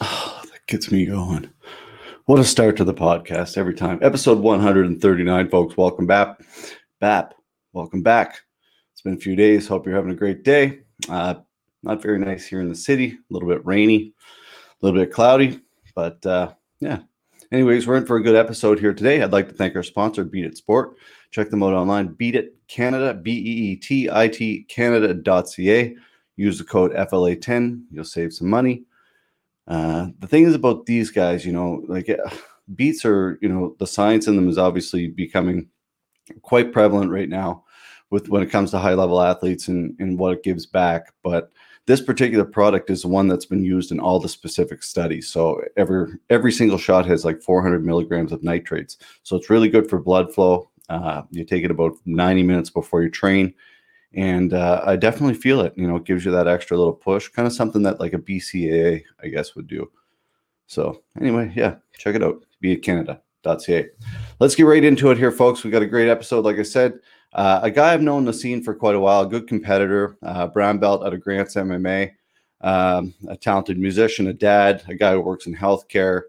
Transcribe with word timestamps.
Oh, 0.00 0.42
that 0.52 0.66
gets 0.66 0.90
me 0.90 1.06
going. 1.06 1.50
What 2.26 2.38
a 2.38 2.44
start 2.44 2.76
to 2.76 2.84
the 2.84 2.94
podcast 2.94 3.56
every 3.56 3.74
time. 3.74 3.98
Episode 4.02 4.38
139, 4.38 5.48
folks. 5.48 5.76
Welcome 5.76 6.06
back. 6.06 6.40
BAP, 7.00 7.34
welcome 7.72 8.02
back. 8.02 8.40
It's 8.92 9.02
been 9.02 9.14
a 9.14 9.18
few 9.18 9.36
days. 9.36 9.66
Hope 9.66 9.86
you're 9.86 9.94
having 9.94 10.10
a 10.10 10.16
great 10.16 10.42
day. 10.42 10.80
Uh, 11.08 11.34
not 11.82 12.02
very 12.02 12.18
nice 12.18 12.46
here 12.46 12.60
in 12.60 12.68
the 12.68 12.74
city. 12.74 13.12
A 13.12 13.32
little 13.32 13.48
bit 13.48 13.64
rainy, 13.64 14.14
a 14.82 14.86
little 14.86 15.00
bit 15.00 15.12
cloudy, 15.12 15.60
but 15.94 16.24
uh, 16.26 16.52
yeah. 16.80 17.00
Anyways, 17.52 17.86
we're 17.86 17.96
in 17.96 18.06
for 18.06 18.16
a 18.16 18.22
good 18.22 18.36
episode 18.36 18.78
here 18.80 18.92
today. 18.92 19.22
I'd 19.22 19.32
like 19.32 19.48
to 19.48 19.54
thank 19.54 19.76
our 19.76 19.82
sponsor, 19.82 20.24
Beet 20.24 20.46
It 20.46 20.56
Sport. 20.56 20.96
Check 21.30 21.50
them 21.50 21.62
out 21.62 21.72
online, 21.72 22.08
Beet 22.08 22.34
It 22.34 22.56
Canada, 22.68 23.14
B 23.14 23.32
E 23.32 23.72
E 23.72 23.76
T 23.76 24.10
I 24.10 24.28
T 24.28 24.64
Canada.ca. 24.64 25.96
Use 26.36 26.58
the 26.58 26.64
code 26.64 26.92
FLA10. 26.92 27.84
You'll 27.90 28.04
save 28.04 28.32
some 28.32 28.48
money. 28.48 28.84
Uh, 29.66 30.08
the 30.18 30.26
thing 30.26 30.44
is 30.44 30.54
about 30.54 30.86
these 30.86 31.10
guys, 31.10 31.46
you 31.46 31.52
know, 31.52 31.82
like 31.86 32.08
uh, 32.08 32.16
beets 32.74 33.04
are, 33.04 33.38
you 33.40 33.48
know, 33.48 33.76
the 33.78 33.86
science 33.86 34.26
in 34.26 34.36
them 34.36 34.48
is 34.48 34.58
obviously 34.58 35.08
becoming 35.08 35.68
quite 36.42 36.72
prevalent 36.72 37.10
right 37.10 37.28
now 37.28 37.64
with 38.10 38.28
when 38.28 38.42
it 38.42 38.50
comes 38.50 38.70
to 38.70 38.78
high 38.78 38.94
level 38.94 39.20
athletes 39.20 39.68
and, 39.68 39.96
and 39.98 40.18
what 40.18 40.32
it 40.32 40.42
gives 40.42 40.66
back. 40.66 41.12
But 41.22 41.50
this 41.86 42.00
particular 42.00 42.44
product 42.44 42.90
is 42.90 43.02
the 43.02 43.08
one 43.08 43.28
that's 43.28 43.44
been 43.44 43.64
used 43.64 43.92
in 43.92 44.00
all 44.00 44.18
the 44.18 44.28
specific 44.28 44.82
studies. 44.82 45.28
So 45.28 45.62
every 45.76 46.14
every 46.30 46.52
single 46.52 46.78
shot 46.78 47.06
has 47.06 47.24
like 47.24 47.42
400 47.42 47.84
milligrams 47.84 48.32
of 48.32 48.42
nitrates. 48.42 48.96
So 49.22 49.36
it's 49.36 49.50
really 49.50 49.68
good 49.68 49.88
for 49.88 49.98
blood 49.98 50.32
flow. 50.34 50.70
Uh, 50.88 51.22
you 51.30 51.44
take 51.44 51.64
it 51.64 51.70
about 51.70 51.96
90 52.04 52.42
minutes 52.42 52.70
before 52.70 53.02
you 53.02 53.10
train 53.10 53.54
and 54.14 54.52
uh, 54.52 54.82
I 54.84 54.96
definitely 54.96 55.34
feel 55.34 55.60
it. 55.60 55.72
You 55.76 55.88
know, 55.88 55.96
it 55.96 56.04
gives 56.04 56.24
you 56.24 56.30
that 56.32 56.48
extra 56.48 56.76
little 56.76 56.92
push, 56.92 57.28
kind 57.28 57.46
of 57.46 57.52
something 57.52 57.82
that 57.82 58.00
like 58.00 58.12
a 58.12 58.18
BCAA, 58.18 59.02
I 59.22 59.28
guess, 59.28 59.54
would 59.54 59.66
do. 59.66 59.90
So 60.66 61.02
anyway, 61.20 61.52
yeah, 61.54 61.76
check 61.98 62.14
it 62.14 62.22
out. 62.22 62.44
BeetItCanada.ca. 62.62 63.88
Let's 64.40 64.54
get 64.54 64.62
right 64.64 64.84
into 64.84 65.10
it 65.10 65.18
here, 65.18 65.32
folks. 65.32 65.64
We 65.64 65.70
got 65.70 65.82
a 65.82 65.86
great 65.86 66.08
episode, 66.08 66.44
like 66.44 66.58
I 66.58 66.62
said. 66.62 66.94
Uh, 67.32 67.60
a 67.62 67.70
guy 67.70 67.92
I've 67.92 68.02
known 68.02 68.24
the 68.24 68.32
scene 68.32 68.62
for 68.62 68.74
quite 68.74 68.94
a 68.94 69.00
while, 69.00 69.22
a 69.22 69.26
good 69.26 69.48
competitor, 69.48 70.16
uh, 70.22 70.46
brown 70.46 70.78
belt 70.78 71.04
out 71.04 71.12
of 71.12 71.20
Grants 71.20 71.56
MMA, 71.56 72.12
um, 72.60 73.12
a 73.28 73.36
talented 73.36 73.78
musician, 73.78 74.28
a 74.28 74.32
dad, 74.32 74.84
a 74.88 74.94
guy 74.94 75.12
who 75.12 75.20
works 75.20 75.46
in 75.46 75.54
healthcare. 75.54 76.22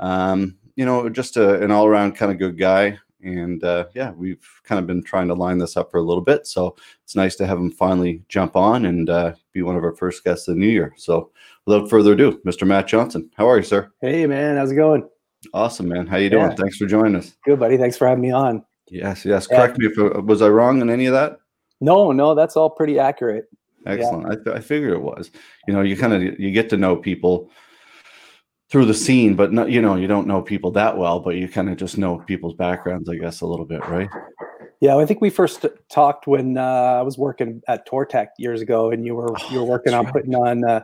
Um, 0.00 0.56
you 0.74 0.84
know, 0.84 1.08
just 1.08 1.36
a, 1.36 1.62
an 1.62 1.70
all 1.70 1.86
around 1.86 2.16
kind 2.16 2.32
of 2.32 2.38
good 2.38 2.58
guy. 2.58 2.98
And 3.22 3.62
uh, 3.64 3.86
yeah, 3.94 4.12
we've 4.12 4.46
kind 4.64 4.78
of 4.78 4.86
been 4.86 5.02
trying 5.02 5.28
to 5.28 5.34
line 5.34 5.58
this 5.58 5.76
up 5.76 5.90
for 5.90 5.98
a 5.98 6.02
little 6.02 6.22
bit. 6.22 6.46
So 6.46 6.76
it's 7.04 7.16
nice 7.16 7.36
to 7.36 7.46
have 7.46 7.58
him 7.58 7.70
finally 7.70 8.22
jump 8.28 8.56
on 8.56 8.86
and 8.86 9.10
uh, 9.10 9.34
be 9.52 9.62
one 9.62 9.76
of 9.76 9.84
our 9.84 9.94
first 9.94 10.24
guests 10.24 10.48
of 10.48 10.54
the 10.54 10.60
new 10.60 10.68
year. 10.68 10.94
So 10.96 11.30
without 11.66 11.90
further 11.90 12.12
ado, 12.12 12.40
Mr. 12.46 12.66
Matt 12.66 12.86
Johnson, 12.86 13.30
how 13.36 13.48
are 13.48 13.58
you, 13.58 13.62
sir? 13.62 13.90
Hey, 14.00 14.26
man. 14.26 14.56
How's 14.56 14.72
it 14.72 14.76
going? 14.76 15.08
Awesome, 15.54 15.88
man. 15.88 16.06
How 16.06 16.16
you 16.16 16.30
doing? 16.30 16.50
Yeah. 16.50 16.56
Thanks 16.56 16.76
for 16.76 16.86
joining 16.86 17.16
us. 17.16 17.34
Good, 17.44 17.58
buddy. 17.58 17.76
Thanks 17.76 17.96
for 17.96 18.06
having 18.06 18.22
me 18.22 18.30
on. 18.30 18.64
Yes, 18.88 19.24
yes. 19.24 19.46
Yeah. 19.50 19.56
Correct 19.58 19.78
me 19.78 19.86
if 19.86 19.98
uh, 19.98 20.20
was 20.22 20.42
I 20.42 20.48
wrong 20.48 20.80
in 20.80 20.90
any 20.90 21.06
of 21.06 21.12
that? 21.12 21.38
No, 21.80 22.12
no, 22.12 22.34
that's 22.34 22.56
all 22.56 22.68
pretty 22.68 22.98
accurate. 22.98 23.46
Excellent. 23.86 24.42
Yeah. 24.46 24.52
I, 24.52 24.56
I 24.56 24.60
figured 24.60 24.92
it 24.92 25.00
was. 25.00 25.30
You 25.66 25.74
know, 25.74 25.80
you 25.80 25.96
kind 25.96 26.12
of 26.12 26.38
you 26.38 26.50
get 26.50 26.68
to 26.70 26.76
know 26.76 26.96
people 26.96 27.50
through 28.70 28.86
the 28.86 28.94
scene, 28.94 29.34
but 29.34 29.52
not, 29.52 29.70
you 29.70 29.82
know, 29.82 29.96
you 29.96 30.06
don't 30.06 30.26
know 30.26 30.40
people 30.40 30.70
that 30.70 30.96
well, 30.96 31.18
but 31.20 31.34
you 31.34 31.48
kind 31.48 31.68
of 31.68 31.76
just 31.76 31.98
know 31.98 32.18
people's 32.18 32.54
backgrounds, 32.54 33.08
I 33.08 33.16
guess, 33.16 33.40
a 33.40 33.46
little 33.46 33.66
bit, 33.66 33.86
right? 33.88 34.08
Yeah, 34.80 34.96
I 34.96 35.04
think 35.04 35.20
we 35.20 35.28
first 35.28 35.66
talked 35.90 36.26
when 36.26 36.56
uh, 36.56 36.62
I 36.62 37.02
was 37.02 37.18
working 37.18 37.62
at 37.68 37.86
Tortec 37.86 38.28
years 38.38 38.60
ago, 38.62 38.90
and 38.90 39.04
you 39.04 39.14
were 39.14 39.30
oh, 39.30 39.50
you 39.50 39.58
were 39.58 39.66
working 39.66 39.92
on 39.92 40.04
right. 40.04 40.12
putting 40.12 40.34
on 40.34 40.64
uh, 40.64 40.82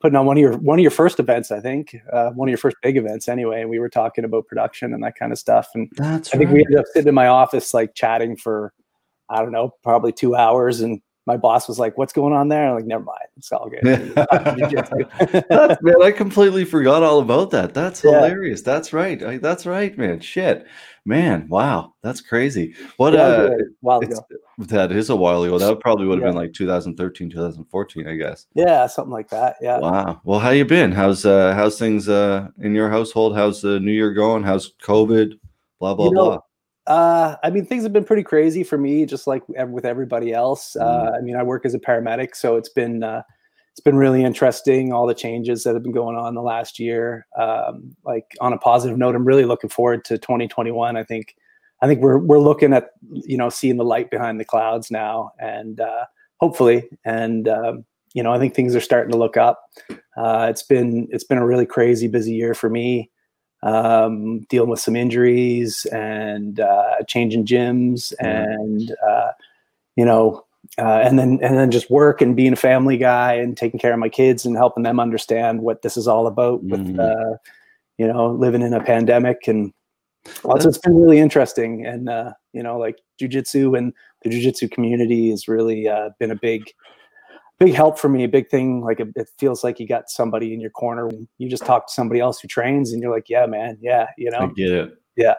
putting 0.00 0.14
on 0.14 0.26
one 0.26 0.36
of 0.36 0.40
your 0.40 0.56
one 0.58 0.78
of 0.78 0.82
your 0.82 0.92
first 0.92 1.18
events, 1.18 1.50
I 1.50 1.58
think, 1.58 1.96
uh, 2.12 2.30
one 2.30 2.48
of 2.48 2.50
your 2.50 2.58
first 2.58 2.76
big 2.82 2.96
events, 2.96 3.28
anyway. 3.28 3.62
And 3.62 3.70
we 3.70 3.80
were 3.80 3.88
talking 3.88 4.24
about 4.24 4.46
production 4.46 4.94
and 4.94 5.02
that 5.02 5.16
kind 5.16 5.32
of 5.32 5.38
stuff. 5.38 5.70
And 5.74 5.90
That's 5.96 6.32
I 6.32 6.38
think 6.38 6.50
we 6.50 6.60
ended 6.60 6.78
up 6.78 6.84
sitting 6.92 7.08
in 7.08 7.14
my 7.14 7.26
office, 7.26 7.74
like 7.74 7.94
chatting 7.94 8.36
for 8.36 8.72
I 9.28 9.38
don't 9.38 9.52
know, 9.52 9.74
probably 9.82 10.12
two 10.12 10.36
hours, 10.36 10.80
and 10.80 11.00
my 11.26 11.36
boss 11.36 11.68
was 11.68 11.78
like, 11.78 11.96
"What's 11.96 12.12
going 12.12 12.32
on 12.32 12.48
there?" 12.48 12.68
I'm 12.68 12.74
like, 12.74 12.84
"Never 12.84 13.04
mind, 13.04 13.28
it's 13.36 13.52
all 13.52 13.68
good." 13.68 13.84
man, 15.82 16.02
I 16.02 16.10
completely 16.10 16.64
forgot 16.64 17.02
all 17.02 17.20
about 17.20 17.50
that. 17.52 17.74
That's 17.74 18.02
yeah. 18.02 18.12
hilarious. 18.12 18.62
That's 18.62 18.92
right. 18.92 19.22
I, 19.22 19.38
that's 19.38 19.64
right, 19.64 19.96
man. 19.96 20.20
Shit, 20.20 20.66
man. 21.04 21.46
Wow, 21.48 21.94
that's 22.02 22.20
crazy. 22.20 22.74
What? 22.96 23.12
Yeah, 23.12 23.20
uh, 23.20 23.50
while 23.80 24.00
ago. 24.00 24.16
That 24.58 24.92
is 24.92 25.10
a 25.10 25.16
while 25.16 25.44
ago. 25.44 25.58
That 25.58 25.80
probably 25.80 26.06
would 26.06 26.18
have 26.18 26.24
yeah. 26.24 26.30
been 26.30 26.36
like 26.36 26.52
2013, 26.52 27.30
2014, 27.30 28.06
I 28.06 28.16
guess. 28.16 28.46
Yeah, 28.54 28.86
something 28.86 29.12
like 29.12 29.28
that. 29.30 29.56
Yeah. 29.60 29.78
Wow. 29.78 30.20
Well, 30.24 30.40
how 30.40 30.50
you 30.50 30.64
been? 30.64 30.92
How's 30.92 31.24
uh 31.24 31.54
how's 31.54 31.78
things 31.78 32.08
uh 32.08 32.48
in 32.60 32.74
your 32.74 32.90
household? 32.90 33.34
How's 33.34 33.62
the 33.62 33.80
new 33.80 33.92
year 33.92 34.12
going? 34.12 34.42
How's 34.42 34.74
COVID? 34.82 35.38
Blah 35.78 35.94
blah 35.94 36.06
you 36.06 36.12
know, 36.12 36.24
blah. 36.24 36.38
Uh, 36.86 37.36
I 37.42 37.50
mean, 37.50 37.64
things 37.64 37.84
have 37.84 37.92
been 37.92 38.04
pretty 38.04 38.24
crazy 38.24 38.64
for 38.64 38.76
me, 38.76 39.06
just 39.06 39.26
like 39.26 39.42
with 39.48 39.84
everybody 39.84 40.32
else. 40.32 40.74
Uh, 40.76 40.84
mm. 40.84 41.18
I 41.18 41.20
mean, 41.20 41.36
I 41.36 41.42
work 41.42 41.64
as 41.64 41.74
a 41.74 41.78
paramedic, 41.78 42.34
so 42.34 42.56
it's 42.56 42.68
been 42.68 43.04
uh, 43.04 43.22
it's 43.70 43.80
been 43.80 43.96
really 43.96 44.24
interesting. 44.24 44.92
All 44.92 45.06
the 45.06 45.14
changes 45.14 45.62
that 45.62 45.74
have 45.74 45.82
been 45.82 45.92
going 45.92 46.16
on 46.16 46.34
the 46.34 46.42
last 46.42 46.78
year. 46.80 47.26
Um, 47.38 47.94
like 48.04 48.26
on 48.40 48.52
a 48.52 48.58
positive 48.58 48.98
note, 48.98 49.14
I'm 49.14 49.24
really 49.24 49.44
looking 49.44 49.70
forward 49.70 50.04
to 50.06 50.18
2021. 50.18 50.96
I 50.96 51.04
think 51.04 51.36
I 51.82 51.86
think 51.86 52.00
we're 52.00 52.18
we're 52.18 52.40
looking 52.40 52.72
at 52.72 52.90
you 53.12 53.36
know 53.36 53.48
seeing 53.48 53.76
the 53.76 53.84
light 53.84 54.10
behind 54.10 54.40
the 54.40 54.44
clouds 54.44 54.90
now, 54.90 55.30
and 55.38 55.80
uh, 55.80 56.06
hopefully, 56.40 56.88
and 57.04 57.46
um, 57.46 57.84
you 58.12 58.24
know, 58.24 58.32
I 58.32 58.40
think 58.40 58.54
things 58.54 58.74
are 58.74 58.80
starting 58.80 59.12
to 59.12 59.18
look 59.18 59.36
up. 59.36 59.60
Uh, 60.16 60.48
it's 60.50 60.64
been 60.64 61.06
it's 61.10 61.24
been 61.24 61.38
a 61.38 61.46
really 61.46 61.66
crazy 61.66 62.08
busy 62.08 62.32
year 62.32 62.54
for 62.54 62.68
me 62.68 63.10
um, 63.62 64.40
dealing 64.48 64.70
with 64.70 64.80
some 64.80 64.96
injuries 64.96 65.86
and 65.92 66.60
uh, 66.60 67.02
changing 67.06 67.46
gyms 67.46 68.12
and 68.18 68.94
uh, 69.06 69.32
you 69.96 70.04
know 70.04 70.44
uh, 70.78 71.00
and 71.04 71.18
then 71.18 71.38
and 71.42 71.56
then 71.56 71.70
just 71.70 71.90
work 71.90 72.20
and 72.20 72.36
being 72.36 72.52
a 72.52 72.56
family 72.56 72.96
guy 72.96 73.34
and 73.34 73.56
taking 73.56 73.78
care 73.78 73.92
of 73.92 73.98
my 73.98 74.08
kids 74.08 74.44
and 74.44 74.56
helping 74.56 74.82
them 74.82 74.98
understand 74.98 75.62
what 75.62 75.82
this 75.82 75.96
is 75.96 76.08
all 76.08 76.26
about 76.26 76.62
with 76.64 76.80
mm-hmm. 76.80 77.00
Uh, 77.00 77.36
you 77.98 78.06
know 78.06 78.30
living 78.32 78.62
in 78.62 78.72
a 78.72 78.82
pandemic 78.82 79.46
and 79.46 79.72
also 80.44 80.68
it's 80.68 80.78
been 80.78 80.94
really 80.94 81.18
interesting 81.18 81.84
and 81.84 82.08
uh, 82.08 82.32
you 82.52 82.62
know 82.62 82.78
like 82.78 83.00
jujitsu 83.20 83.76
and 83.76 83.92
the 84.22 84.30
jujitsu 84.30 84.70
community 84.70 85.30
has 85.30 85.46
really 85.46 85.88
uh, 85.88 86.10
been 86.18 86.30
a 86.30 86.36
big 86.36 86.62
big 87.58 87.74
help 87.74 87.98
for 87.98 88.08
me, 88.08 88.24
a 88.24 88.28
big 88.28 88.48
thing. 88.48 88.82
Like 88.82 89.00
it, 89.00 89.08
it, 89.16 89.28
feels 89.38 89.62
like 89.64 89.78
you 89.78 89.86
got 89.86 90.10
somebody 90.10 90.52
in 90.52 90.60
your 90.60 90.70
corner. 90.70 91.10
You 91.38 91.48
just 91.48 91.64
talk 91.64 91.86
to 91.86 91.92
somebody 91.92 92.20
else 92.20 92.40
who 92.40 92.48
trains, 92.48 92.92
and 92.92 93.02
you're 93.02 93.12
like, 93.12 93.28
yeah, 93.28 93.46
man, 93.46 93.78
yeah, 93.80 94.08
you 94.18 94.30
know, 94.30 94.38
I 94.38 94.46
get 94.46 94.72
it. 94.72 94.98
Yeah, 95.16 95.34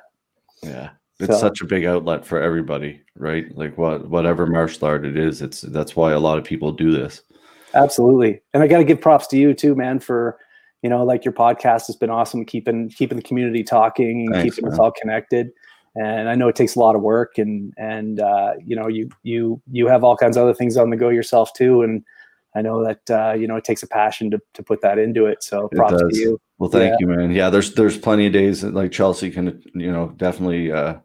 yeah. 0.62 0.90
It's 1.20 1.34
so, 1.34 1.40
such 1.40 1.62
a 1.62 1.66
big 1.66 1.86
outlet 1.86 2.26
for 2.26 2.42
everybody, 2.42 3.02
right? 3.16 3.46
Like 3.56 3.78
what 3.78 4.10
whatever 4.10 4.46
martial 4.46 4.88
art 4.88 5.06
it 5.06 5.18
is, 5.18 5.42
it's 5.42 5.62
that's 5.62 5.96
why 5.96 6.12
a 6.12 6.20
lot 6.20 6.38
of 6.38 6.44
people 6.44 6.72
do 6.72 6.92
this. 6.92 7.22
Absolutely, 7.74 8.42
and 8.54 8.64
I 8.64 8.68
got 8.68 8.78
to 8.80 8.84
give 8.84 9.02
props 9.02 9.28
to 9.28 9.38
you 9.38 9.54
too, 9.54 9.76
man, 9.76 10.00
for 10.00 10.40
you 10.82 10.90
know, 10.90 11.04
like 11.04 11.24
your 11.24 11.34
podcast 11.34 11.88
has 11.88 11.96
been 11.96 12.10
awesome, 12.10 12.46
keeping 12.46 12.90
keeping 12.90 13.18
the 13.18 13.24
community 13.24 13.64
talking 13.64 14.26
and 14.28 14.36
Thanks, 14.36 14.56
keeping 14.56 14.70
man. 14.70 14.74
us 14.74 14.80
all 14.80 14.92
connected 14.92 15.52
and 15.96 16.30
I 16.30 16.36
know 16.36 16.48
it 16.48 16.56
takes 16.56 16.76
a 16.76 16.80
lot 16.80 16.96
of 16.96 17.02
work 17.02 17.38
and 17.38 17.74
and 17.78 18.20
uh, 18.20 18.54
you 18.64 18.76
know 18.76 18.88
you 18.88 19.10
you 19.24 19.62
you 19.72 19.88
have 19.88 20.04
all 20.04 20.18
kinds 20.18 20.38
of 20.38 20.44
other 20.44 20.54
things 20.54 20.78
on 20.78 20.90
the 20.90 20.98
go 20.98 21.10
yourself 21.10 21.54
too. 21.54 21.82
And 21.82 22.04
I 22.56 22.62
know 22.62 22.84
that 22.84 23.10
uh, 23.10 23.34
you 23.34 23.48
know 23.48 23.56
it 23.56 23.64
takes 23.64 23.84
a 23.84 23.88
passion 23.88 24.32
to, 24.32 24.40
to 24.54 24.64
put 24.64 24.82
that 24.82 24.98
into 24.98 25.26
it. 25.26 25.44
So 25.44 25.70
props 25.70 26.02
it 26.02 26.10
to 26.10 26.18
you. 26.18 26.42
Well 26.58 26.70
thank 26.70 26.92
yeah. 26.92 26.98
you 27.00 27.08
man. 27.08 27.32
Yeah 27.32 27.50
there's 27.50 27.76
there's 27.76 27.98
plenty 27.98 28.26
of 28.26 28.34
days 28.34 28.62
that 28.62 28.74
like 28.74 28.92
Chelsea 28.92 29.30
can 29.30 29.62
you 29.76 29.92
know 29.92 30.14
definitely 30.18 30.72
uh, 30.72 30.96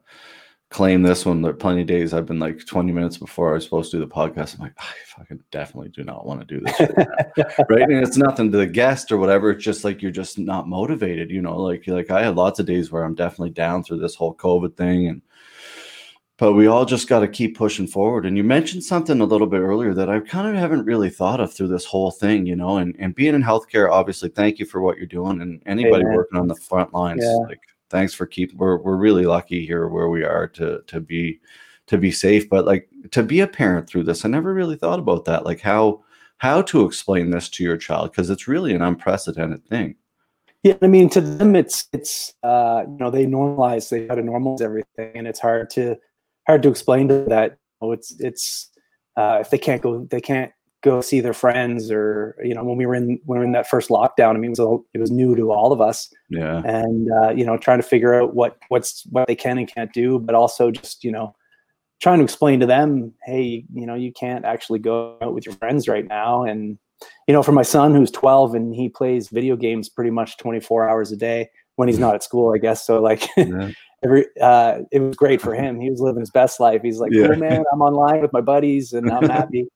claim 0.70 1.02
this 1.02 1.24
one. 1.24 1.40
There 1.40 1.52
are 1.52 1.56
plenty 1.56 1.80
of 1.82 1.86
days 1.86 2.12
I've 2.12 2.26
been 2.26 2.38
like 2.38 2.64
20 2.66 2.92
minutes 2.92 3.16
before 3.16 3.50
I 3.50 3.54
was 3.54 3.64
supposed 3.64 3.90
to 3.90 3.98
do 3.98 4.04
the 4.04 4.10
podcast. 4.10 4.54
I'm 4.54 4.60
like, 4.60 4.74
I 4.78 4.92
fucking 5.16 5.42
definitely 5.50 5.88
do 5.90 6.04
not 6.04 6.26
want 6.26 6.40
to 6.40 6.46
do 6.46 6.60
this 6.60 6.80
right, 6.80 7.68
right? 7.70 7.82
And 7.82 8.04
it's 8.04 8.16
nothing 8.18 8.52
to 8.52 8.58
the 8.58 8.66
guest 8.66 9.10
or 9.10 9.16
whatever. 9.16 9.50
It's 9.50 9.64
just 9.64 9.84
like 9.84 10.02
you're 10.02 10.10
just 10.10 10.38
not 10.38 10.68
motivated, 10.68 11.30
you 11.30 11.40
know. 11.40 11.56
Like 11.56 11.86
like 11.86 12.10
I 12.10 12.22
had 12.22 12.36
lots 12.36 12.60
of 12.60 12.66
days 12.66 12.92
where 12.92 13.04
I'm 13.04 13.14
definitely 13.14 13.50
down 13.50 13.82
through 13.82 13.98
this 13.98 14.14
whole 14.14 14.34
COVID 14.34 14.76
thing 14.76 15.08
and 15.08 15.22
but 16.38 16.52
we 16.52 16.68
all 16.68 16.84
just 16.84 17.08
got 17.08 17.20
to 17.20 17.28
keep 17.28 17.58
pushing 17.58 17.88
forward. 17.88 18.24
And 18.24 18.36
you 18.36 18.44
mentioned 18.44 18.84
something 18.84 19.20
a 19.20 19.24
little 19.24 19.48
bit 19.48 19.58
earlier 19.58 19.92
that 19.94 20.08
I 20.08 20.20
kind 20.20 20.46
of 20.46 20.54
haven't 20.54 20.84
really 20.84 21.10
thought 21.10 21.40
of 21.40 21.52
through 21.52 21.66
this 21.66 21.84
whole 21.84 22.12
thing, 22.12 22.46
you 22.46 22.54
know, 22.54 22.78
and, 22.78 22.94
and 23.00 23.12
being 23.12 23.34
in 23.34 23.42
healthcare, 23.42 23.90
obviously, 23.90 24.28
thank 24.28 24.60
you 24.60 24.64
for 24.64 24.80
what 24.80 24.98
you're 24.98 25.06
doing. 25.06 25.42
And 25.42 25.60
anybody 25.66 26.04
working 26.04 26.38
on 26.38 26.46
the 26.46 26.54
front 26.54 26.94
lines, 26.94 27.24
yeah. 27.24 27.32
like 27.32 27.60
thanks 27.90 28.14
for 28.14 28.26
keep 28.26 28.52
we're 28.54 28.76
we're 28.78 28.96
really 28.96 29.26
lucky 29.26 29.64
here 29.64 29.88
where 29.88 30.08
we 30.08 30.24
are 30.24 30.46
to 30.46 30.82
to 30.86 31.00
be 31.00 31.40
to 31.86 31.98
be 31.98 32.10
safe 32.10 32.48
but 32.48 32.64
like 32.64 32.88
to 33.10 33.22
be 33.22 33.40
a 33.40 33.46
parent 33.46 33.88
through 33.88 34.02
this 34.02 34.24
i 34.24 34.28
never 34.28 34.52
really 34.52 34.76
thought 34.76 34.98
about 34.98 35.24
that 35.24 35.44
like 35.44 35.60
how 35.60 36.02
how 36.38 36.62
to 36.62 36.84
explain 36.84 37.30
this 37.30 37.48
to 37.48 37.64
your 37.64 37.76
child 37.76 38.10
because 38.10 38.30
it's 38.30 38.48
really 38.48 38.74
an 38.74 38.82
unprecedented 38.82 39.64
thing. 39.66 39.96
Yeah 40.62 40.74
i 40.82 40.86
mean 40.86 41.08
to 41.10 41.20
them 41.20 41.54
it's 41.54 41.88
it's 41.92 42.34
uh 42.42 42.84
you 42.86 42.96
know 42.98 43.10
they 43.10 43.26
normalize 43.26 43.88
they 43.90 44.06
try 44.06 44.16
to 44.16 44.22
normalize 44.22 44.60
everything 44.60 45.12
and 45.14 45.26
it's 45.28 45.40
hard 45.40 45.70
to 45.70 45.96
hard 46.46 46.62
to 46.62 46.68
explain 46.68 47.08
to 47.08 47.24
that 47.28 47.58
you 47.80 47.88
know, 47.88 47.92
it's 47.92 48.18
it's 48.18 48.70
uh 49.16 49.38
if 49.40 49.50
they 49.50 49.58
can't 49.58 49.82
go 49.82 50.04
they 50.10 50.20
can't 50.20 50.50
go 50.82 51.00
see 51.00 51.20
their 51.20 51.32
friends 51.32 51.90
or 51.90 52.36
you 52.42 52.54
know 52.54 52.62
when 52.62 52.76
we 52.76 52.86
were 52.86 52.94
in 52.94 53.18
when 53.24 53.38
we 53.38 53.38
were 53.38 53.44
in 53.44 53.52
that 53.52 53.68
first 53.68 53.90
lockdown 53.90 54.30
i 54.30 54.38
mean 54.38 54.52
it 54.52 54.58
was, 54.58 54.60
a, 54.60 54.76
it 54.94 55.00
was 55.00 55.10
new 55.10 55.34
to 55.34 55.50
all 55.50 55.72
of 55.72 55.80
us. 55.80 56.12
Yeah. 56.30 56.62
And 56.64 57.08
uh, 57.22 57.30
you 57.30 57.44
know 57.44 57.56
trying 57.56 57.80
to 57.80 57.86
figure 57.86 58.20
out 58.20 58.34
what 58.34 58.58
what's 58.68 59.04
what 59.10 59.26
they 59.26 59.34
can 59.34 59.58
and 59.58 59.72
can't 59.72 59.92
do 59.92 60.18
but 60.18 60.34
also 60.34 60.70
just 60.70 61.02
you 61.02 61.10
know 61.10 61.34
trying 62.00 62.18
to 62.18 62.24
explain 62.24 62.60
to 62.60 62.66
them 62.66 63.12
hey 63.24 63.64
you 63.72 63.86
know 63.86 63.94
you 63.94 64.12
can't 64.12 64.44
actually 64.44 64.78
go 64.78 65.16
out 65.20 65.34
with 65.34 65.46
your 65.46 65.54
friends 65.56 65.88
right 65.88 66.06
now. 66.06 66.44
And 66.44 66.78
you 67.26 67.34
know 67.34 67.42
for 67.42 67.52
my 67.52 67.62
son 67.62 67.94
who's 67.94 68.10
12 68.10 68.54
and 68.54 68.74
he 68.74 68.88
plays 68.88 69.28
video 69.28 69.56
games 69.56 69.88
pretty 69.88 70.10
much 70.10 70.36
24 70.36 70.88
hours 70.88 71.12
a 71.12 71.16
day 71.16 71.48
when 71.76 71.88
he's 71.88 71.98
not 71.98 72.14
at 72.14 72.22
school 72.22 72.54
i 72.54 72.58
guess. 72.58 72.86
So 72.86 73.00
like 73.02 73.28
yeah. 73.36 73.70
every 74.04 74.26
uh 74.40 74.80
it 74.92 75.00
was 75.00 75.16
great 75.16 75.40
for 75.40 75.54
him. 75.54 75.80
He 75.80 75.90
was 75.90 76.00
living 76.00 76.20
his 76.20 76.30
best 76.30 76.60
life. 76.60 76.82
He's 76.82 77.00
like 77.00 77.10
yeah. 77.12 77.26
cool 77.26 77.36
man. 77.36 77.64
I'm 77.72 77.82
online 77.82 78.20
with 78.20 78.32
my 78.32 78.42
buddies 78.42 78.92
and 78.92 79.10
i'm 79.10 79.28
happy 79.38 79.66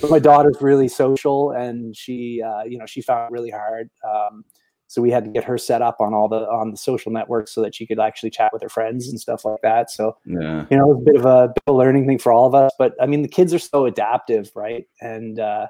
but 0.00 0.10
my 0.10 0.18
daughter's 0.18 0.60
really 0.60 0.88
social 0.88 1.52
and 1.52 1.96
she 1.96 2.42
uh, 2.42 2.64
you 2.64 2.78
know 2.78 2.86
she 2.86 3.00
found 3.00 3.30
it 3.30 3.32
really 3.32 3.50
hard 3.50 3.90
um, 4.08 4.44
so 4.88 5.02
we 5.02 5.10
had 5.10 5.24
to 5.24 5.30
get 5.30 5.44
her 5.44 5.58
set 5.58 5.82
up 5.82 5.96
on 6.00 6.14
all 6.14 6.28
the 6.28 6.48
on 6.48 6.70
the 6.70 6.76
social 6.76 7.10
networks 7.10 7.52
so 7.52 7.62
that 7.62 7.74
she 7.74 7.86
could 7.86 7.98
actually 7.98 8.30
chat 8.30 8.52
with 8.52 8.62
her 8.62 8.68
friends 8.68 9.08
and 9.08 9.20
stuff 9.20 9.44
like 9.44 9.60
that 9.62 9.90
so 9.90 10.16
yeah 10.24 10.64
you 10.70 10.76
know 10.76 10.90
it 10.90 10.94
was 10.94 11.02
a 11.02 11.04
bit 11.04 11.16
of 11.16 11.24
a, 11.24 11.48
bit 11.48 11.62
of 11.66 11.74
a 11.74 11.76
learning 11.76 12.06
thing 12.06 12.18
for 12.18 12.32
all 12.32 12.46
of 12.46 12.54
us 12.54 12.72
but 12.78 12.94
i 13.00 13.06
mean 13.06 13.22
the 13.22 13.28
kids 13.28 13.52
are 13.52 13.58
so 13.58 13.86
adaptive 13.86 14.50
right 14.54 14.86
and 15.00 15.40
uh, 15.40 15.66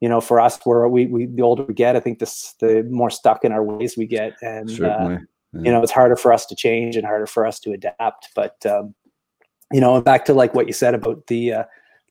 you 0.00 0.08
know 0.08 0.20
for 0.20 0.40
us 0.40 0.58
where 0.64 0.88
we, 0.88 1.06
we 1.06 1.26
the 1.26 1.42
older 1.42 1.62
we 1.62 1.74
get 1.74 1.96
i 1.96 2.00
think 2.00 2.18
this 2.18 2.54
the 2.60 2.82
more 2.90 3.10
stuck 3.10 3.44
in 3.44 3.52
our 3.52 3.62
ways 3.62 3.96
we 3.96 4.06
get 4.06 4.34
and 4.42 4.70
uh, 4.82 5.08
yeah. 5.10 5.18
you 5.54 5.70
know 5.70 5.82
it's 5.82 5.92
harder 5.92 6.16
for 6.16 6.32
us 6.32 6.46
to 6.46 6.54
change 6.54 6.96
and 6.96 7.06
harder 7.06 7.26
for 7.26 7.46
us 7.46 7.60
to 7.60 7.72
adapt 7.72 8.28
but 8.34 8.64
um, 8.66 8.94
you 9.72 9.80
know 9.80 10.00
back 10.00 10.24
to 10.24 10.34
like 10.34 10.54
what 10.54 10.66
you 10.66 10.72
said 10.72 10.94
about 10.94 11.26
the 11.28 11.52
uh, 11.52 11.64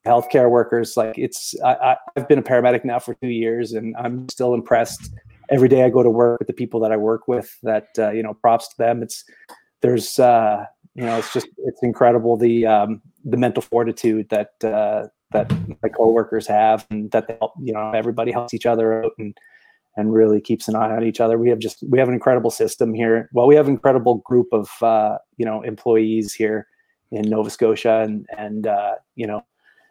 healthcare 0.06 0.50
workers 0.50 0.96
like 0.96 1.18
it's 1.18 1.54
I, 1.62 1.96
i've 2.16 2.26
been 2.26 2.38
a 2.38 2.42
paramedic 2.42 2.84
now 2.84 2.98
for 2.98 3.14
two 3.14 3.28
years 3.28 3.72
and 3.72 3.94
i'm 3.98 4.28
still 4.28 4.54
impressed. 4.54 5.10
Every 5.50 5.68
day 5.68 5.82
i 5.84 5.90
go 5.90 6.02
to 6.02 6.10
work 6.10 6.38
with 6.38 6.46
the 6.46 6.54
people 6.54 6.80
that 6.80 6.92
i 6.92 6.96
work 6.96 7.28
with 7.28 7.58
that 7.62 7.88
uh, 7.98 8.10
you 8.10 8.22
know 8.22 8.34
props 8.34 8.68
to 8.68 8.74
them. 8.78 9.02
It's 9.02 9.24
there's 9.82 10.18
uh 10.18 10.64
you 10.94 11.04
know 11.04 11.18
it's 11.18 11.32
just 11.32 11.48
it's 11.58 11.82
incredible 11.82 12.36
the 12.36 12.66
um 12.66 13.02
the 13.24 13.36
mental 13.36 13.62
fortitude 13.62 14.28
that 14.30 14.52
uh 14.64 15.08
that 15.32 15.50
my 15.82 15.88
coworkers 15.88 16.46
have 16.46 16.86
and 16.90 17.10
that 17.10 17.28
they 17.28 17.36
help 17.38 17.52
you 17.60 17.72
know 17.72 17.90
everybody 17.92 18.32
helps 18.32 18.54
each 18.54 18.66
other 18.66 19.04
out 19.04 19.12
and 19.18 19.36
and 19.96 20.14
really 20.14 20.40
keeps 20.40 20.68
an 20.68 20.76
eye 20.76 20.96
on 20.96 21.02
each 21.02 21.20
other. 21.20 21.36
We 21.36 21.50
have 21.50 21.58
just 21.58 21.82
we 21.88 21.98
have 21.98 22.08
an 22.08 22.14
incredible 22.14 22.50
system 22.50 22.94
here. 22.94 23.28
Well 23.32 23.46
we 23.46 23.56
have 23.56 23.66
an 23.66 23.74
incredible 23.74 24.16
group 24.24 24.46
of 24.52 24.70
uh 24.82 25.18
you 25.36 25.44
know 25.44 25.62
employees 25.62 26.32
here 26.32 26.66
in 27.12 27.28
nova 27.28 27.50
scotia 27.50 28.02
and 28.02 28.24
and 28.38 28.68
uh 28.68 28.94
you 29.16 29.26
know 29.26 29.42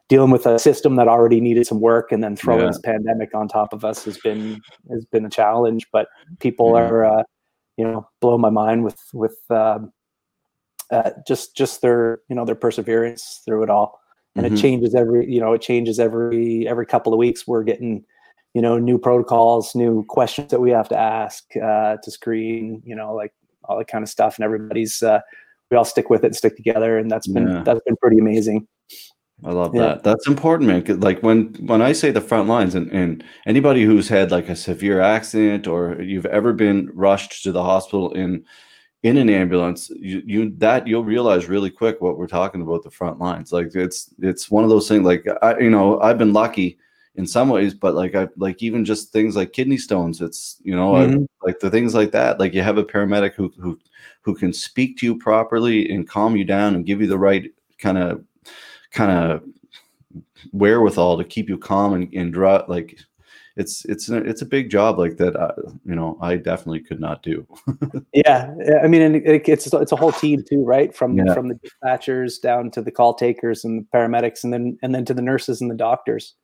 dealing 0.09 0.31
with 0.31 0.45
a 0.45 0.59
system 0.59 0.95
that 0.95 1.07
already 1.07 1.39
needed 1.39 1.65
some 1.65 1.79
work 1.79 2.11
and 2.11 2.23
then 2.23 2.35
throwing 2.35 2.61
yeah. 2.61 2.67
this 2.67 2.79
pandemic 2.79 3.33
on 3.33 3.47
top 3.47 3.71
of 3.71 3.85
us 3.85 4.03
has 4.03 4.17
been 4.17 4.59
has 4.91 5.05
been 5.05 5.25
a 5.25 5.29
challenge 5.29 5.85
but 5.93 6.07
people 6.39 6.73
yeah. 6.75 6.81
are 6.81 7.05
uh, 7.05 7.23
you 7.77 7.85
know 7.85 8.07
blow 8.19 8.37
my 8.37 8.49
mind 8.49 8.83
with 8.83 8.99
with 9.13 9.37
uh, 9.49 9.79
uh, 10.91 11.11
just 11.27 11.55
just 11.55 11.81
their 11.81 12.19
you 12.27 12.35
know 12.35 12.43
their 12.43 12.55
perseverance 12.55 13.41
through 13.45 13.63
it 13.63 13.69
all 13.69 13.99
and 14.35 14.45
mm-hmm. 14.45 14.55
it 14.55 14.59
changes 14.59 14.95
every 14.95 15.31
you 15.31 15.39
know 15.39 15.53
it 15.53 15.61
changes 15.61 15.99
every 15.99 16.67
every 16.67 16.85
couple 16.85 17.13
of 17.13 17.19
weeks 17.19 17.47
we're 17.47 17.63
getting 17.63 18.03
you 18.53 18.61
know 18.61 18.77
new 18.79 18.97
protocols 18.97 19.75
new 19.75 20.03
questions 20.05 20.49
that 20.49 20.59
we 20.59 20.71
have 20.71 20.89
to 20.89 20.97
ask 20.97 21.45
uh, 21.57 21.97
to 22.03 22.11
screen 22.11 22.81
you 22.83 22.95
know 22.95 23.13
like 23.13 23.33
all 23.65 23.77
that 23.77 23.87
kind 23.87 24.03
of 24.03 24.09
stuff 24.09 24.37
and 24.37 24.43
everybody's 24.43 25.03
uh, 25.03 25.19
we 25.69 25.77
all 25.77 25.85
stick 25.85 26.09
with 26.09 26.23
it 26.23 26.27
and 26.27 26.35
stick 26.35 26.55
together 26.55 26.97
and 26.97 27.11
that's 27.11 27.27
been 27.27 27.47
yeah. 27.47 27.63
that's 27.63 27.81
been 27.85 27.95
pretty 27.97 28.17
amazing 28.17 28.67
I 29.43 29.51
love 29.51 29.73
yeah. 29.73 29.81
that. 29.81 30.03
That's 30.03 30.27
important, 30.27 30.67
man. 30.67 30.99
Like 30.99 31.21
when 31.21 31.53
when 31.65 31.81
I 31.81 31.93
say 31.93 32.11
the 32.11 32.21
front 32.21 32.49
lines, 32.49 32.75
and, 32.75 32.91
and 32.91 33.23
anybody 33.45 33.83
who's 33.83 34.09
had 34.09 34.31
like 34.31 34.49
a 34.49 34.55
severe 34.55 34.99
accident 34.99 35.67
or 35.67 36.01
you've 36.01 36.25
ever 36.25 36.51
been 36.51 36.89
rushed 36.93 37.43
to 37.43 37.51
the 37.51 37.63
hospital 37.63 38.11
in 38.13 38.43
in 39.03 39.15
an 39.15 39.29
ambulance, 39.29 39.89
you, 39.91 40.21
you 40.25 40.53
that 40.57 40.87
you'll 40.87 41.05
realize 41.05 41.47
really 41.47 41.69
quick 41.69 42.01
what 42.01 42.17
we're 42.17 42.27
talking 42.27 42.61
about 42.61 42.83
the 42.83 42.91
front 42.91 43.19
lines. 43.19 43.53
Like 43.53 43.73
it's 43.75 44.13
it's 44.19 44.51
one 44.51 44.65
of 44.65 44.69
those 44.69 44.89
things. 44.89 45.05
Like 45.05 45.25
I, 45.41 45.57
you 45.59 45.69
know, 45.69 46.01
I've 46.01 46.17
been 46.17 46.33
lucky 46.33 46.77
in 47.15 47.25
some 47.25 47.47
ways, 47.47 47.73
but 47.73 47.95
like 47.95 48.15
I 48.15 48.27
like 48.35 48.61
even 48.61 48.83
just 48.83 49.13
things 49.13 49.37
like 49.37 49.53
kidney 49.53 49.77
stones. 49.77 50.19
It's 50.19 50.57
you 50.63 50.75
know 50.75 50.93
mm-hmm. 50.93 51.23
I, 51.23 51.45
like 51.45 51.59
the 51.59 51.69
things 51.69 51.95
like 51.95 52.11
that. 52.11 52.41
Like 52.41 52.53
you 52.53 52.61
have 52.61 52.77
a 52.77 52.83
paramedic 52.83 53.35
who 53.35 53.53
who 53.57 53.79
who 54.21 54.35
can 54.35 54.51
speak 54.51 54.97
to 54.97 55.05
you 55.05 55.17
properly 55.17 55.89
and 55.89 56.09
calm 56.09 56.35
you 56.35 56.43
down 56.43 56.75
and 56.75 56.85
give 56.85 56.99
you 56.99 57.07
the 57.07 57.17
right 57.17 57.49
kind 57.77 57.97
of 57.97 58.21
kind 58.91 59.11
of 59.11 59.43
wherewithal 60.51 61.17
to 61.17 61.23
keep 61.23 61.49
you 61.49 61.57
calm 61.57 61.93
and, 61.93 62.13
and 62.13 62.33
draw 62.33 62.63
like 62.67 62.97
it's 63.55 63.83
it's 63.85 64.09
a, 64.09 64.17
it's 64.17 64.41
a 64.41 64.45
big 64.45 64.69
job 64.69 64.97
like 64.97 65.17
that 65.17 65.35
uh, 65.35 65.51
you 65.85 65.93
know 65.95 66.17
i 66.21 66.35
definitely 66.35 66.79
could 66.79 66.99
not 66.99 67.21
do 67.21 67.45
yeah 68.13 68.53
i 68.81 68.87
mean 68.87 69.15
it, 69.15 69.47
it's 69.47 69.71
it's 69.71 69.91
a 69.91 69.95
whole 69.95 70.13
team 70.13 70.43
too 70.49 70.63
right 70.63 70.95
from 70.95 71.17
yeah. 71.17 71.33
from 71.33 71.49
the 71.49 71.55
dispatchers 71.55 72.41
down 72.41 72.71
to 72.71 72.81
the 72.81 72.91
call 72.91 73.13
takers 73.13 73.65
and 73.65 73.81
the 73.81 73.97
paramedics 73.97 74.43
and 74.43 74.53
then 74.53 74.77
and 74.81 74.95
then 74.95 75.03
to 75.03 75.13
the 75.13 75.21
nurses 75.21 75.61
and 75.61 75.69
the 75.69 75.75
doctors 75.75 76.35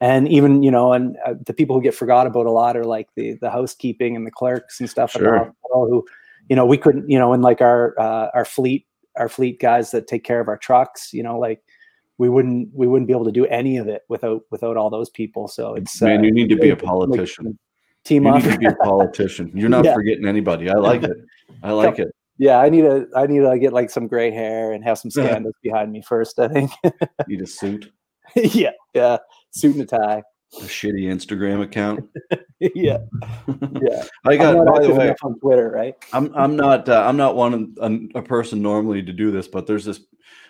and 0.00 0.28
even 0.28 0.62
you 0.62 0.70
know 0.70 0.92
and 0.92 1.16
uh, 1.26 1.34
the 1.44 1.52
people 1.52 1.74
who 1.76 1.82
get 1.82 1.94
forgot 1.94 2.26
about 2.26 2.46
a 2.46 2.50
lot 2.50 2.76
are 2.76 2.84
like 2.84 3.08
the 3.16 3.34
the 3.40 3.50
housekeeping 3.50 4.16
and 4.16 4.26
the 4.26 4.30
clerks 4.30 4.80
and 4.80 4.88
stuff 4.88 5.12
sure. 5.12 5.52
who 5.72 6.04
you 6.48 6.56
know 6.56 6.64
we 6.64 6.78
couldn't 6.78 7.08
you 7.08 7.18
know 7.18 7.32
and 7.32 7.42
like 7.42 7.60
our 7.60 7.98
uh, 7.98 8.28
our 8.32 8.44
fleet 8.44 8.86
our 9.16 9.28
fleet 9.28 9.60
guys 9.60 9.90
that 9.90 10.06
take 10.06 10.24
care 10.24 10.40
of 10.40 10.48
our 10.48 10.56
trucks 10.56 11.12
you 11.12 11.22
know 11.22 11.38
like 11.38 11.62
we 12.20 12.28
wouldn't 12.28 12.68
we 12.74 12.86
wouldn't 12.86 13.08
be 13.08 13.14
able 13.14 13.24
to 13.24 13.32
do 13.32 13.46
any 13.46 13.78
of 13.78 13.88
it 13.88 14.02
without 14.10 14.42
without 14.50 14.76
all 14.76 14.90
those 14.90 15.08
people. 15.08 15.48
So 15.48 15.72
it's 15.74 16.02
man, 16.02 16.20
uh, 16.20 16.24
you 16.24 16.32
need 16.32 16.50
to 16.50 16.56
be 16.56 16.68
a 16.68 16.76
politician. 16.76 17.58
team 18.04 18.24
you 18.24 18.30
up. 18.30 18.44
need 18.44 18.52
to 18.52 18.58
be 18.58 18.66
a 18.66 18.74
politician. 18.74 19.50
You're 19.54 19.70
not 19.70 19.86
yeah. 19.86 19.94
forgetting 19.94 20.26
anybody. 20.26 20.68
I 20.68 20.74
like 20.74 21.02
it. 21.02 21.16
I 21.62 21.72
like 21.72 21.98
it. 21.98 22.14
Yeah, 22.36 22.58
I 22.58 22.68
need 22.68 22.82
to 22.82 23.08
I 23.16 23.26
need 23.26 23.40
to 23.40 23.58
get 23.58 23.72
like 23.72 23.88
some 23.88 24.06
gray 24.06 24.30
hair 24.30 24.72
and 24.72 24.84
have 24.84 24.98
some 24.98 25.10
scandals 25.18 25.54
behind 25.62 25.92
me 25.92 26.02
first. 26.02 26.38
I 26.38 26.48
think. 26.48 26.70
need 27.26 27.40
a 27.40 27.46
suit. 27.46 27.90
yeah, 28.36 28.72
yeah, 28.92 29.16
suit 29.52 29.76
and 29.76 29.84
a 29.84 29.86
tie. 29.86 30.22
A 30.58 30.64
shitty 30.64 31.04
Instagram 31.04 31.62
account. 31.62 32.06
yeah, 32.60 32.98
yeah. 33.80 34.04
I 34.26 34.36
got 34.36 34.66
by 34.66 34.86
the 34.86 34.94
way 34.94 35.14
on 35.22 35.38
Twitter, 35.38 35.70
right? 35.70 35.94
I'm 36.12 36.30
I'm 36.34 36.54
not 36.54 36.86
uh, 36.86 37.02
I'm 37.02 37.16
not 37.16 37.34
one 37.34 37.74
a, 37.80 38.18
a, 38.18 38.22
person 38.22 38.60
normally 38.60 39.02
to 39.02 39.12
do 39.14 39.30
this, 39.30 39.48
but 39.48 39.66
there's 39.66 39.86
this 39.86 40.00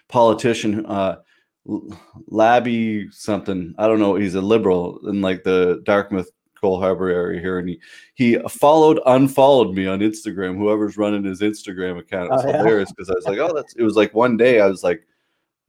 politician. 0.09 0.85
Uh, 0.85 1.19
Labby 1.67 3.11
something. 3.11 3.75
I 3.79 3.87
don't 3.87 3.99
know. 3.99 4.15
He's 4.15 4.35
a 4.35 4.41
liberal 4.41 4.99
in 5.09 5.21
like 5.21 5.45
the 5.45 5.83
Dartmouth 5.85 6.31
Cole 6.61 6.81
Harbor 6.81 7.09
area 7.09 7.41
here, 7.41 7.59
and 7.59 7.69
he 7.69 7.81
he 8.15 8.39
followed, 8.49 9.01
unfollowed 9.07 9.75
me 9.75 9.87
on 9.87 10.01
Instagram. 10.01 10.57
Whoever's 10.57 10.97
running 10.97 11.25
his 11.25 11.41
Instagram 11.41 11.99
account, 11.99 12.27
it 12.27 12.33
was 12.33 12.45
oh, 12.45 12.53
hilarious 12.53 12.93
because 12.93 13.11
I 13.11 13.15
was 13.15 13.25
like, 13.25 13.39
oh, 13.39 13.55
that's. 13.55 13.75
It 13.77 13.83
was 13.83 13.97
like 13.97 14.15
one 14.15 14.37
day 14.37 14.61
I 14.61 14.67
was 14.67 14.83
like, 14.83 15.07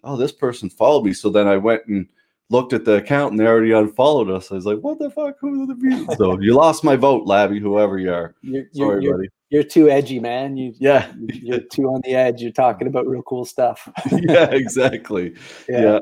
oh, 0.04 0.18
this 0.18 0.32
person 0.32 0.70
followed 0.70 1.06
me. 1.06 1.14
So 1.14 1.30
then 1.30 1.48
I 1.48 1.58
went 1.58 1.86
and 1.88 2.08
looked 2.50 2.74
at 2.74 2.86
the 2.86 2.94
account, 2.94 3.32
and 3.32 3.40
they 3.40 3.48
already 3.48 3.72
unfollowed 3.72 4.30
us. 4.30 4.52
I 4.52 4.56
was 4.56 4.66
like, 4.66 4.80
what 4.80 5.00
the 5.00 5.10
fuck? 5.10 5.38
Who 5.40 5.64
are 5.64 5.68
the 5.68 5.76
people? 5.76 6.16
so 6.18 6.40
you 6.40 6.54
lost 6.54 6.84
my 6.84 6.96
vote, 6.96 7.26
Labby, 7.26 7.60
whoever 7.60 7.98
you 7.98 8.14
are. 8.14 8.36
You're, 8.42 8.66
Sorry, 8.74 9.04
you're, 9.04 9.18
buddy 9.18 9.30
you're 9.52 9.64
too 9.64 9.90
edgy, 9.90 10.18
man. 10.18 10.56
You 10.56 10.74
yeah, 10.80 11.12
you're 11.28 11.60
too 11.60 11.84
on 11.84 12.02
the 12.06 12.16
edge. 12.16 12.42
You're 12.42 12.54
talking 12.54 12.88
about 12.88 13.06
real 13.06 13.22
cool 13.24 13.44
stuff. 13.44 13.88
yeah, 14.12 14.46
exactly. 14.46 15.36
Yeah. 15.68 15.82
yeah. 15.82 16.00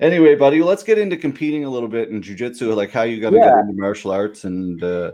Anyway, 0.00 0.34
buddy, 0.36 0.62
let's 0.62 0.82
get 0.82 0.98
into 0.98 1.16
competing 1.16 1.64
a 1.64 1.70
little 1.70 1.88
bit 1.88 2.10
in 2.10 2.20
jujitsu, 2.20 2.76
like 2.76 2.90
how 2.90 3.02
you 3.02 3.18
got 3.18 3.30
to 3.30 3.36
yeah. 3.36 3.46
get 3.46 3.58
into 3.60 3.72
martial 3.80 4.10
arts 4.10 4.44
and 4.44 4.84
uh, 4.84 5.12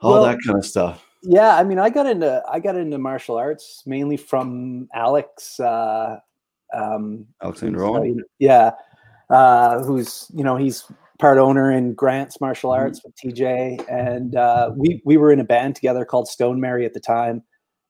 all 0.00 0.12
well, 0.12 0.22
that 0.22 0.38
kind 0.46 0.56
of 0.56 0.64
stuff. 0.64 1.04
Yeah, 1.24 1.56
I 1.56 1.64
mean, 1.64 1.80
I 1.80 1.90
got 1.90 2.06
into 2.06 2.40
I 2.48 2.60
got 2.60 2.76
into 2.76 2.96
martial 2.96 3.36
arts 3.36 3.82
mainly 3.84 4.16
from 4.16 4.88
Alex. 4.94 5.58
Uh, 5.58 6.20
um, 6.72 7.26
Alexander 7.42 7.84
Owen. 7.84 8.22
Yeah, 8.38 8.70
uh, 9.30 9.82
who's 9.82 10.30
you 10.32 10.44
know 10.44 10.54
he's 10.54 10.84
part 11.22 11.38
owner 11.38 11.70
in 11.70 11.94
Grant's 11.94 12.40
martial 12.40 12.70
mm-hmm. 12.72 12.82
arts 12.82 13.00
with 13.04 13.14
TJ, 13.14 13.88
and 13.88 14.34
uh, 14.34 14.72
we 14.76 15.00
we 15.04 15.16
were 15.16 15.32
in 15.32 15.38
a 15.38 15.44
band 15.44 15.76
together 15.76 16.04
called 16.04 16.26
Stone 16.26 16.60
Mary 16.60 16.84
at 16.84 16.94
the 16.94 17.00
time, 17.00 17.42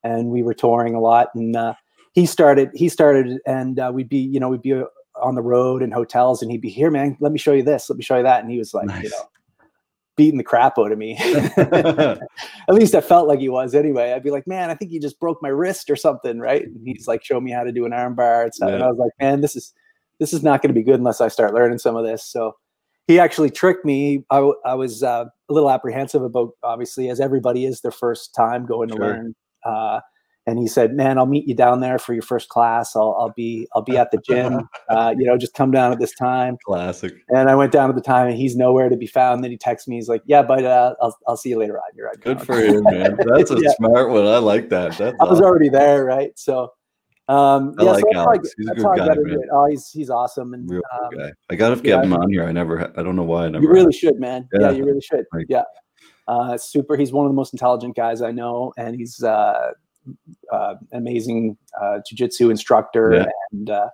and 0.05 0.29
we 0.29 0.43
were 0.43 0.53
touring 0.53 0.95
a 0.95 1.01
lot. 1.01 1.29
And 1.35 1.57
uh, 1.57 1.75
he 2.13 2.27
started 2.27 2.71
he 2.75 2.91
started, 2.91 3.41
and 3.47 3.81
uh, 3.81 3.91
we'd 3.93 4.11
be 4.11 4.19
you 4.19 4.39
know 4.39 4.51
we'd 4.51 4.61
be 4.61 4.75
uh, 4.75 4.85
on 5.17 5.35
the 5.35 5.43
road 5.43 5.83
in 5.83 5.91
hotels, 5.91 6.43
and 6.43 6.53
he'd 6.53 6.61
be 6.61 6.69
here, 6.69 6.91
man. 6.91 7.17
Let 7.21 7.33
me 7.33 7.39
show 7.39 7.55
you 7.55 7.63
this. 7.63 7.89
Let 7.89 7.97
me 7.97 8.05
show 8.05 8.19
you 8.19 8.23
that. 8.23 8.43
And 8.43 8.53
he 8.53 8.59
was 8.59 8.75
like, 8.75 8.87
nice. 8.87 9.05
you 9.05 9.09
know, 9.09 9.31
beating 10.15 10.37
the 10.37 10.45
crap 10.45 10.79
out 10.79 10.93
of 10.93 10.99
me. 10.99 11.17
At 11.57 12.21
least 12.69 12.95
I 12.95 13.01
felt 13.01 13.29
like 13.29 13.41
he 13.41 13.49
was 13.49 13.75
anyway. 13.75 14.13
I'd 14.13 14.23
be 14.23 14.31
like, 14.31 14.47
man, 14.47 14.69
I 14.69 14.75
think 14.75 14.91
he 14.91 14.99
just 14.99 15.19
broke 15.19 15.39
my 15.41 15.49
wrist 15.49 15.89
or 15.89 15.97
something, 15.97 16.39
right? 16.39 16.65
And 16.65 16.87
he's 16.87 17.09
like, 17.09 17.25
show 17.25 17.41
me 17.41 17.51
how 17.51 17.65
to 17.65 17.73
do 17.73 17.87
an 17.87 17.93
armbar 17.93 18.45
and 18.45 18.55
stuff. 18.55 18.69
Yeah. 18.69 18.75
And 18.75 18.85
I 18.85 18.89
was 18.89 18.99
like, 18.99 19.13
man, 19.19 19.41
this 19.41 19.57
is 19.57 19.73
this 20.19 20.35
is 20.35 20.43
not 20.43 20.61
going 20.61 20.69
to 20.69 20.79
be 20.79 20.85
good 20.85 21.01
unless 21.01 21.23
I 21.23 21.29
start 21.29 21.55
learning 21.55 21.79
some 21.79 21.97
of 21.97 22.05
this. 22.05 22.23
So 22.25 22.57
he 23.09 23.19
actually 23.19 23.51
tricked 23.51 23.85
me. 23.85 24.25
I, 24.31 24.51
I 24.65 24.75
was 24.75 25.03
uh, 25.03 25.25
a 25.49 25.53
little 25.53 25.71
apprehensive 25.71 26.23
about, 26.23 26.51
obviously, 26.63 27.09
as 27.11 27.21
everybody 27.21 27.65
is 27.65 27.81
their 27.81 27.91
first 27.93 28.35
time 28.35 28.67
going 28.67 28.89
to 28.91 28.97
learn. 28.97 29.35
Uh, 29.65 30.01
and 30.45 30.59
he 30.59 30.67
said, 30.67 30.95
"Man, 30.95 31.19
I'll 31.19 31.27
meet 31.27 31.47
you 31.47 31.55
down 31.55 31.81
there 31.81 32.01
for 32.01 32.15
your 32.15 32.23
first 32.23 32.49
class. 32.49 32.97
I'll, 32.97 33.17
I'll 33.17 33.33
be 33.37 33.69
I'll 33.77 33.83
be 33.83 33.97
at 33.97 34.11
the 34.11 34.19
gym. 34.19 34.69
Uh, 34.89 35.15
you 35.17 35.25
know, 35.25 35.39
just 35.39 35.55
come 35.55 35.71
down 35.71 35.93
at 35.93 36.01
this 36.01 36.13
time." 36.15 36.59
Classic. 36.67 37.15
And 37.29 37.49
I 37.49 37.55
went 37.55 37.71
down 37.73 37.89
at 37.89 37.95
the 37.95 38.03
time, 38.03 38.27
and 38.27 38.37
he's 38.37 38.57
nowhere 38.57 38.89
to 38.89 38.97
be 38.97 39.07
found. 39.07 39.43
Then 39.45 39.53
he 39.53 39.57
texts 39.57 39.87
me. 39.89 39.95
He's 39.97 40.09
like, 40.09 40.23
"Yeah, 40.27 40.43
but 40.43 40.65
uh, 40.65 40.95
I'll 41.01 41.17
I'll 41.29 41.37
see 41.37 41.51
you 41.51 41.59
later 41.59 41.79
on. 41.79 41.85
You're 41.95 42.09
right. 42.09 42.21
Good 42.21 42.43
for 42.43 42.61
you, 42.61 42.83
man. 42.83 43.17
That's 43.37 43.53
a 43.53 43.61
Yeah. 43.61 43.71
smart 43.77 44.11
one. 44.11 44.27
I 44.27 44.39
like 44.39 44.69
that. 44.71 44.99
That's 44.99 45.17
I 45.21 45.25
was 45.25 45.35
awesome. 45.35 45.45
already 45.45 45.69
there, 45.69 46.05
right? 46.05 46.33
So, 46.37 46.73
um, 47.29 47.75
I 47.79 47.85
yeah, 47.85 47.91
like 47.93 48.05
so 48.13 48.31
I, 48.31 48.37
He's 48.57 48.69
a 48.69 48.75
good 48.75 48.97
guy. 48.99 49.47
Oh, 49.53 49.67
he's 49.67 49.91
he's 49.91 50.11
awesome, 50.11 50.55
and 50.55 50.69
real 50.69 50.83
um, 50.93 51.11
guy. 51.17 51.33
I 51.51 51.55
gotta 51.55 51.77
get 51.77 51.85
yeah. 51.87 52.03
him 52.03 52.13
on 52.13 52.31
here. 52.31 52.45
I 52.45 52.53
never. 52.53 52.93
I 52.99 53.03
don't 53.03 53.17
know 53.17 53.23
why 53.23 53.47
I 53.47 53.49
never. 53.49 53.65
you 53.65 53.71
really 53.71 53.93
should, 53.93 54.19
man. 54.19 54.49
Yeah, 54.53 54.61
Yeah. 54.61 54.71
you 54.73 54.85
really 54.85 55.01
should. 55.01 55.25
Like- 55.33 55.47
yeah, 55.49 55.63
uh, 56.29 56.57
super. 56.59 56.97
He's 56.97 57.13
one 57.13 57.25
of 57.27 57.31
the 57.31 57.37
most 57.37 57.53
intelligent 57.53 57.97
guys 57.97 58.23
I 58.23 58.33
know, 58.33 58.73
and 58.77 58.97
he's 58.97 59.23
uh, 59.23 59.73
uh, 60.51 60.75
amazing 60.93 61.57
uh, 61.81 62.01
jujitsu 62.11 62.51
instructor, 62.51 63.13
Yeah. 63.15 63.27
and 63.53 63.71
uh, 63.71 63.89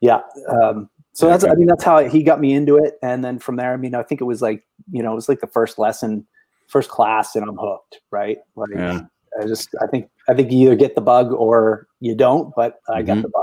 yeah. 0.00 0.20
Um, 0.48 0.90
so 1.12 1.28
that's, 1.28 1.44
I 1.44 1.54
mean, 1.54 1.66
that's 1.66 1.82
how 1.82 2.06
he 2.06 2.22
got 2.22 2.40
me 2.40 2.52
into 2.52 2.76
it, 2.76 2.98
and 3.02 3.24
then 3.24 3.38
from 3.38 3.56
there, 3.56 3.72
I 3.72 3.78
mean, 3.78 3.94
I 3.94 4.02
think 4.02 4.20
it 4.20 4.24
was 4.24 4.42
like, 4.42 4.64
you 4.90 5.02
know, 5.02 5.12
it 5.12 5.14
was 5.14 5.30
like 5.30 5.40
the 5.40 5.46
first 5.46 5.78
lesson, 5.78 6.26
first 6.68 6.90
class, 6.90 7.34
and 7.34 7.48
I'm 7.48 7.56
hooked, 7.56 8.00
right? 8.10 8.36
Like, 8.54 8.68
Yeah. 8.74 9.00
I 9.40 9.46
just, 9.46 9.68
I 9.80 9.86
think, 9.86 10.08
I 10.28 10.34
think 10.34 10.50
you 10.50 10.66
either 10.66 10.76
get 10.76 10.94
the 10.94 11.00
bug 11.00 11.32
or 11.32 11.86
you 12.00 12.14
don't, 12.14 12.52
but 12.56 12.80
I 12.88 13.02
got 13.02 13.18
Mhm. 13.18 13.22
the 13.22 13.28
bug 13.28 13.42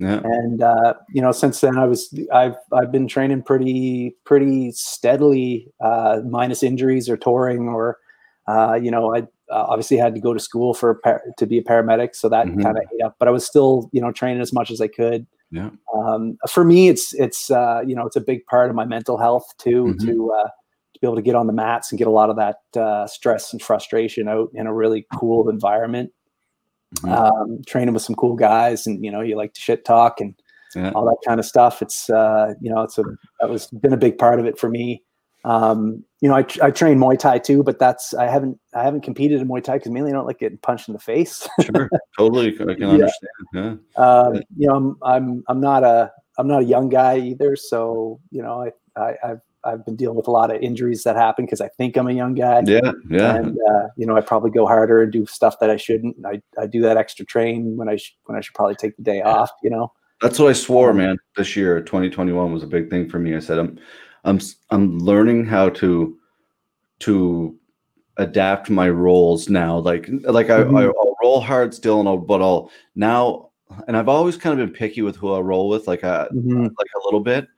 Yeah. 0.00 0.20
and 0.24 0.62
uh, 0.62 0.94
you 1.12 1.22
know 1.22 1.30
since 1.32 1.60
then 1.60 1.78
i 1.78 1.84
was 1.86 2.12
i've 2.32 2.56
i've 2.72 2.90
been 2.90 3.06
training 3.06 3.40
pretty 3.42 4.16
pretty 4.24 4.72
steadily 4.72 5.72
uh, 5.80 6.20
minus 6.28 6.62
injuries 6.64 7.08
or 7.08 7.16
touring 7.16 7.68
or 7.68 7.98
uh, 8.48 8.74
you 8.74 8.90
know 8.90 9.14
i 9.14 9.20
uh, 9.20 9.66
obviously 9.70 9.96
had 9.96 10.12
to 10.14 10.20
go 10.20 10.34
to 10.34 10.40
school 10.40 10.74
for 10.74 10.96
par- 10.96 11.22
to 11.38 11.46
be 11.46 11.58
a 11.58 11.62
paramedic 11.62 12.14
so 12.16 12.28
that 12.28 12.46
Mhm. 12.48 12.62
kind 12.62 12.76
of 12.76 12.82
ate 12.92 13.02
up 13.04 13.14
but 13.20 13.28
i 13.28 13.30
was 13.30 13.46
still 13.46 13.88
you 13.92 14.00
know 14.00 14.10
training 14.10 14.42
as 14.42 14.52
much 14.52 14.70
as 14.72 14.80
i 14.80 14.88
could 14.88 15.26
Yeah. 15.52 15.70
um, 15.94 16.36
for 16.50 16.64
me 16.64 16.88
it's 16.88 17.14
it's 17.14 17.50
uh, 17.50 17.80
you 17.86 17.94
know 17.94 18.04
it's 18.04 18.16
a 18.16 18.20
big 18.32 18.44
part 18.46 18.70
of 18.70 18.74
my 18.76 18.84
mental 18.84 19.16
health 19.16 19.46
too 19.58 19.94
Mhm. 19.94 20.04
to 20.06 20.32
uh, 20.32 20.48
to 20.48 20.52
be 21.04 21.06
able 21.08 21.16
to 21.16 21.22
get 21.22 21.34
on 21.34 21.46
the 21.46 21.52
mats 21.52 21.92
and 21.92 21.98
get 21.98 22.08
a 22.08 22.10
lot 22.10 22.30
of 22.30 22.36
that 22.36 22.80
uh, 22.80 23.06
stress 23.06 23.52
and 23.52 23.60
frustration 23.60 24.26
out 24.28 24.48
in 24.54 24.66
a 24.66 24.72
really 24.74 25.06
cool 25.18 25.48
environment 25.50 26.10
Mhm. 27.00 27.10
um, 27.12 27.60
training 27.66 27.92
with 27.92 28.04
some 28.04 28.14
cool 28.14 28.36
guys 28.36 28.86
and 28.86 29.04
you 29.04 29.10
know 29.10 29.20
you 29.20 29.36
like 29.36 29.52
to 29.54 29.60
shit 29.60 29.84
talk 29.84 30.20
and 30.20 30.34
Yeah. 30.76 30.92
all 30.94 31.04
that 31.06 31.16
kind 31.26 31.40
of 31.40 31.46
stuff 31.46 31.82
it's 31.82 32.08
uh, 32.08 32.54
you 32.60 32.70
know 32.72 32.82
it's 32.82 32.96
a 32.98 33.04
that 33.40 33.50
was 33.50 33.66
been 33.66 33.92
a 33.92 33.96
big 33.96 34.16
part 34.16 34.38
of 34.38 34.46
it 34.46 34.58
for 34.58 34.68
me 34.70 35.02
um, 35.44 36.04
you 36.20 36.28
know 36.28 36.36
I, 36.36 36.46
I 36.62 36.70
train 36.70 36.98
muay 36.98 37.18
thai 37.18 37.38
too 37.38 37.62
but 37.64 37.78
that's 37.80 38.14
i 38.14 38.26
haven't 38.28 38.58
i 38.74 38.82
haven't 38.84 39.02
competed 39.02 39.40
in 39.40 39.48
muay 39.48 39.62
thai 39.62 39.74
because 39.78 39.90
mainly 39.92 40.10
i 40.10 40.14
don't 40.14 40.26
like 40.26 40.38
getting 40.38 40.58
punched 40.58 40.88
in 40.88 40.94
the 40.94 41.00
face 41.00 41.46
Sure. 41.62 41.90
Totally. 42.16 42.48
I 42.54 42.74
can 42.74 42.78
Yeah. 42.78 42.88
understand. 42.88 43.36
Yeah. 43.52 43.74
um, 44.06 44.34
Yeah. 44.34 44.40
you 44.56 44.66
know 44.68 44.76
I'm, 44.76 44.96
I'm 45.02 45.44
i'm 45.48 45.60
not 45.60 45.82
a 45.84 46.12
i'm 46.38 46.46
not 46.46 46.62
a 46.62 46.64
young 46.74 46.88
guy 46.88 47.18
either 47.18 47.56
so 47.56 48.20
you 48.30 48.40
know 48.42 48.62
i, 48.66 48.70
I 49.04 49.16
i've 49.24 49.40
I've 49.64 49.84
been 49.84 49.96
dealing 49.96 50.16
with 50.16 50.26
a 50.26 50.30
lot 50.30 50.54
of 50.54 50.60
injuries 50.60 51.02
that 51.04 51.16
happen 51.16 51.44
because 51.44 51.60
I 51.60 51.68
think 51.68 51.96
I'm 51.96 52.08
a 52.08 52.12
young 52.12 52.34
guy. 52.34 52.62
Yeah. 52.66 52.92
Yeah. 53.08 53.36
and 53.36 53.58
uh, 53.70 53.88
you 53.96 54.06
know 54.06 54.16
I 54.16 54.20
probably 54.20 54.50
go 54.50 54.66
harder 54.66 55.02
and 55.02 55.10
do 55.12 55.26
stuff 55.26 55.58
that 55.60 55.70
I 55.70 55.76
shouldn't. 55.76 56.16
I, 56.26 56.40
I 56.58 56.66
do 56.66 56.82
that 56.82 56.96
extra 56.96 57.24
train 57.26 57.76
when 57.76 57.88
I 57.88 57.96
sh- 57.96 58.16
when 58.24 58.36
I 58.36 58.40
should 58.40 58.54
probably 58.54 58.74
take 58.76 58.96
the 58.96 59.02
day 59.02 59.22
off. 59.22 59.50
You 59.62 59.70
know. 59.70 59.92
That's 60.22 60.38
what 60.38 60.48
I 60.48 60.52
swore, 60.54 60.90
Um, 60.90 60.96
man. 60.98 61.16
This 61.36 61.56
year, 61.56 61.80
2021 61.80 62.52
was 62.52 62.62
a 62.62 62.66
big 62.66 62.88
thing 62.88 63.08
for 63.08 63.18
me. 63.18 63.34
I 63.34 63.40
said 63.40 63.58
I'm 63.58 63.78
I'm 64.24 64.40
I'm 64.70 64.98
learning 64.98 65.44
how 65.46 65.68
to 65.70 66.16
to 67.00 67.56
adapt 68.16 68.70
my 68.70 68.88
roles 68.88 69.48
now. 69.48 69.78
Like 69.78 70.08
like 70.22 70.50
I, 70.50 70.60
Mhm. 70.60 70.78
I 70.78 70.84
I'll 70.86 71.16
roll 71.22 71.40
hard 71.40 71.74
still, 71.74 72.00
and 72.00 72.08
I'll, 72.08 72.16
but 72.18 72.40
I'll 72.42 72.70
now. 72.94 73.50
And 73.88 73.96
I've 73.96 74.08
always 74.10 74.36
kind 74.36 74.58
of 74.60 74.64
been 74.64 74.74
picky 74.74 75.02
with 75.02 75.16
who 75.16 75.32
I 75.32 75.40
roll 75.40 75.68
with, 75.68 75.88
like 75.88 76.04
I 76.04 76.28
Mhm. 76.32 76.62
like 76.62 76.90
a 76.94 77.04
little 77.04 77.20
bit. 77.20 77.48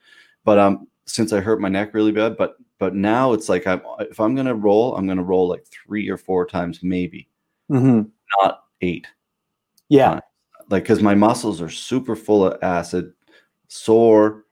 But 0.45 0.59
um, 0.59 0.87
since 1.07 1.33
I 1.33 1.41
hurt 1.41 1.61
my 1.61 1.69
neck 1.69 1.95
really 1.95 2.13
bad, 2.13 2.37
but 2.37 2.57
but 2.79 2.95
now 2.95 3.33
it's 3.33 3.49
like 3.49 3.67
I'm 3.67 3.81
if 4.01 4.21
I'm 4.21 4.35
gonna 4.35 4.55
roll, 4.55 4.95
I'm 4.97 5.07
gonna 5.07 5.23
roll 5.23 5.49
like 5.49 5.65
three 5.67 6.09
or 6.09 6.17
four 6.17 6.45
times, 6.47 6.81
maybe 6.83 7.29
mm-hmm. 7.71 8.03
not 8.41 8.65
eight 8.83 9.07
Yeah. 9.89 10.21
Like 10.69 10.83
because 10.83 11.03
my 11.03 11.15
muscles 11.15 11.63
are 11.63 11.69
super 11.69 12.17
full 12.17 12.45
of 12.45 12.63
acid, 12.63 13.13
sore. 13.69 14.45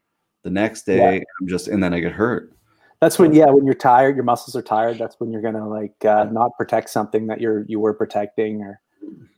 The 0.44 0.50
next 0.50 0.84
day, 0.84 1.16
Yeah. 1.16 1.22
I'm 1.40 1.48
just 1.48 1.68
and 1.68 1.82
then 1.82 1.94
I 1.94 2.00
get 2.00 2.12
hurt. 2.12 2.52
That's 3.00 3.18
when 3.18 3.34
yeah 3.34 3.46
when 3.46 3.64
you're 3.64 3.74
tired, 3.74 4.14
your 4.14 4.24
muscles 4.24 4.54
are 4.54 4.62
tired. 4.62 4.98
That's 4.98 5.18
when 5.18 5.30
you're 5.32 5.42
gonna 5.42 5.68
like 5.68 6.04
uh, 6.04 6.24
not 6.30 6.52
protect 6.56 6.90
something 6.90 7.26
that 7.26 7.40
you're 7.40 7.64
you 7.66 7.80
were 7.80 7.94
protecting 7.94 8.62
or 8.62 8.80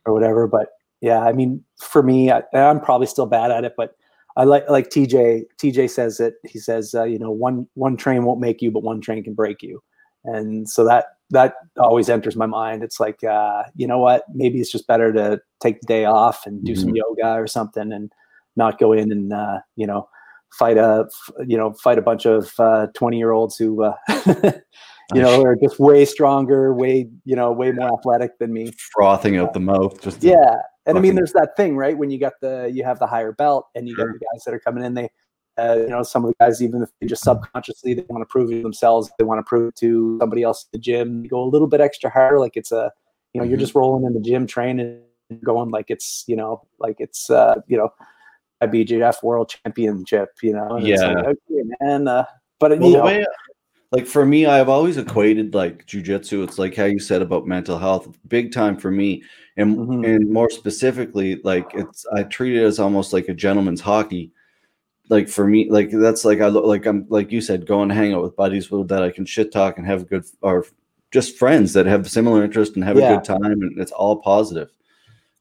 or 0.05 0.13
whatever. 0.13 0.47
But 0.47 0.69
yeah, 1.01 1.19
I 1.19 1.31
mean 1.33 1.63
for 1.77 2.03
me, 2.03 2.31
I, 2.31 2.43
I'm 2.53 2.79
probably 2.79 3.07
still 3.07 3.25
bad 3.25 3.51
at 3.51 3.65
it, 3.65 3.73
but. 3.75 3.95
I 4.37 4.43
like 4.43 4.69
like 4.69 4.89
TJ. 4.89 5.45
TJ 5.57 5.89
says 5.89 6.19
it. 6.19 6.35
He 6.45 6.59
says, 6.59 6.93
uh, 6.93 7.03
you 7.03 7.17
know, 7.17 7.31
one 7.31 7.67
one 7.73 7.97
train 7.97 8.23
won't 8.23 8.39
make 8.39 8.61
you, 8.61 8.69
but 8.69 8.83
one 8.83 9.01
train 9.01 9.23
can 9.23 9.33
break 9.33 9.63
you. 9.63 9.81
And 10.25 10.69
so 10.69 10.85
that 10.85 11.05
that 11.31 11.55
always 11.77 12.07
enters 12.07 12.35
my 12.35 12.45
mind. 12.45 12.83
It's 12.83 12.99
like, 12.99 13.23
uh, 13.23 13.63
you 13.75 13.87
know 13.87 13.97
what? 13.97 14.23
Maybe 14.33 14.61
it's 14.61 14.71
just 14.71 14.85
better 14.87 15.11
to 15.11 15.41
take 15.59 15.81
the 15.81 15.87
day 15.87 16.05
off 16.05 16.45
and 16.45 16.63
do 16.63 16.75
some 16.75 16.95
yoga 16.95 17.33
or 17.33 17.47
something, 17.47 17.91
and 17.91 18.11
not 18.55 18.79
go 18.79 18.93
in 18.93 19.11
and 19.11 19.33
uh, 19.33 19.59
you 19.75 19.87
know 19.87 20.07
fight 20.53 20.77
a 20.77 21.07
you 21.45 21.57
know 21.57 21.73
fight 21.73 21.97
a 21.97 22.01
bunch 22.03 22.27
of 22.27 22.53
twenty 22.93 23.17
year 23.17 23.31
olds 23.31 23.57
who 23.57 23.83
uh, 23.83 23.95
you 25.13 25.21
know 25.21 25.41
are 25.43 25.55
just 25.55 25.79
way 25.79 26.05
stronger, 26.05 26.75
way 26.75 27.09
you 27.25 27.35
know 27.35 27.51
way 27.51 27.71
more 27.71 27.97
athletic 27.97 28.37
than 28.37 28.53
me. 28.53 28.71
frothing 28.93 29.37
out 29.37 29.53
the 29.53 29.59
mouth. 29.59 29.99
Just 29.99 30.21
to- 30.21 30.27
Yeah, 30.87 30.91
and 30.91 30.97
I 30.97 31.01
mean, 31.01 31.15
there's 31.15 31.33
that 31.33 31.57
thing, 31.57 31.75
right? 31.75 31.97
When 31.97 32.09
you 32.09 32.17
got 32.19 32.33
the 32.41 32.69
you 32.73 32.83
have 32.85 32.99
the 32.99 33.07
higher 33.07 33.31
belt, 33.33 33.67
and 33.75 33.87
you 33.89 33.95
Sure. 33.95 34.07
got 34.07 34.13
the 34.13 34.25
guys 34.33 34.43
that 34.45 34.53
are 34.53 34.59
coming 34.59 34.83
in. 34.85 34.93
They, 34.93 35.09
uh, 35.57 35.75
you 35.79 35.87
know, 35.89 36.01
some 36.03 36.23
of 36.23 36.29
the 36.31 36.35
guys, 36.39 36.61
even 36.61 36.81
if 36.81 36.89
they 37.01 37.07
just 37.07 37.23
subconsciously 37.23 37.93
they 37.95 38.05
want 38.09 38.21
to 38.21 38.25
prove 38.25 38.49
it 38.51 38.55
to 38.57 38.61
themselves, 38.63 39.11
they 39.17 39.25
want 39.25 39.39
to 39.39 39.43
prove 39.43 39.69
it 39.69 39.75
to 39.77 40.17
somebody 40.21 40.43
else 40.43 40.65
at 40.65 40.71
the 40.71 40.77
gym. 40.79 41.23
You 41.23 41.29
go 41.29 41.43
a 41.43 41.45
little 41.49 41.67
bit 41.67 41.81
extra 41.81 42.09
harder, 42.09 42.39
like 42.39 42.55
it's 42.55 42.71
a, 42.71 42.91
you 43.33 43.41
know, 43.41 43.47
you're 43.47 43.57
Mhm. 43.57 43.61
just 43.61 43.75
rolling 43.75 44.05
in 44.05 44.13
the 44.13 44.21
gym, 44.21 44.47
training, 44.47 45.01
going 45.43 45.69
like 45.71 45.89
it's, 45.89 46.23
you 46.27 46.35
know, 46.37 46.61
like 46.79 46.95
it's, 46.99 47.29
uh, 47.29 47.55
you 47.67 47.77
know, 47.77 47.89
a 48.61 48.67
BJF 48.67 49.21
World 49.23 49.49
Championship, 49.49 50.29
you 50.41 50.53
know. 50.53 50.75
and 50.75 50.87
it's 50.87 51.03
like, 51.03 51.17
Yeah. 51.17 51.29
okay, 51.29 51.69
man. 51.81 52.07
Uh, 52.07 52.25
but 52.59 52.71
Well, 52.79 52.89
you 52.89 52.93
the 52.93 52.97
know, 52.99 53.05
way, 53.05 53.25
like 53.91 54.05
for 54.07 54.25
me, 54.25 54.45
I've 54.45 54.69
always 54.69 54.97
equated 54.97 55.53
like 55.55 55.85
jujitsu. 55.85 56.43
It's 56.43 56.59
like 56.59 56.75
how 56.75 56.85
you 56.85 56.99
said 56.99 57.21
about 57.21 57.47
mental 57.47 57.77
health, 57.77 58.07
big 58.27 58.51
time 58.51 58.77
for 58.77 58.91
me, 58.91 59.23
and 59.55 59.77
Mhm. 59.77 60.05
and 60.15 60.31
more 60.31 60.49
specifically, 60.49 61.35
like 61.43 61.65
it's 61.73 62.05
I 62.13 62.23
treat 62.23 62.55
it 62.57 62.63
as 62.63 62.79
almost 62.79 63.13
like 63.13 63.29
a 63.29 63.33
gentleman's 63.33 63.81
hockey. 63.81 64.31
Like 65.09 65.29
for 65.29 65.47
me, 65.47 65.69
like 65.69 65.89
that's 65.91 66.25
like 66.25 66.41
I 66.41 66.47
look 66.49 66.65
like 66.65 66.85
I'm 66.85 67.05
like 67.09 67.31
you 67.31 67.39
said, 67.41 67.65
going 67.65 67.87
to 67.89 67.95
hang 67.95 68.13
out 68.13 68.23
with 68.23 68.35
buddies 68.35 68.69
with 68.69 68.89
that 68.89 69.03
I 69.03 69.09
can 69.09 69.25
shit 69.25 69.51
talk 69.53 69.77
and 69.77 69.87
have 69.87 70.09
good 70.09 70.25
or 70.41 70.65
just 71.11 71.37
friends 71.37 71.71
that 71.73 71.85
have 71.85 72.09
similar 72.09 72.43
interest 72.43 72.75
and 72.75 72.83
have 72.83 72.97
Yeah. 72.97 73.13
a 73.13 73.15
good 73.15 73.23
time, 73.23 73.61
and 73.61 73.79
it's 73.79 73.91
all 73.93 74.17
positive. 74.17 74.69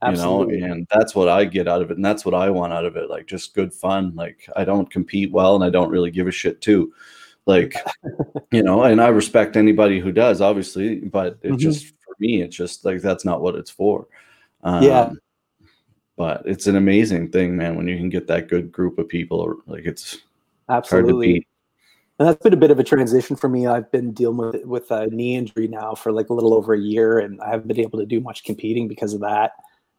absolutely. 0.02 0.56
you 0.58 0.60
know 0.66 0.72
and 0.74 0.86
that's 0.90 1.14
what 1.14 1.26
i 1.26 1.42
get 1.42 1.66
out 1.66 1.80
of 1.80 1.90
it 1.90 1.96
and 1.96 2.04
that's 2.04 2.22
what 2.26 2.34
i 2.34 2.50
want 2.50 2.70
out 2.70 2.84
of 2.84 2.96
it 2.96 3.08
like 3.08 3.26
just 3.26 3.54
good 3.54 3.72
fun 3.72 4.12
like 4.14 4.46
i 4.54 4.62
don't 4.62 4.90
compete 4.90 5.32
well 5.32 5.54
and 5.54 5.64
i 5.64 5.70
don't 5.70 5.88
really 5.90 6.10
give 6.10 6.26
a 6.28 6.30
shit 6.30 6.60
too 6.60 6.92
like 7.46 7.74
you 8.52 8.62
know 8.62 8.82
and 8.82 9.00
i 9.00 9.08
respect 9.08 9.56
anybody 9.56 10.00
who 10.00 10.12
does 10.12 10.40
obviously 10.40 10.96
but 11.00 11.38
it 11.42 11.52
Mhm. 11.52 11.58
just 11.58 11.86
for 11.86 12.14
me 12.18 12.42
it's 12.42 12.56
just 12.56 12.84
like 12.84 13.00
that's 13.00 13.24
not 13.24 13.40
what 13.40 13.54
it's 13.54 13.70
for 13.70 14.06
um, 14.64 14.82
Yeah. 14.82 15.12
but 16.16 16.42
it's 16.44 16.66
an 16.66 16.76
amazing 16.76 17.30
thing 17.30 17.56
man 17.56 17.76
when 17.76 17.86
you 17.88 17.96
can 17.96 18.08
get 18.08 18.26
that 18.26 18.48
good 18.48 18.72
group 18.72 18.98
of 18.98 19.08
people 19.08 19.56
like 19.66 19.84
it's 19.86 20.18
absolutely. 20.68 21.46
And 22.18 22.26
that's 22.26 22.42
been 22.42 22.54
a 22.54 22.56
bit 22.56 22.70
of 22.70 22.78
a 22.78 22.82
transition 22.82 23.36
for 23.36 23.46
me. 23.46 23.66
I've 23.66 23.92
been 23.92 24.12
dealing 24.12 24.38
with 24.38 24.64
with 24.64 24.90
a 24.90 25.06
knee 25.08 25.36
injury 25.36 25.68
now 25.68 25.94
for 25.94 26.12
like 26.12 26.30
a 26.30 26.32
little 26.32 26.54
over 26.54 26.72
a 26.72 26.80
year, 26.80 27.18
and 27.18 27.38
I 27.42 27.50
haven't 27.50 27.68
been 27.68 27.78
able 27.78 27.98
to 27.98 28.06
do 28.06 28.20
much 28.22 28.42
competing 28.42 28.88
because 28.88 29.12
of 29.12 29.20
that. 29.20 29.52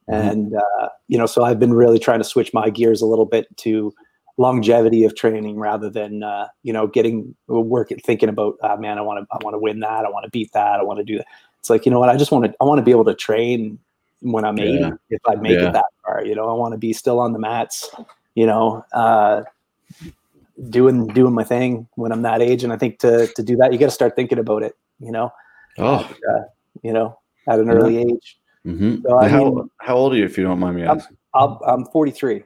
Mhm. 0.09 0.31
And 0.31 0.55
uh, 0.55 0.89
you 1.07 1.19
know, 1.19 1.27
so 1.27 1.43
I've 1.43 1.59
been 1.59 1.73
really 1.73 1.99
trying 1.99 2.17
to 2.17 2.23
switch 2.23 2.55
my 2.55 2.71
gears 2.71 3.03
a 3.03 3.05
little 3.05 3.27
bit 3.27 3.45
to 3.57 3.93
longevity 4.37 5.03
of 5.03 5.15
training 5.15 5.57
rather 5.57 5.89
than 5.89 6.21
uh, 6.23 6.47
you 6.63 6.71
know 6.71 6.87
getting 6.87 7.35
work 7.47 7.91
at 7.91 8.03
thinking 8.03 8.29
about 8.29 8.55
uh, 8.61 8.77
man, 8.77 8.97
I 8.97 9.01
want 9.01 9.19
to 9.27 9.35
I 9.35 9.43
want 9.43 9.53
to 9.55 9.59
win 9.59 9.79
that, 9.81 10.05
I 10.05 10.09
want 10.09 10.25
to 10.25 10.29
beat 10.29 10.51
that, 10.53 10.79
I 10.79 10.83
want 10.83 10.99
to 10.99 11.03
do 11.03 11.17
that. 11.17 11.27
It's 11.59 11.69
like 11.69 11.85
you 11.85 11.91
know 11.91 11.99
what, 11.99 12.09
I 12.09 12.17
just 12.17 12.31
want 12.31 12.45
to 12.45 12.53
I 12.61 12.65
want 12.65 12.79
to 12.79 12.83
be 12.83 12.91
able 12.91 13.05
to 13.05 13.15
train 13.15 13.79
when 14.21 14.45
I'm 14.45 14.57
80 14.59 14.91
if 15.09 15.19
I 15.27 15.35
make 15.35 15.59
Yeah. 15.59 15.69
it 15.69 15.73
that 15.73 15.85
far. 16.03 16.23
You 16.25 16.35
know, 16.35 16.49
I 16.49 16.53
want 16.53 16.73
to 16.73 16.77
be 16.77 16.93
still 16.93 17.19
on 17.19 17.33
the 17.33 17.39
mats. 17.39 17.89
You 18.35 18.45
know, 18.45 18.85
uh, 18.93 19.43
doing 20.69 21.07
doing 21.07 21.33
my 21.33 21.43
thing 21.43 21.87
when 21.95 22.11
I'm 22.11 22.21
that 22.23 22.41
age. 22.41 22.63
And 22.63 22.71
I 22.73 22.77
think 22.77 22.99
to 22.99 23.27
to 23.35 23.43
do 23.43 23.55
that, 23.57 23.71
you 23.73 23.79
got 23.79 23.85
to 23.85 23.91
start 23.91 24.15
thinking 24.15 24.39
about 24.39 24.63
it. 24.63 24.75
You 24.99 25.11
know, 25.11 25.31
oh 25.77 26.09
uh, 26.31 26.41
you 26.83 26.93
know, 26.93 27.17
at 27.49 27.59
an 27.59 27.67
Yeah. 27.67 27.73
early 27.73 27.97
age. 27.97 28.39
mhm. 28.65 29.03
So, 29.03 29.17
I 29.17 29.27
how, 29.27 29.43
mean- 29.45 29.69
how 29.79 29.95
old 29.95 30.13
are 30.13 30.17
you 30.17 30.25
if 30.25 30.37
you 30.37 30.43
don't 30.43 30.59
mind 30.59 30.75
me 30.75 30.83
asking 30.83 31.17
I'll, 31.33 31.61
I'm 31.67 31.85
43. 31.85 32.43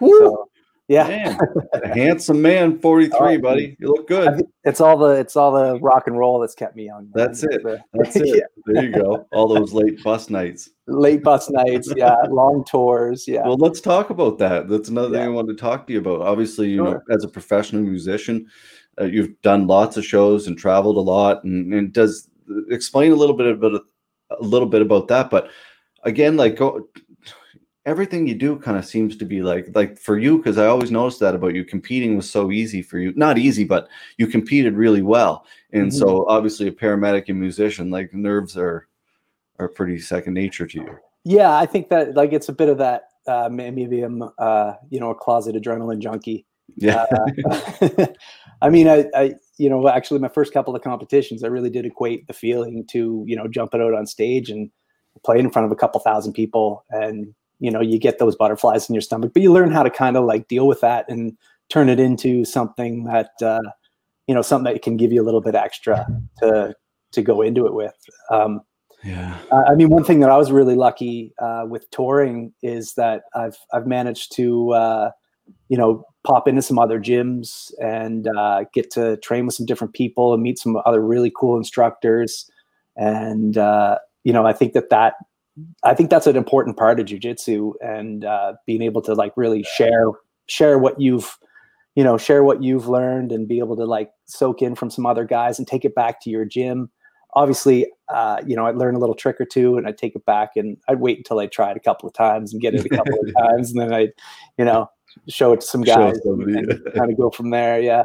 Woo! 0.00 0.18
So 0.18 0.47
Yeah, 0.88 1.06
Man, 1.06 1.38
handsome 1.94 2.40
man, 2.40 2.78
43, 2.78 3.18
Oh, 3.20 3.38
buddy. 3.40 3.76
You 3.78 3.88
look 3.88 4.08
good. 4.08 4.42
it's 4.64 4.80
all 4.80 4.96
the 4.96 5.10
it's 5.10 5.36
all 5.36 5.52
the 5.52 5.78
rock 5.80 6.06
and 6.06 6.16
roll 6.18 6.40
that's 6.40 6.54
kept 6.54 6.76
me 6.76 6.86
young. 6.86 7.02
man. 7.04 7.12
That's 7.14 7.42
it. 7.44 7.62
That's 7.92 8.16
it. 8.16 8.44
There 8.64 8.84
you 8.84 8.92
go. 8.92 9.26
All 9.32 9.48
those 9.48 9.74
late 9.74 10.02
bus 10.02 10.30
nights. 10.30 10.70
late 10.86 11.22
bus 11.22 11.50
nights, 11.50 11.92
yeah, 11.94 12.16
long 12.30 12.64
tours, 12.64 13.28
yeah. 13.28 13.46
Well, 13.46 13.58
let's 13.58 13.82
talk 13.82 14.08
about 14.08 14.38
that. 14.38 14.68
That's 14.68 14.88
another 14.88 15.10
thing 15.10 15.22
I 15.22 15.28
wanted 15.28 15.58
to 15.58 15.60
talk 15.60 15.86
to 15.86 15.92
you 15.92 15.98
about. 15.98 16.22
Obviously, 16.22 16.70
you 16.70 16.82
know, 16.82 17.00
as 17.10 17.22
a 17.22 17.28
professional 17.28 17.82
musician, 17.82 18.46
uh, 18.98 19.04
you've 19.04 19.38
done 19.42 19.66
lots 19.66 19.98
of 19.98 20.06
shows 20.06 20.46
and 20.46 20.56
traveled 20.56 20.96
a 20.96 21.00
lot. 21.00 21.44
And, 21.44 21.72
and 21.74 21.92
does 21.92 22.30
explain 22.70 23.12
a 23.12 23.16
little 23.16 23.36
bit 23.36 23.46
about 23.46 23.82
a 24.30 24.42
little 24.42 24.68
bit 24.68 24.80
about 24.80 25.08
that. 25.08 25.28
But 25.28 25.50
again, 26.04 26.38
like 26.38 26.56
go, 26.56 26.88
everything 27.88 28.26
you 28.26 28.34
do 28.34 28.56
kind 28.58 28.76
of 28.76 28.84
seems 28.84 29.16
to 29.16 29.24
be 29.24 29.40
like 29.40 29.66
like 29.74 29.98
for 29.98 30.18
you 30.18 30.36
because 30.36 30.58
I 30.58 30.66
always 30.66 30.90
noticed 30.90 31.20
that 31.20 31.34
about 31.34 31.54
you. 31.54 31.64
Competing 31.64 32.16
was 32.16 32.30
so 32.30 32.52
easy 32.52 32.82
for 32.82 32.98
you. 32.98 33.12
Not 33.16 33.38
easy, 33.38 33.64
but 33.64 33.88
you 34.18 34.26
competed 34.26 34.74
really 34.74 35.02
well. 35.02 35.46
And 35.72 35.90
Mhm. 35.90 35.94
so, 35.94 36.26
obviously, 36.28 36.68
a 36.68 36.72
paramedic 36.72 37.28
and 37.28 37.40
musician, 37.40 37.90
like 37.90 38.12
nerves 38.12 38.56
are 38.56 38.86
are 39.58 39.68
pretty 39.68 39.98
second 39.98 40.34
nature 40.34 40.66
to 40.66 40.78
you. 40.78 40.96
Yeah, 41.24 41.56
I 41.56 41.66
think 41.66 41.88
that 41.88 42.14
like 42.14 42.32
it's 42.32 42.48
a 42.48 42.52
bit 42.52 42.68
of 42.68 42.78
that. 42.78 43.04
Uh, 43.26 43.48
maybe 43.50 44.02
I'm, 44.02 44.22
uh, 44.38 44.74
you 44.90 45.00
know, 45.00 45.10
a 45.10 45.14
closet 45.14 45.54
adrenaline 45.54 45.98
junkie. 45.98 46.46
Yeah. 46.76 47.04
Uh, 47.50 48.06
I 48.62 48.70
mean, 48.70 48.88
I, 48.88 49.04
I, 49.14 49.34
you 49.58 49.68
know, 49.68 49.88
actually, 49.88 50.20
my 50.20 50.28
first 50.28 50.52
couple 50.52 50.74
of 50.74 50.82
competitions, 50.82 51.42
I 51.44 51.48
really 51.48 51.70
did 51.70 51.84
equate 51.84 52.26
the 52.26 52.32
feeling 52.32 52.86
to, 52.92 53.24
you 53.26 53.36
know, 53.36 53.46
jumping 53.48 53.82
out 53.82 53.94
on 53.94 54.06
stage 54.06 54.48
and 54.50 54.70
playing 55.24 55.44
in 55.44 55.50
front 55.50 55.66
of 55.66 55.72
a 55.72 55.76
couple 55.76 56.00
thousand 56.00 56.32
people, 56.32 56.84
and 56.90 57.34
you 57.60 57.70
know, 57.70 57.80
you 57.80 57.98
get 57.98 58.18
those 58.18 58.36
butterflies 58.36 58.88
in 58.88 58.94
your 58.94 59.02
stomach, 59.02 59.32
but 59.32 59.42
you 59.42 59.52
learn 59.52 59.70
how 59.70 59.82
to 59.82 59.90
kind 59.90 60.16
of 60.16 60.24
like 60.24 60.48
deal 60.48 60.66
with 60.66 60.80
that 60.80 61.08
and 61.08 61.36
turn 61.68 61.88
it 61.88 62.00
into 62.00 62.44
something 62.44 63.04
that, 63.04 63.30
uh, 63.42 63.60
you 64.26 64.34
know, 64.34 64.42
something 64.42 64.72
that 64.72 64.82
can 64.82 64.96
give 64.96 65.12
you 65.12 65.22
a 65.22 65.24
little 65.24 65.40
bit 65.40 65.54
extra 65.54 66.06
to 66.38 66.74
to 67.12 67.22
go 67.22 67.40
into 67.40 67.66
it 67.66 67.74
with. 67.74 67.94
Um, 68.30 68.60
yeah. 69.04 69.38
I 69.52 69.74
mean, 69.74 69.88
one 69.90 70.04
thing 70.04 70.20
that 70.20 70.30
I 70.30 70.36
was 70.36 70.50
really 70.50 70.74
lucky 70.74 71.32
uh, 71.38 71.64
with 71.68 71.88
touring 71.90 72.52
is 72.62 72.94
that 72.94 73.22
I've 73.34 73.56
I've 73.72 73.86
managed 73.86 74.34
to 74.36 74.72
uh, 74.72 75.10
you 75.68 75.78
know 75.78 76.04
pop 76.24 76.48
into 76.48 76.62
some 76.62 76.78
other 76.78 77.00
gyms 77.00 77.72
and 77.80 78.28
uh, 78.36 78.64
get 78.74 78.90
to 78.92 79.16
train 79.18 79.46
with 79.46 79.54
some 79.54 79.66
different 79.66 79.94
people 79.94 80.34
and 80.34 80.42
meet 80.42 80.58
some 80.58 80.76
other 80.84 81.00
really 81.00 81.32
cool 81.34 81.56
instructors, 81.56 82.50
and 82.96 83.56
uh, 83.56 83.98
you 84.24 84.32
know 84.32 84.46
I 84.46 84.52
think 84.52 84.72
that 84.72 84.90
that 84.90 85.14
I 85.84 85.94
think 85.94 86.10
that's 86.10 86.26
an 86.26 86.36
important 86.36 86.76
part 86.76 87.00
of 87.00 87.06
jujitsu 87.06 87.72
and 87.80 88.24
uh, 88.24 88.54
being 88.66 88.82
able 88.82 89.02
to 89.02 89.14
like 89.14 89.32
really 89.36 89.64
share 89.76 90.06
share 90.46 90.78
what 90.78 91.00
you've 91.00 91.36
you 91.94 92.04
know 92.04 92.16
share 92.18 92.44
what 92.44 92.62
you've 92.62 92.88
learned 92.88 93.32
and 93.32 93.48
be 93.48 93.58
able 93.58 93.76
to 93.76 93.84
like 93.84 94.10
soak 94.26 94.62
in 94.62 94.74
from 94.74 94.90
some 94.90 95.06
other 95.06 95.24
guys 95.24 95.58
and 95.58 95.68
take 95.68 95.84
it 95.84 95.94
back 95.94 96.20
to 96.22 96.30
your 96.30 96.44
gym 96.44 96.90
obviously, 97.34 97.86
uh, 98.08 98.40
you 98.46 98.56
know, 98.56 98.66
I'd 98.66 98.76
learn 98.76 98.94
a 98.94 98.98
little 98.98 99.14
trick 99.14 99.40
or 99.40 99.44
two 99.44 99.76
and 99.76 99.86
I'd 99.86 99.98
take 99.98 100.16
it 100.16 100.24
back 100.24 100.50
and 100.56 100.76
I'd 100.88 101.00
wait 101.00 101.18
until 101.18 101.38
I 101.38 101.46
tried 101.46 101.76
a 101.76 101.80
couple 101.80 102.08
of 102.08 102.14
times 102.14 102.52
and 102.52 102.62
get 102.62 102.74
it 102.74 102.84
a 102.84 102.88
couple 102.88 103.18
of 103.20 103.32
times. 103.38 103.70
And 103.70 103.80
then 103.80 103.92
I'd, 103.92 104.12
you 104.56 104.64
know, 104.64 104.90
show 105.28 105.52
it 105.52 105.60
to 105.60 105.66
some 105.66 105.82
guys 105.82 106.18
somebody. 106.24 106.54
and 106.54 106.94
kind 106.94 107.10
of 107.10 107.18
go 107.18 107.30
from 107.30 107.50
there. 107.50 107.80
Yeah. 107.80 108.04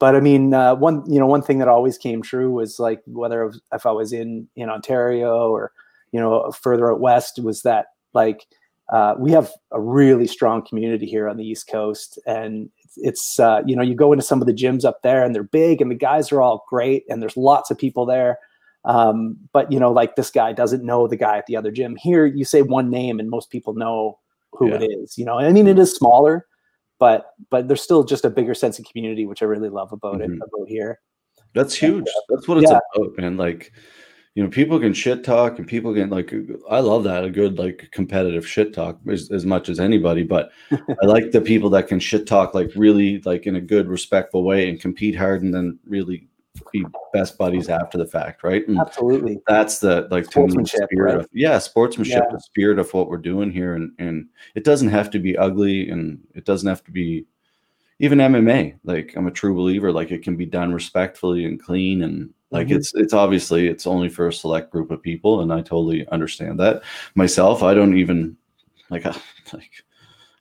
But 0.00 0.16
I 0.16 0.20
mean, 0.20 0.52
uh, 0.52 0.74
one, 0.74 1.02
you 1.10 1.18
know, 1.20 1.26
one 1.26 1.42
thing 1.42 1.58
that 1.58 1.68
always 1.68 1.96
came 1.96 2.20
true 2.20 2.50
was 2.50 2.78
like, 2.78 3.00
whether 3.06 3.52
if 3.72 3.86
I 3.86 3.92
was 3.92 4.12
in, 4.12 4.48
in 4.56 4.68
Ontario 4.68 5.48
or, 5.50 5.72
you 6.14 6.20
know, 6.20 6.52
further 6.52 6.92
out 6.92 7.00
West 7.00 7.40
was 7.42 7.62
that 7.62 7.86
like, 8.12 8.46
uh, 8.92 9.16
we 9.18 9.32
have 9.32 9.50
a 9.72 9.80
really 9.80 10.28
strong 10.28 10.64
community 10.64 11.06
here 11.06 11.28
on 11.28 11.36
the 11.36 11.44
East 11.44 11.66
Coast, 11.66 12.20
and 12.24 12.70
it's 12.98 13.40
uh, 13.40 13.62
you 13.66 13.74
know 13.74 13.82
you 13.82 13.96
go 13.96 14.12
into 14.12 14.24
some 14.24 14.40
of 14.40 14.46
the 14.46 14.52
gyms 14.52 14.84
up 14.84 15.02
there, 15.02 15.24
and 15.24 15.34
they're 15.34 15.42
big, 15.42 15.80
and 15.80 15.90
the 15.90 15.96
guys 15.96 16.30
are 16.30 16.40
all 16.40 16.64
great, 16.68 17.02
and 17.08 17.20
there's 17.20 17.36
lots 17.36 17.70
of 17.72 17.78
people 17.78 18.06
there. 18.06 18.38
Um, 18.84 19.36
but 19.52 19.72
you 19.72 19.80
know, 19.80 19.90
like 19.90 20.14
this 20.14 20.30
guy 20.30 20.52
doesn't 20.52 20.84
know 20.84 21.08
the 21.08 21.16
guy 21.16 21.36
at 21.38 21.46
the 21.46 21.56
other 21.56 21.72
gym. 21.72 21.96
Here, 21.96 22.26
you 22.26 22.44
say 22.44 22.62
one 22.62 22.90
name, 22.90 23.18
and 23.18 23.28
most 23.28 23.50
people 23.50 23.74
know 23.74 24.18
who 24.52 24.68
Yeah. 24.68 24.82
it 24.82 24.84
is. 24.84 25.18
You 25.18 25.24
know, 25.24 25.38
I 25.40 25.50
mean, 25.50 25.66
it 25.66 25.78
is 25.80 25.96
smaller, 25.96 26.46
but 27.00 27.32
but 27.50 27.66
there's 27.66 27.82
still 27.82 28.04
just 28.04 28.24
a 28.24 28.30
bigger 28.30 28.54
sense 28.54 28.78
of 28.78 28.84
community, 28.84 29.26
which 29.26 29.42
I 29.42 29.46
really 29.46 29.70
love 29.70 29.92
about 29.92 30.18
Mhm. 30.20 30.24
it 30.26 30.30
about 30.36 30.68
here. 30.68 31.00
That's 31.54 31.74
huge. 31.74 32.06
That's 32.28 32.46
what 32.46 32.58
it's 32.58 32.70
Yeah. 32.70 32.80
about, 32.94 33.16
man. 33.16 33.36
Like, 33.36 33.72
you 34.34 34.42
know, 34.42 34.48
people 34.50 34.80
can 34.80 34.92
shit 34.92 35.22
talk 35.22 35.58
and 35.58 35.66
people 35.66 35.94
can 35.94 36.10
like 36.10 36.32
I 36.68 36.80
love 36.80 37.04
that, 37.04 37.24
a 37.24 37.30
good 37.30 37.58
like 37.58 37.88
competitive 37.92 38.46
shit 38.46 38.74
talk 38.74 38.98
as, 39.08 39.30
as 39.30 39.46
much 39.46 39.68
as 39.68 39.78
anybody, 39.78 40.24
but 40.24 40.50
I 40.72 41.06
like 41.06 41.30
the 41.30 41.40
people 41.40 41.70
that 41.70 41.86
can 41.88 42.00
shit 42.00 42.26
talk 42.26 42.52
like 42.54 42.70
really 42.74 43.20
like 43.20 43.46
in 43.46 43.56
a 43.56 43.60
good, 43.60 43.86
respectful 43.88 44.42
way 44.44 44.68
and 44.68 44.80
compete 44.80 45.14
hard 45.14 45.42
and 45.42 45.54
then 45.54 45.78
really 45.86 46.26
be 46.72 46.84
best 47.12 47.36
buddies 47.38 47.68
after 47.68 47.98
the 47.98 48.06
fact, 48.06 48.42
right? 48.44 48.66
And 48.68 48.78
Absolutely. 48.78 49.40
that's 49.46 49.78
the 49.78 50.02
like 50.10 50.24
me, 50.24 50.24
the 50.24 50.30
Sportsmanship, 50.30 50.88
spirit 50.90 51.14
right? 51.14 51.18
of 51.20 51.28
yeah 51.32 51.58
sportsmanship 51.58 52.24
Yeah. 52.26 52.32
the 52.32 52.40
spirit 52.40 52.78
of 52.78 52.92
what 52.94 53.08
we're 53.08 53.18
doing 53.18 53.50
here 53.52 53.74
and 53.74 53.92
and 53.98 54.28
it 54.54 54.64
doesn't 54.64 54.88
have 54.88 55.10
to 55.10 55.18
be 55.18 55.36
ugly 55.36 55.90
and 55.90 56.18
it 56.34 56.44
doesn't 56.44 56.68
have 56.68 56.82
to 56.84 56.90
be 56.92 57.24
even 58.00 58.18
mma 58.18 58.76
like 58.84 59.14
i'm 59.16 59.26
a 59.26 59.30
true 59.32 59.54
believer 59.54 59.92
like 59.92 60.10
it 60.12 60.22
can 60.22 60.36
be 60.36 60.46
done 60.46 60.72
respectfully 60.72 61.44
and 61.44 61.60
clean 61.62 62.02
and 62.02 62.30
like 62.54 62.68
Mhm. 62.68 62.76
it's 62.76 62.94
it's 62.94 63.12
obviously 63.12 63.68
it's 63.68 63.86
only 63.86 64.08
for 64.08 64.28
a 64.28 64.32
select 64.32 64.70
group 64.70 64.90
of 64.90 65.02
people 65.02 65.40
and 65.42 65.52
i 65.52 65.60
totally 65.60 66.06
understand 66.08 66.58
that 66.60 66.82
myself 67.14 67.62
i 67.62 67.74
don't 67.74 67.96
even 67.98 68.36
like 68.90 69.04
I, 69.06 69.14
like 69.52 69.70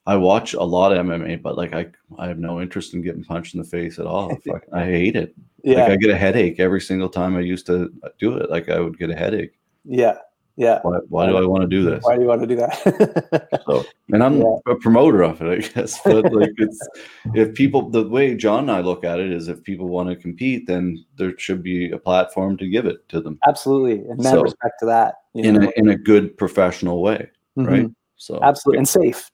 i 0.05 0.15
watch 0.15 0.53
a 0.53 0.63
lot 0.63 0.91
of 0.93 1.05
mma 1.05 1.41
but 1.41 1.57
like 1.57 1.73
i 1.73 1.87
i 2.17 2.27
have 2.27 2.39
no 2.39 2.61
interest 2.61 2.93
in 2.93 3.01
getting 3.01 3.23
punched 3.23 3.55
in 3.55 3.61
the 3.61 3.67
face 3.67 3.99
at 3.99 4.05
all 4.05 4.35
Fuck, 4.45 4.63
i 4.73 4.85
hate 4.85 5.15
it 5.15 5.33
Yeah. 5.63 5.79
like 5.83 5.91
I 5.91 5.95
get 5.95 6.09
a 6.11 6.17
headache 6.17 6.59
every 6.59 6.81
single 6.81 7.09
time 7.09 7.37
I 7.37 7.39
used 7.53 7.65
to 7.67 7.89
do 8.19 8.35
it. 8.37 8.49
Like 8.49 8.67
I 8.69 8.79
would 8.83 8.97
get 8.99 9.09
a 9.09 9.15
headache. 9.15 9.53
yeah. 9.85 10.17
Yeah. 10.55 10.79
Why, 10.83 10.99
why 11.09 11.25
do 11.27 11.37
I 11.37 11.45
want 11.45 11.61
to 11.61 11.67
do 11.67 11.83
this? 11.83 12.03
Why 12.03 12.15
do 12.15 12.21
you 12.21 12.27
want 12.27 12.41
to 12.41 12.47
do 12.47 12.55
that? 12.57 13.47
So, 13.65 13.85
and 14.11 14.21
I'm 14.23 14.39
Yeah. 14.41 14.55
a 14.67 14.75
promoter 14.75 15.23
of 15.23 15.41
it, 15.41 15.47
I 15.49 15.67
guess. 15.73 15.99
But 16.03 16.31
like, 16.33 16.51
it's 16.57 16.87
if 17.33 17.53
people, 17.55 17.89
the 17.89 18.07
way 18.07 18.35
John 18.35 18.59
and 18.69 18.71
I 18.71 18.81
look 18.81 19.03
at 19.03 19.19
it 19.19 19.31
is, 19.31 19.47
if 19.47 19.63
people 19.63 19.87
want 19.87 20.09
to 20.09 20.15
compete, 20.15 20.67
then 20.67 21.03
there 21.17 21.33
should 21.39 21.63
be 21.63 21.89
a 21.91 21.97
platform 21.97 22.57
to 22.57 22.67
give 22.67 22.85
it 22.85 23.07
to 23.09 23.21
them 23.21 23.39
Absolutely. 23.47 24.05
And 24.09 24.21
So, 24.23 24.41
respect 24.43 24.75
to 24.81 24.85
that. 24.87 25.15
you 25.33 25.43
in 25.45 25.55
know? 25.55 25.67
a 25.75 25.79
in 25.79 25.89
a 25.89 25.97
good 25.97 26.37
professional 26.37 27.01
way, 27.01 27.29
Mhm. 27.57 27.67
right? 27.67 27.89
So, 28.17 28.39
Absolutely. 28.43 28.77
And 28.79 28.87
safe. 28.87 29.31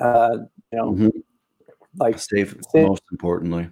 Uh, 0.00 0.38
you 0.72 0.78
know, 0.78 0.92
Mhm. 0.92 1.22
like 1.98 2.18
safe, 2.18 2.56
Safe. 2.70 2.86
most 2.88 3.02
importantly. 3.12 3.68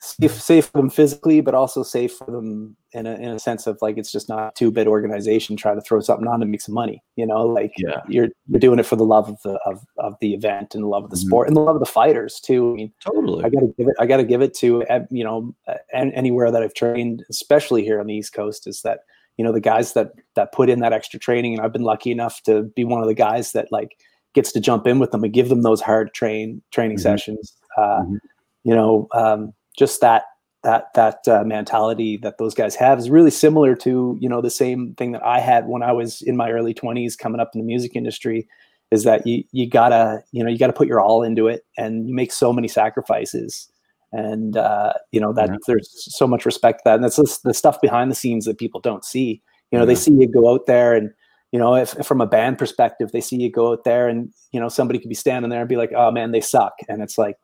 safe, 0.00 0.40
safe 0.40 0.66
for 0.66 0.78
them 0.78 0.90
physically, 0.90 1.40
but 1.40 1.54
also 1.54 1.82
safe 1.82 2.12
for 2.16 2.30
them 2.30 2.76
in 2.96 3.06
a, 3.06 3.14
in 3.14 3.28
a 3.28 3.38
sense 3.38 3.66
of 3.66 3.78
like, 3.82 3.98
it's 3.98 4.10
just 4.10 4.28
not 4.28 4.48
a 4.48 4.52
two 4.56 4.70
bit 4.70 4.86
organization 4.86 5.56
trying 5.56 5.76
to 5.76 5.82
throw 5.82 6.00
something 6.00 6.26
on 6.26 6.40
to 6.40 6.46
make 6.46 6.60
some 6.60 6.74
money, 6.74 7.02
you 7.16 7.26
know, 7.26 7.46
like 7.46 7.72
Yeah. 7.76 8.00
you're, 8.08 8.28
you're 8.48 8.60
doing 8.60 8.78
it 8.78 8.86
for 8.86 8.96
the 8.96 9.04
love 9.04 9.28
of 9.28 9.40
the, 9.42 9.58
of, 9.66 9.84
of 9.98 10.14
the 10.20 10.32
event 10.34 10.74
and 10.74 10.82
the 10.84 10.88
love 10.88 11.04
of 11.04 11.10
the 11.10 11.16
Mhm. 11.16 11.26
sport 11.26 11.48
and 11.48 11.56
the 11.56 11.60
love 11.60 11.76
of 11.76 11.80
the 11.80 11.86
fighters 11.86 12.40
too. 12.40 12.72
I 12.72 12.74
mean, 12.74 12.92
Totally. 13.04 13.44
I 13.44 13.48
gotta 13.50 13.68
give 13.78 13.88
it, 13.88 13.94
I 14.00 14.06
gotta 14.06 14.24
give 14.24 14.40
it 14.42 14.54
to, 14.54 14.84
uh, 14.86 15.00
you 15.10 15.24
know, 15.24 15.54
uh, 15.68 15.74
anywhere 15.92 16.50
that 16.50 16.62
I've 16.62 16.74
trained, 16.74 17.24
especially 17.30 17.84
here 17.84 18.00
on 18.00 18.06
the 18.06 18.14
East 18.14 18.32
coast 18.32 18.66
is 18.66 18.82
that, 18.82 19.00
you 19.36 19.44
know, 19.44 19.52
the 19.52 19.60
guys 19.60 19.92
that, 19.92 20.12
that 20.34 20.52
put 20.52 20.68
in 20.70 20.80
that 20.80 20.92
extra 20.94 21.18
training 21.20 21.54
and 21.54 21.62
I've 21.62 21.72
been 21.72 21.82
lucky 21.82 22.10
enough 22.10 22.42
to 22.44 22.62
be 22.74 22.84
one 22.84 23.02
of 23.02 23.06
the 23.08 23.14
guys 23.14 23.52
that 23.52 23.70
like 23.70 23.98
gets 24.34 24.52
to 24.52 24.60
jump 24.60 24.86
in 24.86 24.98
with 24.98 25.10
them 25.10 25.22
and 25.24 25.32
give 25.32 25.48
them 25.50 25.62
those 25.62 25.80
hard 25.80 26.14
train 26.14 26.62
training 26.72 26.96
Mhm. 26.96 27.02
sessions. 27.02 27.52
Uh, 27.76 28.00
Mhm. 28.02 28.18
You 28.64 28.74
know, 28.74 29.06
um, 29.14 29.52
just 29.78 30.00
that, 30.00 30.24
that, 30.66 30.92
that 30.94 31.28
uh, 31.28 31.44
mentality 31.44 32.16
that 32.18 32.38
those 32.38 32.52
guys 32.52 32.74
have 32.74 32.98
is 32.98 33.08
really 33.08 33.30
similar 33.30 33.76
to, 33.76 34.18
you 34.20 34.28
know, 34.28 34.42
the 34.42 34.50
same 34.50 34.94
thing 34.96 35.12
that 35.12 35.24
I 35.24 35.38
had 35.38 35.68
when 35.68 35.82
I 35.84 35.92
was 35.92 36.20
in 36.22 36.36
my 36.36 36.50
early 36.50 36.74
twenties 36.74 37.14
coming 37.14 37.40
up 37.40 37.52
in 37.54 37.60
the 37.60 37.66
music 37.66 37.94
industry 37.94 38.48
is 38.90 39.04
that 39.04 39.24
you, 39.26 39.44
you 39.52 39.70
gotta, 39.70 40.24
you 40.32 40.42
know, 40.42 40.50
you 40.50 40.58
gotta 40.58 40.72
put 40.72 40.88
your 40.88 41.00
all 41.00 41.22
into 41.22 41.46
it 41.46 41.64
and 41.78 42.08
you 42.08 42.14
make 42.14 42.32
so 42.32 42.52
many 42.52 42.66
sacrifices. 42.66 43.70
And 44.12 44.56
uh, 44.56 44.92
you 45.12 45.20
know 45.20 45.32
that 45.34 45.50
Yeah. 45.50 45.56
there's 45.66 45.88
so 46.16 46.26
much 46.26 46.44
respect 46.44 46.80
to 46.80 46.82
that. 46.86 46.94
And 46.96 47.04
that's 47.04 47.38
the 47.38 47.54
stuff 47.54 47.80
behind 47.80 48.10
the 48.10 48.14
scenes 48.16 48.44
that 48.46 48.58
people 48.58 48.80
don't 48.80 49.04
see. 49.04 49.42
You 49.70 49.78
know 49.78 49.86
they 49.86 49.94
see 49.94 50.12
you 50.12 50.26
go 50.26 50.52
out 50.52 50.66
there 50.66 50.94
and 50.94 51.10
you 51.52 51.58
know 51.58 51.74
if, 51.74 51.96
if 51.98 52.06
from 52.06 52.20
a 52.20 52.26
band 52.26 52.58
perspective 52.58 53.12
they 53.12 53.20
see 53.20 53.36
you 53.36 53.50
go 53.52 53.72
out 53.72 53.84
there 53.84 54.08
and 54.08 54.32
you 54.52 54.60
know 54.60 54.68
somebody 54.68 54.98
could 54.98 55.08
be 55.08 55.14
standing 55.14 55.50
there 55.50 55.60
and 55.60 55.68
be 55.68 55.76
like 55.76 55.92
oh 55.94 56.10
man 56.10 56.32
they 56.32 56.40
suck. 56.40 56.74
And 56.88 57.02
it's 57.02 57.18
like 57.18 57.36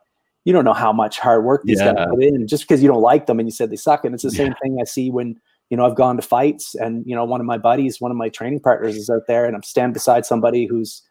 you 0.45 0.53
don't 0.53 0.65
know 0.65 0.73
how 0.73 0.93
much 0.93 1.19
hard 1.19 1.45
work 1.45 1.63
these 1.65 1.81
guys 1.81 1.95
Yeah. 1.97 2.07
put 2.07 2.23
in 2.23 2.47
just 2.47 2.65
because 2.65 2.83
you 2.83 2.89
don't 2.89 3.03
like 3.03 3.27
them 3.27 3.39
and 3.39 3.47
you 3.49 3.53
said 3.53 3.71
they 3.71 3.77
suck 3.77 4.05
and 4.05 4.15
it's 4.15 4.25
the 4.25 4.31
Yeah. 4.31 4.37
same 4.45 4.55
thing 4.63 4.79
i 4.81 4.85
see 4.85 5.11
when 5.11 5.37
you 5.71 5.77
know 5.77 5.87
i've 5.87 5.95
gone 5.95 6.17
to 6.17 6.23
fights 6.23 6.75
and 6.75 7.05
you 7.07 7.15
know 7.15 7.25
one 7.25 7.41
of 7.41 7.47
my 7.47 7.59
buddies 7.59 8.01
one 8.01 8.11
of 8.11 8.17
my 8.17 8.29
training 8.29 8.61
partners 8.61 8.97
is 8.97 9.09
out 9.09 9.23
there 9.29 9.45
and 9.47 9.55
i'm 9.55 9.63
standing 9.63 9.93
beside 9.93 10.27
somebody 10.27 10.67
who's 10.67 11.03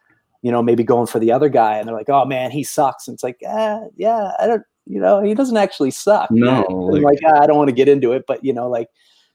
you 0.41 0.51
know 0.51 0.61
maybe 0.61 0.83
going 0.83 1.07
for 1.07 1.19
the 1.19 1.31
other 1.31 1.49
guy 1.49 1.77
and 1.77 1.87
they're 1.87 1.95
like 1.95 2.09
oh 2.09 2.25
man 2.25 2.51
he 2.51 2.63
sucks 2.63 3.07
and 3.07 3.15
it's 3.15 3.23
like 3.23 3.37
ah, 3.47 3.79
yeah 3.95 4.31
i 4.39 4.47
don't 4.47 4.63
you 4.87 4.99
know 4.99 5.21
he 5.21 5.33
doesn't 5.33 5.57
actually 5.57 5.91
suck 5.91 6.29
No, 6.31 6.61
like- 6.91 7.03
like 7.03 7.19
ah, 7.27 7.41
i 7.41 7.47
don't 7.47 7.57
want 7.57 7.69
to 7.69 7.75
get 7.75 7.87
into 7.87 8.11
it 8.11 8.23
but 8.27 8.43
you 8.43 8.51
know 8.53 8.67
like 8.69 8.87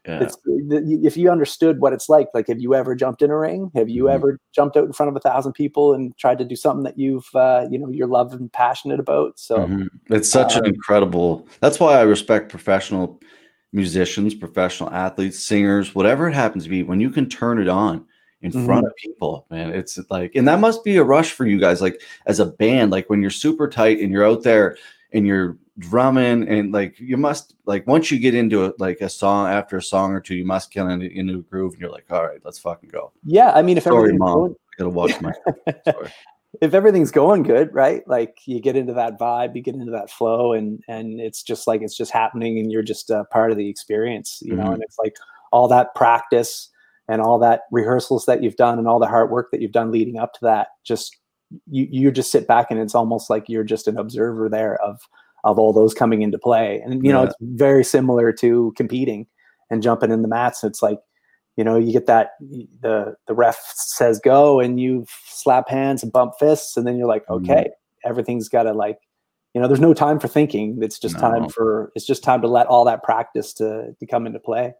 yeah. 0.06 0.28
If 0.68 1.16
you 1.16 1.30
understood 1.30 1.80
what 1.80 1.92
it's 1.92 2.08
like, 2.08 2.28
like 2.34 2.48
have 2.48 2.60
you 2.60 2.74
ever 2.74 2.94
jumped 2.94 3.22
in 3.22 3.30
a 3.30 3.36
ring? 3.36 3.70
Have 3.74 3.88
you 3.88 4.04
mm-hmm. 4.04 4.14
ever 4.14 4.40
jumped 4.54 4.76
out 4.76 4.84
in 4.84 4.92
front 4.92 5.10
of 5.10 5.16
a 5.16 5.20
thousand 5.20 5.52
people 5.52 5.94
and 5.94 6.16
tried 6.16 6.38
to 6.38 6.44
do 6.44 6.56
something 6.56 6.84
that 6.84 6.98
you've 6.98 7.28
uh, 7.34 7.66
you 7.70 7.78
know 7.78 7.88
you're 7.90 8.06
loved 8.06 8.34
and 8.34 8.52
passionate 8.52 9.00
about? 9.00 9.38
So 9.38 9.58
mm-hmm. 9.58 10.14
it's 10.14 10.28
such 10.28 10.54
um, 10.54 10.64
an 10.64 10.66
incredible. 10.66 11.46
That's 11.60 11.80
why 11.80 11.98
I 11.98 12.02
respect 12.02 12.50
professional 12.50 13.20
musicians, 13.72 14.34
professional 14.34 14.90
athletes, 14.90 15.38
singers, 15.38 15.94
whatever 15.94 16.28
it 16.28 16.34
happens 16.34 16.64
to 16.64 16.70
be. 16.70 16.82
When 16.82 17.00
you 17.00 17.10
can 17.10 17.28
turn 17.28 17.60
it 17.60 17.68
on 17.68 18.04
in 18.42 18.52
mm-hmm. 18.52 18.66
front 18.66 18.86
of 18.86 18.92
people, 18.96 19.46
man, 19.50 19.70
it's 19.70 19.98
like, 20.10 20.34
and 20.34 20.46
that 20.48 20.60
must 20.60 20.84
be 20.84 20.96
a 20.96 21.04
rush 21.04 21.32
for 21.32 21.46
you 21.46 21.58
guys, 21.58 21.82
like 21.82 22.00
as 22.26 22.40
a 22.40 22.46
band, 22.46 22.90
like 22.90 23.10
when 23.10 23.20
you're 23.20 23.30
super 23.30 23.68
tight 23.68 24.00
and 24.00 24.10
you're 24.12 24.26
out 24.26 24.42
there 24.42 24.76
and 25.12 25.26
you're 25.26 25.58
drumming 25.78 26.48
and 26.48 26.72
like 26.72 26.98
you 26.98 27.16
must 27.16 27.54
like 27.66 27.86
once 27.86 28.10
you 28.10 28.18
get 28.18 28.34
into 28.34 28.64
it 28.64 28.74
like 28.78 29.00
a 29.02 29.08
song 29.08 29.48
after 29.48 29.76
a 29.76 29.82
song 29.82 30.12
or 30.12 30.20
two 30.20 30.34
you 30.34 30.44
must 30.44 30.70
get 30.70 30.86
into, 30.86 31.06
into 31.06 31.38
a 31.38 31.42
groove 31.42 31.72
and 31.72 31.80
you're 31.82 31.90
like 31.90 32.06
all 32.10 32.24
right 32.24 32.40
let's 32.44 32.58
fucking 32.58 32.88
go. 32.88 33.12
Yeah 33.24 33.52
i 33.54 33.62
mean 33.62 33.76
if 33.76 33.84
sorry 33.84 34.16
mom. 34.16 34.34
going... 34.34 34.52
I 34.52 34.74
gotta 34.78 34.90
watch 34.90 35.20
my 35.20 35.32
if 36.62 36.72
everything's 36.72 37.10
going 37.10 37.42
good 37.42 37.74
right? 37.74 38.06
Like 38.08 38.38
you 38.46 38.60
get 38.60 38.76
into 38.76 38.94
that 38.94 39.18
vibe 39.18 39.54
you 39.54 39.62
get 39.62 39.74
into 39.74 39.92
that 39.92 40.10
flow 40.10 40.54
and 40.54 40.82
and 40.88 41.20
it's 41.20 41.42
just 41.42 41.66
like 41.66 41.82
it's 41.82 41.96
just 41.96 42.10
happening 42.10 42.58
and 42.58 42.72
you're 42.72 42.82
just 42.82 43.10
a 43.10 43.24
part 43.24 43.50
of 43.50 43.58
the 43.58 43.68
experience 43.68 44.38
you 44.42 44.54
mm-hmm. 44.54 44.62
know 44.62 44.72
and 44.72 44.82
it's 44.82 44.98
like 44.98 45.16
all 45.52 45.68
that 45.68 45.94
practice 45.94 46.70
and 47.08 47.20
all 47.20 47.38
that 47.38 47.62
rehearsals 47.70 48.26
that 48.26 48.42
you've 48.42 48.56
done 48.56 48.78
and 48.78 48.88
all 48.88 48.98
the 48.98 49.06
hard 49.06 49.30
work 49.30 49.50
that 49.50 49.60
you've 49.60 49.72
done 49.72 49.92
leading 49.92 50.18
up 50.18 50.32
to 50.32 50.40
that 50.42 50.68
just 50.84 51.16
you 51.70 51.86
you 51.90 52.10
just 52.10 52.32
sit 52.32 52.48
back 52.48 52.70
and 52.70 52.80
it's 52.80 52.94
almost 52.94 53.30
like 53.30 53.48
you're 53.48 53.64
just 53.64 53.88
an 53.88 53.98
observer 53.98 54.48
there 54.48 54.80
of 54.82 55.00
of 55.46 55.60
all 55.60 55.72
those 55.72 55.94
coming 55.94 56.22
into 56.22 56.38
play. 56.38 56.82
And 56.84 57.04
you 57.06 57.12
know, 57.12 57.22
it's 57.22 57.34
very 57.40 57.84
similar 57.84 58.32
to 58.32 58.74
competing 58.76 59.26
and 59.70 59.80
jumping 59.80 60.10
in 60.10 60.22
the 60.22 60.28
mats. 60.28 60.64
It's 60.64 60.82
like, 60.82 60.98
you 61.56 61.62
know, 61.62 61.78
you 61.78 61.92
get 61.92 62.06
that 62.06 62.32
the 62.40 63.14
the 63.26 63.34
ref 63.34 63.56
says 63.74 64.20
go 64.22 64.60
and 64.60 64.80
you 64.80 65.06
slap 65.24 65.68
hands 65.68 66.02
and 66.02 66.12
bump 66.12 66.32
fists, 66.38 66.76
and 66.76 66.86
then 66.86 66.98
you're 66.98 67.06
like, 67.06 67.24
mm-hmm. 67.26 67.44
okay, 67.44 67.62
mm-hmm. 67.62 68.10
everything's 68.10 68.48
got 68.48 68.64
to 68.64 68.72
like, 68.72 68.98
you 69.54 69.60
know, 69.60 69.68
there's 69.68 69.80
no 69.80 69.94
time 69.94 70.18
for 70.18 70.28
thinking. 70.28 70.78
It's 70.82 70.98
just 70.98 71.14
no. 71.14 71.20
time 71.20 71.48
for 71.48 71.92
it's 71.94 72.06
just 72.06 72.24
time 72.24 72.42
to 72.42 72.48
let 72.48 72.66
all 72.66 72.84
that 72.84 73.04
practice 73.04 73.54
to 73.54 73.94
to 73.98 74.06
come 74.06 74.26
into 74.26 74.40
play. 74.40 74.74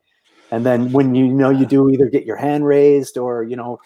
And 0.51 0.67
then 0.67 0.91
when 0.91 1.15
you 1.15 1.29
know 1.29 1.51
you 1.51 1.65
do 1.65 1.89
either 1.91 2.07
get 2.07 2.27
your 2.27 2.37
hand 2.37 2.67
raised 2.67 3.17
or 3.17 3.45
you 3.45 3.55
know 3.57 3.79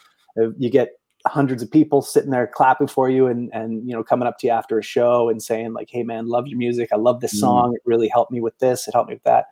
you 0.57 0.71
get 0.71 0.93
hundreds 1.27 1.63
of 1.63 1.71
people 1.71 2.01
sitting 2.01 2.31
there 2.31 2.47
clapping 2.47 2.87
for 2.87 3.11
you 3.11 3.27
and 3.27 3.51
and 3.53 3.87
you 3.87 3.95
know 3.95 4.03
coming 4.03 4.27
up 4.27 4.39
to 4.39 4.47
you 4.47 4.53
after 4.53 4.79
a 4.79 4.83
show 4.83 5.29
and 5.29 5.43
saying 5.43 5.73
like 5.73 5.89
hey 5.91 6.03
man 6.03 6.27
love 6.27 6.47
your 6.47 6.59
music. 6.59 6.89
I 6.93 6.97
love 6.97 7.21
this 7.21 7.35
mm. 7.35 7.41
song. 7.41 7.75
It 7.75 7.83
really 7.85 8.09
helped 8.09 8.33
me 8.33 8.41
with 8.41 8.59
this. 8.59 8.89
It 8.89 8.95
helped 8.95 9.11
me 9.11 9.17
with 9.17 9.25
that. 9.25 9.47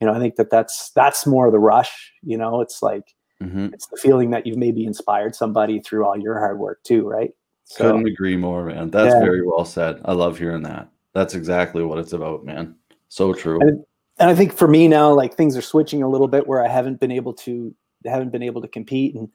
You 0.00 0.06
know 0.06 0.14
i 0.14 0.18
think 0.18 0.36
that 0.36 0.50
that's 0.50 0.90
that's 0.90 1.26
more 1.26 1.46
of 1.46 1.52
the 1.52 1.58
rush 1.58 2.12
you 2.22 2.38
know? 2.38 2.62
It's 2.62 2.82
like 2.82 3.14
mm-hmm. 3.42 3.66
it's 3.74 3.86
the 3.88 3.98
feeling 3.98 4.30
that 4.30 4.46
you've 4.46 4.56
maybe 4.56 4.84
inspired 4.84 5.34
somebody 5.34 5.80
through 5.80 6.06
all 6.06 6.18
your 6.18 6.38
hard 6.38 6.58
work 6.58 6.82
too 6.84 7.06
right? 7.06 7.30
So, 7.64 7.84
couldn't 7.84 8.08
agree 8.08 8.36
more 8.36 8.64
man. 8.64 8.90
That's 8.90 9.14
yeah. 9.14 9.20
very 9.20 9.46
well 9.46 9.64
said. 9.64 10.00
I 10.04 10.12
love 10.12 10.38
hearing 10.38 10.62
that. 10.62 10.88
That's 11.12 11.34
exactly 11.34 11.84
what 11.84 11.98
it's 11.98 12.14
about 12.14 12.44
man. 12.44 12.74
So 13.08 13.34
true. 13.34 13.60
And, 13.60 13.84
and 14.18 14.30
i 14.30 14.34
think 14.34 14.52
for 14.52 14.68
me 14.68 14.86
now 14.86 15.12
like 15.12 15.34
things 15.34 15.56
are 15.56 15.62
switching 15.62 16.02
a 16.02 16.08
little 16.08 16.28
bit 16.28 16.46
where 16.46 16.64
i 16.64 16.68
haven't 16.68 17.00
been 17.00 17.10
able 17.10 17.32
to 17.32 17.74
haven't 18.04 18.30
been 18.30 18.42
able 18.42 18.62
to 18.62 18.68
compete 18.68 19.14
and 19.14 19.28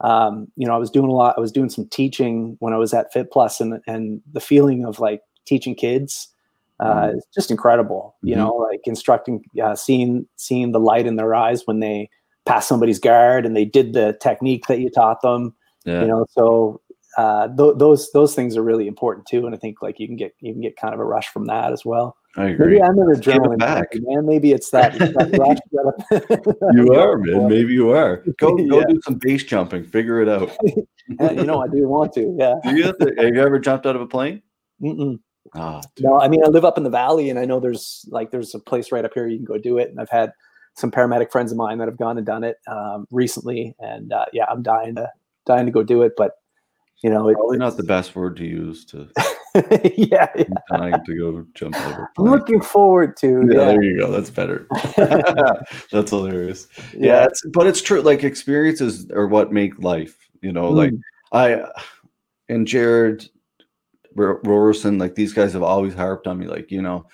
um, 0.00 0.48
you 0.56 0.66
know, 0.66 0.74
I 0.74 0.78
was 0.78 0.90
doing 0.90 1.08
a 1.08 1.12
lot. 1.12 1.34
I 1.36 1.40
was 1.40 1.52
doing 1.52 1.70
some 1.70 1.88
teaching 1.88 2.56
when 2.60 2.72
I 2.72 2.76
was 2.76 2.94
at 2.94 3.12
Fit 3.12 3.30
Plus, 3.30 3.60
and 3.60 3.80
and 3.86 4.20
the 4.32 4.40
feeling 4.40 4.84
of 4.84 5.00
like 5.00 5.22
teaching 5.44 5.74
kids 5.74 6.28
uh, 6.80 6.94
mm-hmm. 6.94 7.18
is 7.18 7.26
just 7.34 7.50
incredible. 7.50 8.16
You 8.22 8.34
mm-hmm. 8.34 8.44
know, 8.44 8.52
like 8.54 8.80
instructing, 8.84 9.44
uh, 9.62 9.74
seeing 9.74 10.26
seeing 10.36 10.72
the 10.72 10.80
light 10.80 11.06
in 11.06 11.16
their 11.16 11.34
eyes 11.34 11.66
when 11.66 11.80
they 11.80 12.10
pass 12.46 12.66
somebody's 12.66 12.98
guard 12.98 13.44
and 13.44 13.56
they 13.56 13.64
did 13.64 13.92
the 13.92 14.16
technique 14.22 14.66
that 14.68 14.80
you 14.80 14.90
taught 14.90 15.20
them. 15.20 15.54
Yeah. 15.84 16.02
You 16.02 16.08
know, 16.08 16.26
so 16.30 16.80
uh, 17.16 17.48
th- 17.48 17.74
those 17.76 18.10
those 18.12 18.34
things 18.34 18.56
are 18.56 18.62
really 18.62 18.86
important 18.86 19.26
too. 19.26 19.46
And 19.46 19.54
I 19.54 19.58
think 19.58 19.82
like 19.82 19.98
you 19.98 20.06
can 20.06 20.16
get 20.16 20.34
you 20.40 20.52
can 20.52 20.62
get 20.62 20.76
kind 20.76 20.94
of 20.94 21.00
a 21.00 21.04
rush 21.04 21.28
from 21.28 21.46
that 21.46 21.72
as 21.72 21.84
well. 21.84 22.16
I 22.38 22.50
agree. 22.50 22.74
Maybe 22.74 22.82
I'm 22.82 22.96
an 23.00 23.08
adrenaline 23.08 23.58
back. 23.58 23.88
man. 23.94 24.24
Maybe 24.24 24.52
it's 24.52 24.70
that. 24.70 24.96
that 24.96 25.60
you 26.72 26.94
are, 26.94 27.18
man. 27.18 27.48
Maybe 27.48 27.72
you 27.72 27.90
are. 27.90 28.18
Go 28.38 28.56
go 28.56 28.78
yeah. 28.78 28.84
do 28.88 29.00
some 29.02 29.16
base 29.16 29.42
jumping. 29.42 29.82
Figure 29.82 30.22
it 30.22 30.28
out. 30.28 30.56
you 30.62 31.44
know, 31.44 31.60
I 31.60 31.66
do 31.66 31.88
want 31.88 32.12
to. 32.12 32.36
Yeah. 32.38 32.54
Do 32.62 32.76
you 32.76 32.84
have, 32.84 32.98
to, 32.98 33.12
have 33.18 33.34
you 33.34 33.42
ever 33.42 33.58
jumped 33.58 33.86
out 33.86 33.96
of 33.96 34.02
a 34.02 34.06
plane? 34.06 34.40
Mm-mm. 34.80 35.18
Oh, 35.56 35.80
no, 35.98 36.20
I 36.20 36.28
mean 36.28 36.44
I 36.44 36.48
live 36.48 36.64
up 36.64 36.78
in 36.78 36.84
the 36.84 36.90
valley, 36.90 37.28
and 37.30 37.38
I 37.38 37.44
know 37.44 37.58
there's 37.58 38.06
like 38.10 38.30
there's 38.30 38.54
a 38.54 38.60
place 38.60 38.92
right 38.92 39.04
up 39.04 39.12
here 39.14 39.26
you 39.26 39.38
can 39.38 39.44
go 39.44 39.58
do 39.58 39.78
it, 39.78 39.88
and 39.88 39.98
I've 39.98 40.10
had 40.10 40.30
some 40.76 40.92
paramedic 40.92 41.32
friends 41.32 41.50
of 41.50 41.58
mine 41.58 41.78
that 41.78 41.88
have 41.88 41.96
gone 41.96 42.18
and 42.18 42.26
done 42.26 42.44
it 42.44 42.58
um, 42.68 43.06
recently, 43.10 43.74
and 43.80 44.12
uh, 44.12 44.26
yeah, 44.32 44.44
I'm 44.48 44.62
dying 44.62 44.94
to 44.96 45.10
dying 45.46 45.66
to 45.66 45.72
go 45.72 45.82
do 45.82 46.02
it, 46.02 46.12
but 46.16 46.32
you 47.02 47.10
know, 47.10 47.28
it's 47.28 47.36
probably 47.36 47.58
not 47.58 47.76
the 47.78 47.82
best 47.82 48.14
word 48.14 48.36
to 48.36 48.44
use 48.44 48.84
to. 48.86 49.08
yeah, 49.96 50.28
yeah. 50.36 50.44
I'm 50.70 50.80
dying 50.80 51.04
to 51.04 51.14
go 51.16 51.46
jump 51.54 51.76
over. 51.76 52.10
I'm 52.18 52.24
looking 52.24 52.60
forward 52.60 53.16
to. 53.18 53.46
Yeah, 53.50 53.58
yeah, 53.58 53.64
there 53.66 53.82
you 53.82 53.98
go. 53.98 54.10
That's 54.10 54.30
better. 54.30 54.66
That's 55.92 56.10
hilarious. 56.10 56.68
Yeah, 56.92 57.06
yeah 57.06 57.24
it's, 57.24 57.42
but 57.52 57.66
it's 57.66 57.82
true. 57.82 58.00
Like 58.00 58.24
experiences 58.24 59.10
are 59.10 59.26
what 59.26 59.52
make 59.52 59.78
life. 59.78 60.16
You 60.42 60.52
know, 60.52 60.70
mm. 60.72 60.76
like 60.76 60.92
I 61.32 61.64
and 62.48 62.66
Jared 62.66 63.28
Roberson, 64.14 64.98
like 64.98 65.14
these 65.14 65.32
guys 65.32 65.52
have 65.52 65.62
always 65.62 65.94
harped 65.94 66.26
on 66.26 66.38
me, 66.38 66.46
like 66.46 66.70
you 66.70 66.82
know, 66.82 67.06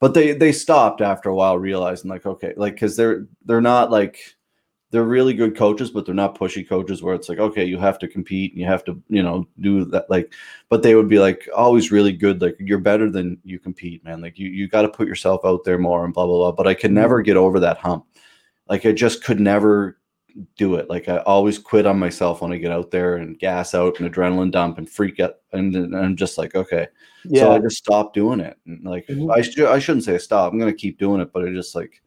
but 0.00 0.14
they 0.14 0.32
they 0.32 0.52
stopped 0.52 1.00
after 1.00 1.28
a 1.28 1.34
while, 1.34 1.58
realizing 1.58 2.10
like 2.10 2.26
okay, 2.26 2.54
like 2.56 2.74
because 2.74 2.96
they're 2.96 3.26
they're 3.44 3.60
not 3.60 3.90
like 3.90 4.18
they're 4.92 5.04
really 5.04 5.32
good 5.32 5.56
coaches, 5.56 5.90
but 5.90 6.04
they're 6.04 6.14
not 6.14 6.38
pushy 6.38 6.68
coaches 6.68 7.02
where 7.02 7.14
it's 7.14 7.30
like, 7.30 7.38
okay, 7.38 7.64
you 7.64 7.78
have 7.78 7.98
to 7.98 8.06
compete 8.06 8.52
and 8.52 8.60
you 8.60 8.66
have 8.66 8.84
to, 8.84 9.02
you 9.08 9.22
know, 9.22 9.48
do 9.60 9.86
that. 9.86 10.08
Like, 10.10 10.34
but 10.68 10.82
they 10.82 10.94
would 10.94 11.08
be 11.08 11.18
like 11.18 11.48
always 11.56 11.90
really 11.90 12.12
good. 12.12 12.42
Like, 12.42 12.56
you're 12.60 12.78
better 12.78 13.10
than 13.10 13.38
you 13.42 13.58
compete, 13.58 14.04
man. 14.04 14.20
Like, 14.20 14.38
you, 14.38 14.50
you 14.50 14.68
got 14.68 14.82
to 14.82 14.90
put 14.90 15.08
yourself 15.08 15.40
out 15.46 15.64
there 15.64 15.78
more 15.78 16.04
and 16.04 16.12
blah, 16.12 16.26
blah, 16.26 16.36
blah. 16.36 16.52
But 16.52 16.68
I 16.68 16.74
could 16.74 16.92
never 16.92 17.22
get 17.22 17.38
over 17.38 17.58
that 17.60 17.78
hump. 17.78 18.04
Like, 18.68 18.84
I 18.84 18.92
just 18.92 19.24
could 19.24 19.40
never 19.40 19.98
do 20.58 20.74
it. 20.74 20.90
Like, 20.90 21.08
I 21.08 21.18
always 21.20 21.58
quit 21.58 21.86
on 21.86 21.98
myself 21.98 22.42
when 22.42 22.52
I 22.52 22.58
get 22.58 22.70
out 22.70 22.90
there 22.90 23.16
and 23.16 23.38
gas 23.38 23.74
out 23.74 23.98
and 23.98 24.12
adrenaline 24.12 24.50
dump 24.50 24.76
and 24.76 24.88
freak 24.88 25.20
out. 25.20 25.36
And, 25.52 25.74
and 25.74 25.96
I'm 25.96 26.16
just 26.16 26.36
like, 26.36 26.54
okay. 26.54 26.86
Yeah. 27.24 27.44
So 27.44 27.52
I 27.52 27.58
just 27.60 27.78
stopped 27.78 28.14
doing 28.14 28.40
it. 28.40 28.58
And 28.66 28.84
like, 28.84 29.06
mm-hmm. 29.06 29.30
I, 29.30 29.40
sh- 29.40 29.58
I 29.58 29.78
shouldn't 29.78 30.04
say 30.04 30.18
stop. 30.18 30.52
I'm 30.52 30.58
going 30.58 30.70
to 30.70 30.78
keep 30.78 30.98
doing 30.98 31.22
it. 31.22 31.32
But 31.32 31.48
I 31.48 31.52
just 31.52 31.74
like, 31.74 32.02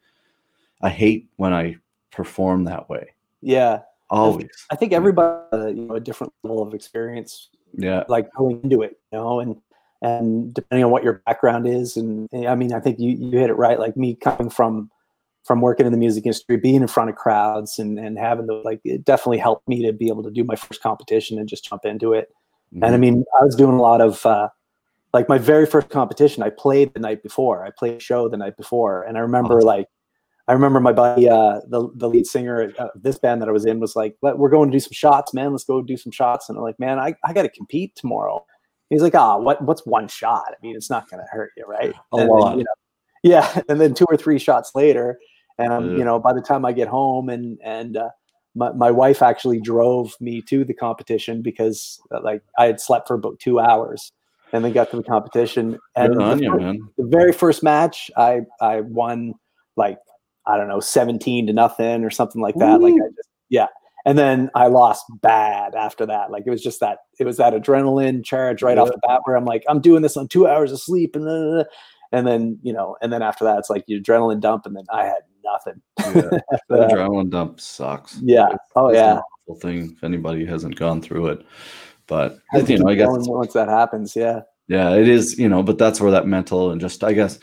I 0.82 0.90
hate 0.90 1.30
when 1.38 1.52
I 1.52 1.78
perform 2.12 2.66
that 2.66 2.90
way. 2.90 3.14
Yeah, 3.42 3.82
always. 4.10 4.50
I 4.72 4.76
think 4.76 4.94
everybody, 4.94 5.46
uh, 5.54 5.68
you 5.68 5.82
know, 5.82 5.96
a 5.96 6.00
different 6.00 6.34
level 6.44 6.64
of 6.64 6.74
experience. 6.74 7.50
Yeah, 7.78 8.04
like 8.08 8.30
going 8.38 8.62
into 8.64 8.82
it, 8.82 9.00
you 9.12 9.20
know, 9.20 9.40
and 9.40 9.58
and 10.02 10.54
depending 10.54 10.86
on 10.86 10.92
what 10.92 11.04
your 11.04 11.22
background 11.26 11.68
is, 11.68 11.98
and, 11.98 12.28
and 12.32 12.48
I 12.48 12.56
mean, 12.56 12.74
I 12.74 12.80
think 12.80 13.00
you 13.00 13.12
you 13.12 13.38
hit 13.38 13.50
it 13.50 13.56
right. 13.56 13.80
Like 13.80 13.98
me 13.98 14.16
coming 14.16 14.50
from 14.50 14.90
from 15.44 15.62
working 15.62 15.86
in 15.86 15.92
the 15.92 15.98
music 15.98 16.26
industry, 16.26 16.58
being 16.58 16.82
in 16.82 16.88
front 16.88 17.10
of 17.10 17.16
crowds, 17.16 17.78
and 17.80 18.00
and 18.00 18.18
having 18.18 18.48
the 18.48 18.54
like, 18.54 18.82
it 18.84 19.06
definitely 19.06 19.38
helped 19.38 19.68
me 19.68 19.86
to 19.86 19.94
be 19.94 20.08
able 20.08 20.24
to 20.24 20.32
do 20.32 20.44
my 20.44 20.56
first 20.56 20.82
competition 20.82 21.38
and 21.38 21.50
just 21.50 21.66
jump 21.66 21.86
into 21.86 22.14
it. 22.14 22.30
Mm-hmm. 22.74 22.84
And 22.84 22.86
I 22.86 22.98
mm-hmm. 22.98 23.02
mean, 23.02 23.26
I 23.40 23.44
was 23.44 23.56
doing 23.56 23.76
a 23.76 23.82
lot 23.82 24.02
of. 24.02 24.26
Uh, 24.26 24.50
like 25.14 25.30
my 25.30 25.38
very 25.38 25.66
first 25.66 25.88
competition, 25.88 26.44
I 26.44 26.50
played 26.50 26.94
the 26.94 27.00
night 27.00 27.24
before. 27.24 27.66
I 27.66 27.70
played 27.70 27.96
a 27.96 28.00
show 28.02 28.28
the 28.28 28.36
night 28.36 28.58
before, 28.58 29.04
and 29.04 29.18
I 29.18 29.22
remember 29.22 29.60
awesome. 29.60 29.68
like 29.68 29.88
I 30.48 30.54
remember 30.54 30.80
my 30.80 30.92
buddy, 30.92 31.28
uh, 31.28 31.62
the 31.68 31.90
the 31.96 32.08
lead 32.08 32.28
singer 32.28 32.62
of 32.78 32.90
this 32.96 33.18
band 33.18 33.42
that 33.42 33.50
I 33.50 33.52
was 33.52 33.66
in, 33.66 33.80
was 33.80 33.96
like, 33.96 34.16
"We're 34.22 34.50
going 34.50 34.70
to 34.70 34.76
do 34.76 34.80
some 34.80 34.94
shots, 34.94 35.34
man. 35.34 35.52
Let's 35.52 35.64
go 35.64 35.82
do 35.82 35.98
some 35.98 36.12
shots." 36.12 36.50
And 36.50 36.58
I'm 36.58 36.64
like, 36.64 36.80
"Man, 36.80 37.00
I, 37.00 37.16
I 37.24 37.34
got 37.34 37.44
to 37.44 37.50
compete 37.50 37.96
tomorrow." 37.96 38.46
He's 38.90 39.02
like, 39.02 39.16
"Ah, 39.16 39.36
oh, 39.36 39.42
what 39.42 39.64
what's 39.64 39.86
one 39.86 40.08
shot? 40.08 40.46
I 40.50 40.56
mean, 40.62 40.76
it's 40.76 40.90
not 40.90 41.10
going 41.10 41.22
to 41.22 41.28
hurt 41.32 41.52
you, 41.58 41.66
right?" 41.66 41.94
A 42.14 42.18
and 42.18 42.30
lot. 42.30 42.50
Then, 42.50 42.60
you 42.60 42.64
know, 42.66 42.74
yeah, 43.24 43.62
and 43.70 43.82
then 43.82 43.96
two 43.96 44.06
or 44.08 44.18
three 44.18 44.38
shots 44.38 44.72
later, 44.76 45.18
and 45.58 45.74
I'm, 45.74 45.92
yeah. 45.92 45.98
you 45.98 46.06
know, 46.06 46.20
by 46.20 46.34
the 46.34 46.42
time 46.42 46.64
I 46.64 46.74
get 46.74 46.88
home, 46.88 47.30
and 47.30 47.58
and 47.64 47.98
uh, 47.98 48.10
my 48.54 48.72
my 48.74 48.92
wife 48.92 49.24
actually 49.24 49.60
drove 49.60 50.14
me 50.22 50.44
to 50.44 50.64
the 50.64 50.76
competition 50.76 51.42
because 51.42 52.00
uh, 52.14 52.22
like 52.22 52.44
I 52.60 52.68
had 52.68 52.80
slept 52.80 53.08
for 53.08 53.16
about 53.16 53.40
two 53.40 53.60
hours, 53.60 54.12
and 54.54 54.64
then 54.64 54.74
got 54.74 54.92
to 54.92 54.98
the 54.98 55.04
competition. 55.04 55.80
And 55.96 56.14
the, 56.14 56.36
you, 56.36 56.52
first, 56.52 56.80
the 56.98 57.08
very 57.08 57.34
first 57.34 57.64
match, 57.64 58.12
I 58.16 58.42
I 58.62 58.82
won 58.82 59.34
like 59.76 59.98
I 60.48 60.58
don't 60.58 60.68
know, 60.68 60.80
17 60.80 61.48
to 61.48 61.54
nothing 61.54 62.04
or 62.04 62.10
something 62.10 62.42
like 62.42 62.56
that. 62.56 62.80
Ooh. 62.80 62.84
Like 62.84 62.94
I 62.94 63.08
just, 63.16 63.30
yeah. 63.50 63.68
And 64.06 64.18
then 64.18 64.52
I 64.54 64.68
lost 64.68 65.06
bad 65.22 65.74
after 65.74 66.06
that. 66.06 66.30
Like 66.30 66.44
it 66.46 66.52
was 66.52 66.62
just 66.62 66.80
that, 66.80 67.00
it 67.20 67.26
was 67.26 67.38
that 67.38 67.54
adrenaline 67.54 68.24
charge 68.24 68.62
right 68.62 68.78
yeah. 68.78 68.84
off 68.84 68.90
the 68.90 69.00
bat 69.08 69.22
where 69.24 69.36
I'm 69.36 69.46
like, 69.46 69.64
I'm 69.68 69.82
doing 69.82 70.04
this 70.04 70.16
on 70.16 70.28
two 70.28 70.48
hours 70.48 70.72
of 70.72 70.80
sleep. 70.80 71.16
And 71.16 71.28
then, 71.28 71.66
and 72.12 72.28
then, 72.28 72.60
you 72.62 72.72
know, 72.72 72.96
and 73.02 73.12
then 73.12 73.24
after 73.24 73.44
that, 73.46 73.58
it's 73.58 73.70
like 73.70 73.84
you 73.88 74.00
adrenaline 74.00 74.40
dump. 74.40 74.68
And 74.68 74.76
then 74.76 74.86
I 74.92 75.06
had 75.06 75.24
nothing. 75.44 75.82
Yeah. 75.98 76.40
the 76.70 76.88
adrenaline 76.88 77.32
dump 77.32 77.60
sucks. 77.60 78.20
Yeah. 78.22 78.48
It's, 78.52 78.64
oh, 78.76 78.90
it's 78.90 78.98
yeah. 78.98 79.22
thing 79.60 79.94
if 79.98 80.04
anybody 80.04 80.46
hasn't 80.46 80.76
gone 80.76 81.02
through 81.02 81.28
it. 81.28 81.46
But, 82.06 82.38
you 82.68 82.78
know, 82.78 82.92
I 82.92 82.94
guess 82.94 83.08
once 83.10 83.54
that 83.54 83.70
happens, 83.70 84.16
yeah. 84.16 84.42
Yeah, 84.68 84.96
it 84.96 85.08
is, 85.08 85.40
you 85.40 85.50
know, 85.50 85.64
but 85.64 85.80
that's 85.80 86.00
where 86.00 86.12
that 86.12 86.28
mental 86.28 86.72
and 86.72 86.80
just, 86.80 87.04
I 87.04 87.14
guess, 87.14 87.40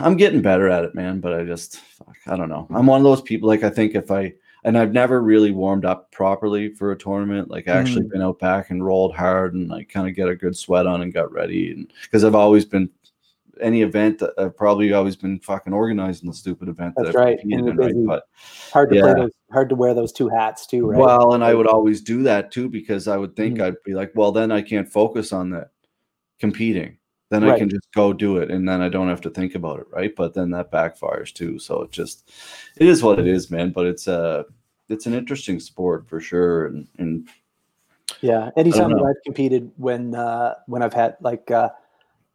I'm 0.00 0.16
getting 0.16 0.42
better 0.42 0.68
at 0.68 0.84
it, 0.84 0.94
man. 0.94 1.20
But 1.20 1.34
I 1.34 1.44
just, 1.44 1.76
fuck, 1.78 2.16
I 2.26 2.36
don't 2.36 2.48
know. 2.48 2.66
I'm 2.70 2.86
one 2.86 3.00
of 3.00 3.04
those 3.04 3.22
people. 3.22 3.48
Like 3.48 3.62
I 3.62 3.70
think 3.70 3.94
if 3.94 4.10
I 4.10 4.34
and 4.64 4.76
I've 4.76 4.92
never 4.92 5.22
really 5.22 5.52
warmed 5.52 5.84
up 5.84 6.10
properly 6.12 6.74
for 6.74 6.92
a 6.92 6.98
tournament. 6.98 7.50
Like 7.50 7.66
I 7.68 7.72
actually 7.72 8.04
Mm. 8.04 8.10
been 8.10 8.22
out 8.22 8.38
back 8.38 8.70
and 8.70 8.84
rolled 8.84 9.14
hard 9.14 9.54
and 9.54 9.68
like 9.68 9.88
kind 9.88 10.08
of 10.08 10.14
get 10.14 10.28
a 10.28 10.36
good 10.36 10.56
sweat 10.56 10.86
on 10.86 11.00
and 11.02 11.12
got 11.14 11.32
ready. 11.32 11.72
And 11.72 11.90
because 12.02 12.24
I've 12.24 12.34
always 12.34 12.64
been 12.66 12.90
any 13.60 13.82
event 13.82 14.18
that 14.18 14.32
I've 14.38 14.56
probably 14.56 14.92
always 14.92 15.16
been 15.16 15.38
fucking 15.40 15.72
organizing 15.72 16.28
the 16.28 16.34
stupid 16.34 16.68
event 16.68 16.94
That's 16.96 17.10
I've 17.10 17.14
right, 17.14 17.38
and 17.42 17.68
in, 17.68 17.76
right? 17.76 17.94
But 18.06 18.24
hard 18.72 18.90
to 18.90 18.96
Yeah. 18.96 19.02
play 19.02 19.14
those, 19.14 19.32
hard 19.52 19.68
to 19.70 19.74
wear 19.74 19.94
those 19.94 20.12
two 20.12 20.28
hats 20.28 20.66
too, 20.66 20.86
right? 20.86 20.98
well, 20.98 21.34
and 21.34 21.44
I 21.44 21.54
would 21.54 21.66
always 21.66 22.00
do 22.00 22.22
that 22.24 22.50
too 22.52 22.68
because 22.68 23.08
I 23.08 23.16
would 23.16 23.36
think 23.36 23.58
Mhm. 23.58 23.62
I'd 23.62 23.82
be 23.84 23.94
like, 23.94 24.12
well, 24.14 24.32
then 24.32 24.50
I 24.52 24.62
can't 24.62 24.88
focus 24.88 25.32
on 25.32 25.50
that 25.50 25.70
competing. 26.38 26.96
Then 27.30 27.44
I 27.44 27.56
can 27.56 27.70
just 27.70 27.86
go 27.94 28.12
do 28.12 28.38
it, 28.38 28.50
and 28.50 28.68
then 28.68 28.80
I 28.82 28.88
don't 28.88 29.08
have 29.08 29.20
to 29.20 29.30
think 29.30 29.54
about 29.54 29.78
it, 29.78 29.86
right? 29.92 30.12
But 30.14 30.34
then 30.34 30.50
that 30.50 30.72
backfires 30.72 31.32
too. 31.32 31.58
So 31.60 31.82
it 31.82 31.92
just, 31.92 32.28
it 32.76 32.88
is 32.88 33.02
what 33.02 33.20
it 33.20 33.26
is, 33.28 33.50
man. 33.50 33.70
But 33.70 33.86
it's 33.86 34.08
a, 34.08 34.44
it's 34.88 35.06
an 35.06 35.14
interesting 35.14 35.60
sport 35.60 36.08
for 36.08 36.20
sure, 36.20 36.66
and 36.66 36.88
and 36.98 37.28
Yeah, 38.20 38.50
anytime 38.56 38.90
that. 38.90 39.04
I've 39.04 39.22
competed 39.24 39.70
when 39.76 40.14
uh, 40.16 40.54
when 40.66 40.82
I've 40.82 40.92
had 40.92 41.16
like 41.20 41.50
uh, 41.52 41.70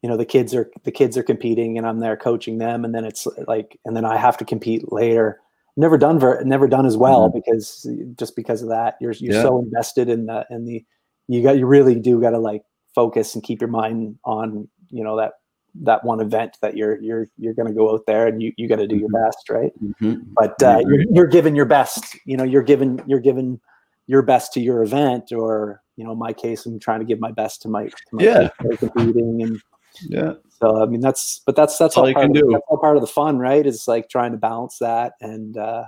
you 0.02 0.10
know 0.10 0.18
the 0.18 0.26
kids 0.26 0.56
are 0.56 0.72
the 0.84 0.92
kids 0.92 1.18
are 1.18 1.24
competing 1.24 1.78
and 1.78 1.86
I'm 1.86 2.00
there 2.00 2.16
coaching 2.16 2.58
them, 2.58 2.86
and 2.86 2.96
then 2.96 3.04
it's 3.04 3.28
like 3.48 3.78
and 3.86 3.96
then 3.96 4.06
I 4.06 4.18
have 4.18 4.38
to 4.38 4.46
compete 4.46 4.92
later. 4.94 5.42
Never 5.78 5.98
done 5.98 6.20
ver- 6.20 6.42
never 6.46 6.70
done 6.70 6.86
as 6.86 6.96
well 6.96 7.28
because 7.30 7.86
just 8.16 8.38
because 8.38 8.62
of 8.62 8.70
that 8.70 8.96
you're 9.02 9.12
you're 9.12 9.34
Yeah. 9.34 9.42
so 9.42 9.60
invested 9.60 10.08
in 10.08 10.26
the 10.26 10.46
in 10.50 10.64
the 10.64 10.86
you 11.28 11.44
got 11.44 11.58
you 11.58 11.66
really 11.66 11.96
do 11.96 12.22
got 12.22 12.30
to 12.30 12.40
like 12.40 12.64
focus 12.94 13.36
and 13.36 13.44
keep 13.44 13.60
your 13.60 13.70
mind 13.70 14.18
on 14.24 14.70
you 14.90 15.04
know 15.04 15.18
that 15.18 15.34
that 15.82 16.04
one 16.06 16.20
event 16.22 16.58
that 16.62 16.78
you're 16.78 17.00
you're 17.02 17.28
you're 17.38 17.54
going 17.54 17.68
to 17.68 17.74
go 17.74 17.92
out 17.94 18.02
there 18.08 18.28
and 18.28 18.42
you 18.42 18.54
you 18.58 18.68
got 18.68 18.78
to 18.78 18.88
do 18.88 18.96
your 18.96 19.10
Mhm. 19.10 19.26
best 19.26 19.50
right 19.50 19.72
Mhm. 19.82 20.26
but 20.36 20.62
uh, 20.64 20.80
you're, 20.88 21.04
you're 21.12 21.28
giving 21.28 21.56
your 21.56 21.66
best 21.66 22.18
you 22.26 22.38
know 22.38 22.44
you're 22.44 22.64
giving 22.64 23.02
you're 23.08 23.20
giving 23.20 23.60
your 24.08 24.22
best 24.22 24.54
to 24.54 24.62
your 24.62 24.84
event 24.84 25.32
or 25.32 25.82
you 25.98 26.04
know 26.04 26.12
in 26.14 26.20
my 26.20 26.32
case 26.32 26.66
i'm 26.66 26.80
trying 26.80 27.00
to 27.00 27.06
give 27.06 27.20
my 27.20 27.32
best 27.32 27.62
to 27.64 27.68
my, 27.68 27.86
to 27.86 27.92
my 28.14 28.24
Yeah. 28.24 28.38
kids 28.40 28.52
that 28.60 28.74
are 28.74 28.78
competing 28.78 29.42
and 29.42 29.62
yeah, 30.10 30.34
so 30.50 30.82
i 30.82 30.86
mean 30.86 31.02
that's 31.02 31.42
but 31.46 31.56
that's 31.56 31.78
that's 31.78 31.96
All 31.98 32.04
all, 32.04 32.10
you 32.10 32.16
can 32.16 32.30
of, 32.30 32.34
do. 32.34 32.50
that's 32.52 32.64
all 32.70 32.78
part 32.78 32.98
of 32.98 33.02
the 33.02 33.08
fun 33.08 33.38
right 33.38 33.66
is 33.66 33.88
like 33.88 34.10
trying 34.10 34.32
to 34.32 34.38
balance 34.38 34.78
that 34.80 35.14
and 35.22 35.58
uh 35.58 35.86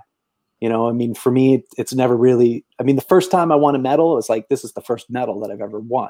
you 0.60 0.70
know 0.70 0.88
i 0.90 0.92
mean 0.92 1.14
for 1.14 1.32
me 1.32 1.64
it's 1.78 1.94
never 1.94 2.16
really 2.16 2.66
i 2.80 2.84
mean 2.84 2.96
the 2.96 3.02
first 3.02 3.32
time 3.32 3.52
i 3.52 3.56
won 3.56 3.76
a 3.76 3.80
medal 3.80 4.14
it 4.14 4.16
was 4.16 4.30
like 4.30 4.48
this 4.50 4.64
is 4.64 4.74
the 4.74 4.82
first 4.82 5.10
medal 5.10 5.40
that 5.40 5.52
i've 5.52 5.62
ever 5.62 5.80
won 5.80 6.10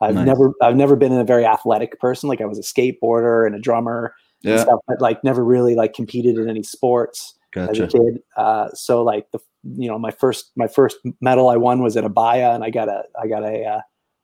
i've 0.00 0.14
Nice. 0.14 0.26
never 0.26 0.52
i've 0.62 0.76
never 0.76 0.96
been 0.96 1.12
a 1.12 1.24
very 1.24 1.44
athletic 1.44 1.98
person 2.00 2.28
like 2.28 2.40
i 2.40 2.46
was 2.46 2.58
a 2.58 2.62
skateboarder 2.62 3.46
and 3.46 3.54
a 3.54 3.58
drummer 3.58 4.14
and 4.44 4.54
yeah, 4.54 4.62
stuff 4.62 4.80
but 4.86 5.00
like 5.00 5.22
never 5.24 5.44
really 5.44 5.74
like 5.74 5.94
competed 5.94 6.36
in 6.36 6.48
any 6.48 6.62
sports 6.62 7.36
as 7.56 7.78
a 7.78 7.82
gotcha. 7.82 7.98
kid. 7.98 8.22
Uh, 8.36 8.68
so 8.74 9.02
like 9.02 9.30
the 9.32 9.38
you 9.64 9.88
know 9.88 9.98
my 9.98 10.10
first 10.10 10.52
my 10.56 10.68
first 10.68 10.98
medal 11.20 11.48
I 11.48 11.56
won 11.56 11.82
was 11.82 11.96
at 11.96 12.04
Abaya, 12.04 12.54
and 12.54 12.64
I 12.64 12.70
got 12.70 12.88
a 12.88 13.04
I 13.20 13.26
got 13.26 13.42
a 13.42 13.64
uh, 13.64 13.80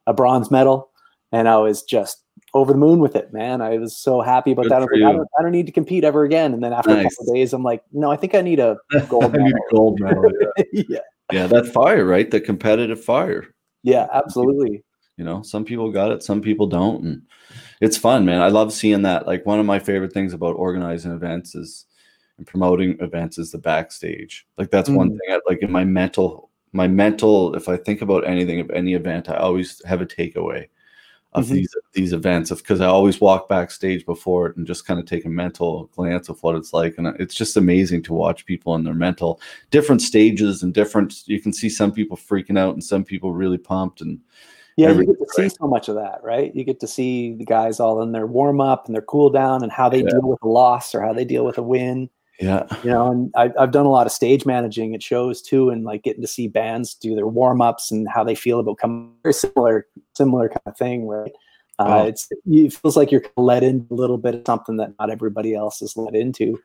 a 0.07 0.15
bronze 0.15 0.51
medal, 0.51 0.91
and 1.33 1.49
I 1.49 1.57
was 1.57 1.83
just 1.83 2.23
over 2.55 2.73
the 2.73 2.79
moon 2.79 3.01
with 3.01 3.17
it, 3.17 3.33
man. 3.33 3.61
I 3.61 3.79
was 3.79 3.97
so 3.97 4.21
happy 4.21 4.53
about 4.53 4.65
Good 4.65 4.73
that. 4.73 4.77
I, 4.77 4.81
like, 4.81 4.91
I, 4.95 5.13
don't, 5.13 5.29
I 5.39 5.43
don't 5.43 5.53
need 5.53 5.67
to 5.67 5.73
compete 5.73 6.05
ever 6.05 6.25
again. 6.25 6.53
And 6.53 6.63
then 6.63 6.73
after 6.73 6.91
a 6.91 7.03
couple 7.03 7.29
of 7.29 7.35
days, 7.35 7.55
I'm 7.55 7.63
like, 7.63 7.83
no, 7.93 8.11
I 8.11 8.17
think 8.17 8.35
I 8.35 8.43
need 8.43 8.61
a 8.61 8.77
gold 9.09 9.33
medal. 9.33 9.49
a 9.49 9.75
gold 9.75 10.01
medal. 10.01 10.31
Yeah. 10.39 10.65
yeah, 10.89 10.99
yeah, 11.33 11.47
that 11.47 11.67
fire, 11.73 12.05
right? 12.05 12.31
The 12.31 12.41
competitive 12.41 13.03
fire. 13.03 13.47
yeah, 13.83 14.07
absolutely. 14.13 14.85
You 15.17 15.25
know, 15.25 15.43
some 15.43 15.65
people 15.65 15.93
got 15.93 16.11
it, 16.11 16.23
some 16.23 16.41
people 16.41 16.67
don't, 16.67 17.05
and 17.05 17.23
it's 17.81 17.97
fun, 17.99 18.25
man. 18.25 18.41
I 18.41 18.49
love 18.49 18.73
seeing 18.73 19.03
that. 19.03 19.27
Like 19.27 19.45
one 19.45 19.61
of 19.61 19.67
my 19.67 19.79
favorite 19.79 20.13
things 20.13 20.33
about 20.33 20.57
organizing 20.57 21.13
events 21.13 21.55
is 21.55 21.87
and 22.39 22.47
promoting 22.47 22.97
events 23.01 23.37
is 23.39 23.53
the 23.53 23.59
backstage. 23.59 24.47
Like 24.57 24.71
that's 24.71 24.89
one 24.89 25.11
Mm. 25.11 25.19
thing. 25.19 25.35
I, 25.37 25.41
like 25.47 25.59
in 25.63 25.71
my 25.71 25.85
mental, 25.85 26.51
my 26.73 26.89
mental. 26.89 27.55
If 27.55 27.69
I 27.69 27.77
think 27.77 28.01
about 28.01 28.27
anything 28.27 28.59
of 28.61 28.71
any 28.71 28.95
event, 28.95 29.29
I 29.29 29.37
always 29.37 29.83
have 29.85 30.01
a 30.01 30.07
takeaway 30.07 30.69
of 31.35 31.47
Mhm. 31.47 31.51
these 31.53 31.77
these 31.93 32.13
events 32.15 32.51
of 32.51 32.59
because 32.59 32.81
I 32.81 32.87
always 32.87 33.21
walk 33.21 33.49
backstage 33.51 34.07
before 34.07 34.47
it 34.49 34.57
and 34.57 34.67
just 34.67 34.87
kind 34.87 34.99
of 34.99 35.05
take 35.07 35.27
a 35.27 35.29
mental 35.31 35.91
glance 35.95 36.31
of 36.31 36.43
what 36.43 36.57
it's 36.57 36.73
like, 36.73 36.95
and 36.97 37.07
it's 37.21 37.35
just 37.35 37.59
amazing 37.59 38.03
to 38.05 38.15
watch 38.15 38.47
people 38.47 38.75
in 38.77 38.85
their 38.85 38.95
mental 38.95 39.41
different 39.71 40.01
stages 40.01 40.63
and 40.63 40.73
different. 40.73 41.23
You 41.29 41.41
can 41.41 41.53
see 41.53 41.69
some 41.69 41.93
people 41.93 42.17
freaking 42.17 42.59
out 42.59 42.73
and 42.73 42.83
some 42.83 43.05
people 43.05 43.35
really 43.35 43.59
pumped 43.59 44.01
and 44.01 44.21
Yeah, 44.77 44.91
you 44.93 45.05
get 45.07 45.19
to 45.19 45.27
see 45.35 45.49
so 45.51 45.67
much 45.67 45.89
of 45.89 45.97
that, 45.97 46.21
right? 46.23 46.55
You 46.55 46.65
get 46.65 46.81
to 46.81 46.87
see 46.87 47.35
the 47.35 47.45
guys 47.45 47.79
all 47.81 48.01
in 48.03 48.13
their 48.13 48.27
warm 48.27 48.61
up 48.61 48.87
and 48.87 48.95
their 48.95 49.03
cool 49.03 49.29
down 49.31 49.63
and 49.63 49.71
how 49.71 49.89
they 49.89 49.99
Yeah. 50.03 50.11
deal 50.11 50.23
with 50.29 50.39
a 50.43 50.49
loss 50.49 50.95
or 50.95 51.03
how 51.03 51.13
they 51.13 51.25
deal 51.25 51.45
with 51.45 51.59
a 51.59 51.63
win. 51.63 52.09
yeah. 52.41 52.67
you 52.83 52.91
know 52.91 53.11
and 53.11 53.31
I, 53.37 53.51
i've 53.61 53.71
done 53.73 53.85
a 53.85 53.91
lot 53.91 54.07
of 54.07 54.13
stage 54.13 54.47
managing 54.47 54.95
at 54.95 55.03
shows 55.03 55.43
too 55.43 55.69
and 55.69 55.85
like 55.85 56.03
getting 56.03 56.23
to 56.23 56.27
see 56.27 56.49
bands 56.49 56.95
do 56.95 57.15
their 57.15 57.27
warm-ups 57.27 57.91
and 57.93 58.09
how 58.09 58.25
they 58.25 58.35
feel 58.35 58.59
about 58.59 58.79
coming 58.79 59.13
very 59.23 59.35
similar 59.35 59.87
similar 60.17 60.49
kind 60.49 60.63
of 60.67 60.77
thing 60.77 61.07
right 61.07 61.31
uh, 61.79 61.85
Oh. 62.03 62.07
it's 62.07 62.29
it 62.47 62.73
feels 62.73 62.97
like 62.97 63.13
you're 63.13 63.23
led 63.37 63.63
in 63.63 63.87
a 63.91 63.95
little 63.95 64.17
bit 64.19 64.35
of 64.35 64.43
something 64.47 64.79
that 64.79 64.93
not 64.99 65.11
everybody 65.11 65.55
else 65.55 65.83
is 65.83 65.95
led 65.97 66.17
into 66.17 66.59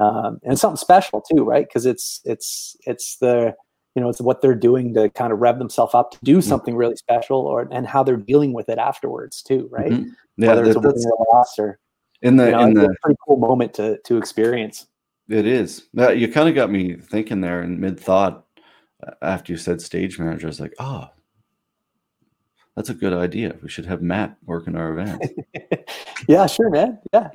um, 0.00 0.40
and 0.42 0.58
something 0.58 0.78
special 0.78 1.20
too 1.20 1.44
right 1.44 1.66
because 1.68 1.84
it's 1.86 2.22
it's 2.24 2.74
it's 2.86 3.16
the 3.18 3.54
you 3.94 4.02
know 4.02 4.08
it's 4.08 4.20
what 4.20 4.40
they're 4.40 4.54
doing 4.54 4.94
to 4.94 5.10
kind 5.10 5.32
of 5.32 5.38
rev 5.40 5.58
themselves 5.58 5.94
up 5.94 6.12
to 6.12 6.18
do 6.22 6.38
mm-hmm. 6.38 6.48
something 6.48 6.76
really 6.76 6.96
special 6.96 7.40
or 7.40 7.68
and 7.70 7.86
how 7.86 8.02
they're 8.02 8.16
dealing 8.16 8.52
with 8.52 8.68
it 8.68 8.78
afterwards 8.78 9.42
too 9.42 9.68
right 9.70 9.92
Mhm. 9.92 10.10
Yeah, 10.36 10.48
whether 10.48 10.64
it's 10.64 10.76
a 10.76 10.80
win 10.80 10.90
that's 10.90 11.06
or 11.06 11.10
a 11.10 11.34
loss 11.34 11.58
or 11.58 11.78
in 12.22 12.36
the 12.36 12.46
you 12.46 12.50
know, 12.52 12.60
in 12.60 12.74
the 12.74 12.94
pretty 13.02 13.18
cool 13.26 13.36
moment 13.36 13.74
to 13.74 13.98
to 14.04 14.16
experience 14.16 14.86
It 15.28 15.46
is. 15.46 15.88
That 15.94 16.18
you 16.18 16.32
kind 16.32 16.48
of 16.48 16.54
got 16.54 16.70
me 16.70 16.96
thinking 16.96 17.40
there 17.40 17.62
in 17.62 17.78
mid 17.78 17.98
thought 18.00 18.44
uh, 19.06 19.12
after 19.22 19.52
you 19.52 19.58
said 19.58 19.80
stage 19.80 20.18
manager. 20.18 20.46
I 20.46 20.48
was 20.48 20.60
like, 20.60 20.74
oh, 20.78 21.08
that's 22.80 22.88
a 22.88 22.94
good 22.94 23.12
idea. 23.12 23.54
We 23.62 23.68
should 23.68 23.84
have 23.84 24.00
Matt 24.00 24.38
work 24.46 24.66
in 24.66 24.74
our 24.74 24.98
event. 24.98 25.22
yeah, 26.28 26.46
sure, 26.46 26.70
man. 26.70 26.98
Yeah. 27.12 27.28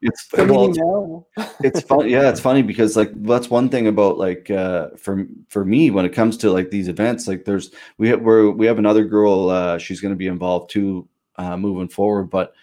It's 0.00 0.32
well, 0.32 1.26
it's, 1.36 1.54
it's 1.64 1.80
fun. 1.80 2.08
Yeah, 2.08 2.28
it's 2.28 2.38
funny 2.38 2.62
because 2.62 2.96
like 2.96 3.10
that's 3.24 3.50
one 3.50 3.68
thing 3.68 3.88
about 3.88 4.18
like 4.18 4.52
uh, 4.52 4.90
for 4.90 5.26
for 5.48 5.64
me 5.64 5.90
when 5.90 6.04
it 6.04 6.10
comes 6.10 6.36
to 6.38 6.52
like 6.52 6.70
these 6.70 6.86
events. 6.86 7.26
Like 7.26 7.44
there's 7.44 7.72
we 7.98 8.08
have 8.10 8.22
we're, 8.22 8.50
we 8.50 8.66
have 8.66 8.78
another 8.78 9.04
girl. 9.04 9.50
Uh, 9.50 9.78
she's 9.78 10.00
going 10.00 10.14
to 10.14 10.16
be 10.16 10.28
involved 10.28 10.70
too, 10.70 11.08
uh, 11.34 11.56
moving 11.56 11.88
forward, 11.88 12.30
but 12.30 12.54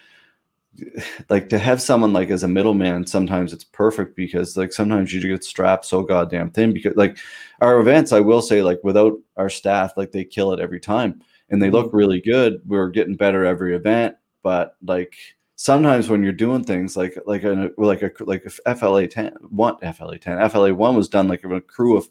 like 1.29 1.49
to 1.49 1.59
have 1.59 1.81
someone 1.81 2.13
like 2.13 2.29
as 2.29 2.43
a 2.43 2.47
middleman 2.47 3.05
sometimes 3.05 3.51
it's 3.51 3.65
perfect 3.65 4.15
because 4.15 4.55
like 4.55 4.71
sometimes 4.71 5.12
you 5.13 5.19
get 5.21 5.43
strapped 5.43 5.83
so 5.83 6.01
goddamn 6.01 6.49
thin 6.51 6.71
because 6.71 6.95
like 6.95 7.17
our 7.59 7.79
events 7.79 8.13
i 8.13 8.19
will 8.19 8.41
say 8.41 8.62
like 8.62 8.79
without 8.81 9.13
our 9.35 9.49
staff 9.49 9.97
like 9.97 10.12
they 10.12 10.23
kill 10.23 10.53
it 10.53 10.62
every 10.62 10.79
time 10.79 11.21
and 11.49 11.62
they 11.62 11.67
mm-hmm. 11.67 11.75
look 11.75 11.93
really 11.93 12.21
good 12.21 12.62
we're 12.65 12.89
getting 12.89 13.15
better 13.15 13.45
every 13.45 13.75
event 13.75 14.15
but 14.43 14.75
like 14.83 15.15
sometimes 15.55 16.09
when 16.09 16.23
you're 16.23 16.31
doing 16.31 16.63
things 16.63 16.95
like 16.95 17.17
like 17.25 17.43
a 17.43 17.71
like 17.77 18.01
a 18.01 18.12
like 18.21 18.45
a 18.65 18.75
fla 18.75 19.07
10 19.07 19.33
one 19.49 19.77
fla 19.93 20.17
10 20.17 20.49
fla 20.49 20.73
1 20.73 20.95
was 20.95 21.09
done 21.09 21.27
like 21.27 21.43
a 21.43 21.62
crew 21.62 21.97
of 21.97 22.07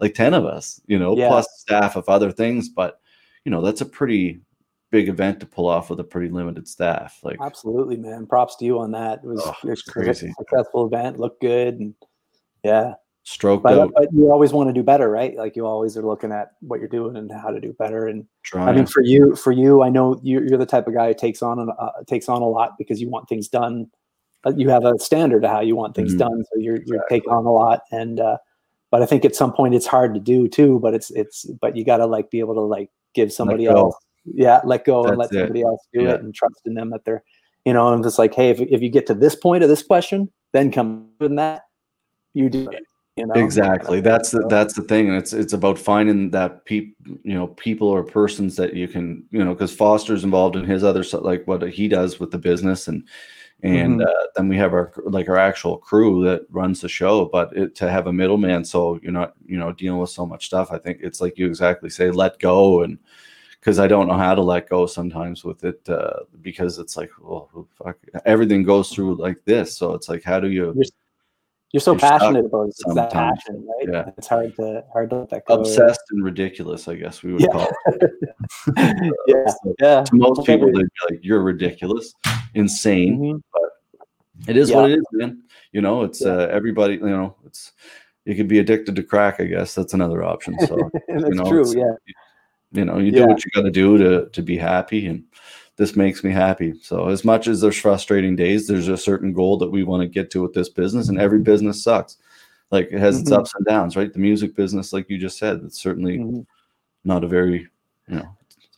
like 0.00 0.14
10 0.14 0.34
of 0.34 0.44
us 0.44 0.80
you 0.86 0.98
know 0.98 1.16
Yeah. 1.16 1.28
plus 1.28 1.46
staff 1.58 1.96
of 1.96 2.08
other 2.08 2.30
things 2.30 2.68
but 2.68 3.00
you 3.44 3.50
know 3.50 3.62
that's 3.62 3.80
a 3.80 3.86
pretty 3.86 4.40
big 4.90 5.08
event 5.08 5.40
to 5.40 5.46
pull 5.46 5.68
off 5.68 5.88
with 5.88 6.00
a 6.00 6.04
pretty 6.04 6.28
limited 6.28 6.66
staff 6.66 7.20
like 7.22 7.38
Absolutely, 7.40 7.96
man. 7.96 8.26
Props 8.26 8.56
to 8.56 8.64
you 8.64 8.78
on 8.78 8.90
that. 8.92 9.20
It 9.22 9.26
was, 9.26 9.42
Oh, 9.44 9.54
it 9.62 9.68
was 9.68 9.80
it's 9.80 9.88
crazy. 9.88 10.28
a 10.28 10.32
successful 10.34 10.86
event. 10.86 11.18
Looked 11.18 11.40
good, 11.40 11.78
and 11.78 11.94
yeah. 12.64 12.94
Stroked 13.30 13.62
But, 13.62 13.78
out 13.78 13.92
but 13.94 14.12
you 14.12 14.30
always 14.30 14.52
want 14.52 14.68
to 14.68 14.72
do 14.72 14.82
better, 14.82 15.08
right? 15.08 15.36
Like 15.36 15.54
you 15.54 15.64
always 15.64 15.96
are 15.96 16.02
looking 16.02 16.32
at 16.32 16.52
what 16.60 16.80
you're 16.80 16.88
doing 16.88 17.16
and 17.16 17.30
how 17.30 17.50
to 17.50 17.60
do 17.60 17.72
better. 17.74 18.08
And 18.08 18.26
trying. 18.42 18.68
I 18.68 18.72
mean, 18.72 18.86
for 18.86 19.02
you, 19.02 19.36
for 19.36 19.52
you, 19.52 19.82
I 19.82 19.88
know 19.88 20.18
you're, 20.22 20.46
you're 20.46 20.58
the 20.58 20.66
type 20.66 20.88
of 20.88 20.94
guy 20.94 21.08
who 21.08 21.14
takes 21.14 21.40
on 21.42 21.70
uh, 21.70 21.90
takes 22.06 22.28
on 22.28 22.42
a 22.42 22.48
lot 22.48 22.72
because 22.78 23.00
you 23.00 23.08
want 23.08 23.28
things 23.28 23.48
done. 23.48 23.86
Uh, 24.44 24.52
you 24.56 24.68
have 24.70 24.84
a 24.84 24.98
standard 24.98 25.44
of 25.44 25.50
how 25.50 25.60
you 25.60 25.76
want 25.76 25.94
things 25.94 26.14
Mhm. 26.14 26.18
done, 26.18 26.44
so 26.52 26.58
you're 26.58 26.80
you're 26.86 27.04
taking 27.08 27.30
on 27.30 27.46
a 27.46 27.52
lot. 27.52 27.82
And 27.92 28.18
uh, 28.20 28.38
but 28.90 29.02
I 29.02 29.06
think 29.06 29.24
at 29.24 29.36
some 29.36 29.52
point 29.52 29.74
it's 29.74 29.86
hard 29.86 30.14
to 30.14 30.20
do 30.20 30.48
too. 30.48 30.80
But 30.80 30.94
it's 30.94 31.10
it's 31.10 31.44
but 31.60 31.76
you 31.76 31.84
got 31.84 31.98
to 31.98 32.06
like 32.06 32.30
be 32.30 32.40
able 32.40 32.54
to 32.54 32.62
like 32.62 32.90
give 33.14 33.32
somebody 33.32 33.66
else, 33.66 33.94
yeah, 34.24 34.60
let 34.64 34.84
go 34.84 35.06
and 35.06 35.18
let 35.18 35.30
it. 35.32 35.38
somebody 35.38 35.62
else 35.62 35.86
do 35.92 36.02
Yeah. 36.02 36.14
it 36.14 36.22
and 36.22 36.34
trust 36.34 36.60
in 36.64 36.74
them 36.74 36.90
that 36.90 37.04
they're, 37.04 37.22
you 37.64 37.72
know, 37.72 37.92
and 37.92 38.02
just 38.02 38.18
like, 38.18 38.34
hey, 38.34 38.50
if 38.50 38.60
if 38.60 38.82
you 38.82 38.88
get 38.88 39.06
to 39.06 39.14
this 39.14 39.36
point 39.36 39.62
of 39.62 39.68
this 39.68 39.82
question, 39.82 40.32
then 40.52 40.72
come 40.72 41.10
with 41.20 41.36
that, 41.36 41.62
you 42.34 42.48
do 42.50 42.68
it. 42.70 42.82
You 43.16 43.26
know 43.26 43.34
exactly 43.34 44.00
that's 44.00 44.30
the 44.30 44.46
that's 44.48 44.72
the 44.74 44.82
thing 44.82 45.08
and 45.08 45.16
it's 45.18 45.32
it's 45.32 45.52
about 45.52 45.78
finding 45.78 46.30
that 46.30 46.64
peop 46.64 46.96
you 47.22 47.34
know 47.34 47.48
people 47.48 47.88
or 47.88 48.02
persons 48.02 48.56
that 48.56 48.72
you 48.74 48.88
can 48.88 49.24
you 49.30 49.44
know 49.44 49.52
because 49.52 49.74
foster's 49.74 50.24
involved 50.24 50.56
in 50.56 50.64
his 50.64 50.84
other 50.84 51.04
like 51.20 51.46
what 51.46 51.60
he 51.70 51.86
does 51.88 52.18
with 52.18 52.30
the 52.30 52.38
business 52.38 52.88
and 52.88 53.06
and 53.62 54.00
Mhm. 54.00 54.06
uh, 54.06 54.26
then 54.36 54.48
we 54.48 54.56
have 54.56 54.72
our 54.72 54.92
like 55.04 55.28
our 55.28 55.36
actual 55.36 55.76
crew 55.76 56.24
that 56.24 56.46
runs 56.50 56.80
the 56.80 56.88
show 56.88 57.26
but 57.26 57.54
it, 57.54 57.74
to 57.74 57.90
have 57.90 58.06
a 58.06 58.12
middleman 58.12 58.64
so 58.64 58.98
you're 59.02 59.12
not 59.12 59.34
you 59.44 59.58
know 59.58 59.72
dealing 59.72 60.00
with 60.00 60.10
so 60.10 60.24
much 60.24 60.46
stuff 60.46 60.70
i 60.70 60.78
think 60.78 60.98
it's 61.02 61.20
like 61.20 61.36
you 61.36 61.46
exactly 61.46 61.90
say 61.90 62.10
let 62.10 62.38
go 62.38 62.82
and 62.82 62.98
because 63.58 63.78
I 63.78 63.86
don't 63.88 64.08
know 64.08 64.16
how 64.16 64.34
to 64.34 64.40
let 64.40 64.70
go 64.70 64.86
sometimes 64.86 65.44
with 65.44 65.64
it 65.64 65.86
uh, 65.86 66.20
because 66.40 66.78
it's 66.78 66.96
like, 66.96 67.10
well, 67.20 67.68
fuck, 67.76 67.98
everything 68.24 68.62
goes 68.62 68.88
through 68.88 69.16
like 69.16 69.44
this. 69.44 69.76
So 69.76 69.92
it's 69.92 70.08
like, 70.08 70.22
how 70.24 70.40
do 70.40 70.48
you? 70.48 70.72
You're, 70.74 70.84
you're 71.72 71.80
so 71.80 71.92
You're 71.92 72.00
passionate 72.00 72.44
about 72.46 72.64
it. 72.64 72.74
It's 72.78 72.94
that 72.94 73.12
passion, 73.12 73.66
right? 73.66 73.88
Yeah. 73.92 74.10
It's 74.18 74.26
hard 74.26 74.54
to 74.56 74.84
hard 74.92 75.10
to 75.10 75.16
let 75.20 75.30
that 75.30 75.46
go. 75.46 75.54
Obsessed 75.60 76.00
and 76.10 76.24
ridiculous, 76.24 76.88
I 76.88 76.94
guess 76.96 77.22
we 77.22 77.32
would 77.32 77.42
Yeah. 77.42 77.48
call 77.48 77.68
it. 77.86 78.12
yeah, 79.26 79.46
So 79.46 79.74
yeah. 79.78 80.02
to 80.04 80.16
most 80.16 80.44
people, 80.46 80.66
they'd 80.66 80.82
be 80.82 80.88
like, 81.10 81.20
"You're 81.22 81.42
ridiculous, 81.42 82.12
insane." 82.54 83.20
Mhm. 83.20 83.42
It 84.48 84.56
is 84.56 84.70
Yeah. 84.70 84.76
what 84.76 84.90
it 84.90 84.98
is, 84.98 85.04
man. 85.12 85.42
You 85.72 85.80
know, 85.82 86.02
it's 86.02 86.24
uh, 86.24 86.48
everybody. 86.50 86.94
You 86.94 87.08
know, 87.10 87.36
it's 87.46 87.72
you 88.24 88.34
could 88.34 88.48
be 88.48 88.58
addicted 88.58 88.96
to 88.96 89.02
crack. 89.02 89.40
I 89.40 89.44
guess 89.44 89.74
that's 89.74 89.94
another 89.94 90.22
option. 90.24 90.58
So 90.66 90.76
That's 91.08 91.24
you 91.28 91.34
know, 91.34 91.44
true. 91.44 91.64
Yeah. 91.76 91.92
you 92.72 92.84
know, 92.84 92.98
you 92.98 93.12
do 93.12 93.26
what 93.26 93.44
you 93.44 93.50
got 93.54 93.62
to 93.62 93.70
do 93.70 93.96
to 93.98 94.28
to 94.30 94.42
be 94.42 94.56
happy, 94.56 95.06
and 95.06 95.24
this 95.80 95.96
makes 95.96 96.22
me 96.22 96.30
happy. 96.30 96.74
So 96.82 97.08
as 97.08 97.24
much 97.24 97.48
as 97.48 97.62
there's 97.62 97.80
frustrating 97.80 98.36
days, 98.36 98.66
there's 98.66 98.88
a 98.88 98.98
certain 98.98 99.32
goal 99.32 99.56
that 99.56 99.70
we 99.70 99.82
want 99.82 100.02
to 100.02 100.06
get 100.06 100.30
to 100.32 100.42
with 100.42 100.52
this 100.52 100.68
business, 100.68 101.08
and 101.08 101.18
every 101.18 101.38
business 101.38 101.82
sucks. 101.82 102.18
Like 102.70 102.88
it 102.92 102.98
has 102.98 103.18
its 103.18 103.30
Mhm. 103.30 103.38
ups 103.38 103.54
and 103.54 103.64
downs, 103.64 103.96
right? 103.96 104.12
The 104.12 104.18
music 104.18 104.54
business, 104.54 104.92
like 104.92 105.08
you 105.08 105.16
just 105.16 105.38
said, 105.38 105.62
it's 105.64 105.80
certainly 105.80 106.18
Mhm. 106.18 106.46
not 107.06 107.24
a 107.24 107.28
very, 107.28 107.66
you 108.08 108.16
know, 108.16 108.28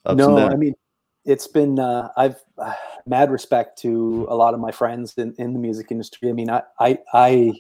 ups 0.07 0.23
and 0.23 0.37
no. 0.37 0.47
I 0.47 0.55
mean, 0.55 0.75
it's 1.25 1.49
been 1.49 1.81
uh, 1.81 2.11
I've 2.17 2.41
uh, 2.57 2.73
mad 3.05 3.33
respect 3.33 3.81
to 3.81 4.25
a 4.31 4.37
lot 4.37 4.55
of 4.55 4.61
my 4.61 4.71
friends 4.71 5.15
in, 5.19 5.35
in 5.39 5.55
the 5.55 5.59
music 5.59 5.91
industry. 5.91 6.29
I 6.31 6.35
mean, 6.35 6.51
I 6.51 6.63
I 6.79 6.99
I, 7.13 7.53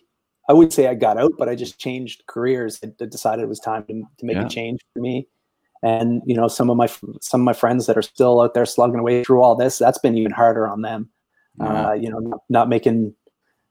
I 0.48 0.52
would 0.52 0.72
say 0.72 0.87
I 0.87 0.94
got 0.94 1.18
out, 1.18 1.33
but 1.37 1.48
I 1.48 1.57
just 1.57 1.81
changed 1.81 2.22
careers. 2.28 2.78
I, 2.85 2.92
I 3.02 3.07
decided 3.07 3.42
it 3.42 3.48
was 3.48 3.59
time 3.59 3.83
to, 3.88 4.05
to 4.18 4.24
make 4.24 4.37
Yeah. 4.37 4.46
a 4.46 4.48
change 4.48 4.81
for 4.94 5.00
me. 5.00 5.26
And 5.83 6.23
you 6.27 6.35
know, 6.37 6.49
some 6.49 6.71
of 6.71 6.77
my 6.77 6.87
some 7.21 7.40
of 7.40 7.45
my 7.45 7.53
friends 7.53 7.87
that 7.87 7.97
are 7.99 8.03
still 8.03 8.40
out 8.40 8.55
there 8.55 8.66
slugging 8.66 9.01
away 9.01 9.25
through 9.25 9.42
all 9.42 9.57
this, 9.57 9.79
that's 9.79 9.99
been 9.99 10.16
even 10.16 10.31
harder 10.33 10.68
on 10.68 10.83
them. 10.83 11.09
Yeah. 11.61 11.88
Uh, 11.88 11.92
you 11.95 12.09
know, 12.09 12.18
not, 12.18 12.40
not 12.49 12.68
making, 12.68 13.14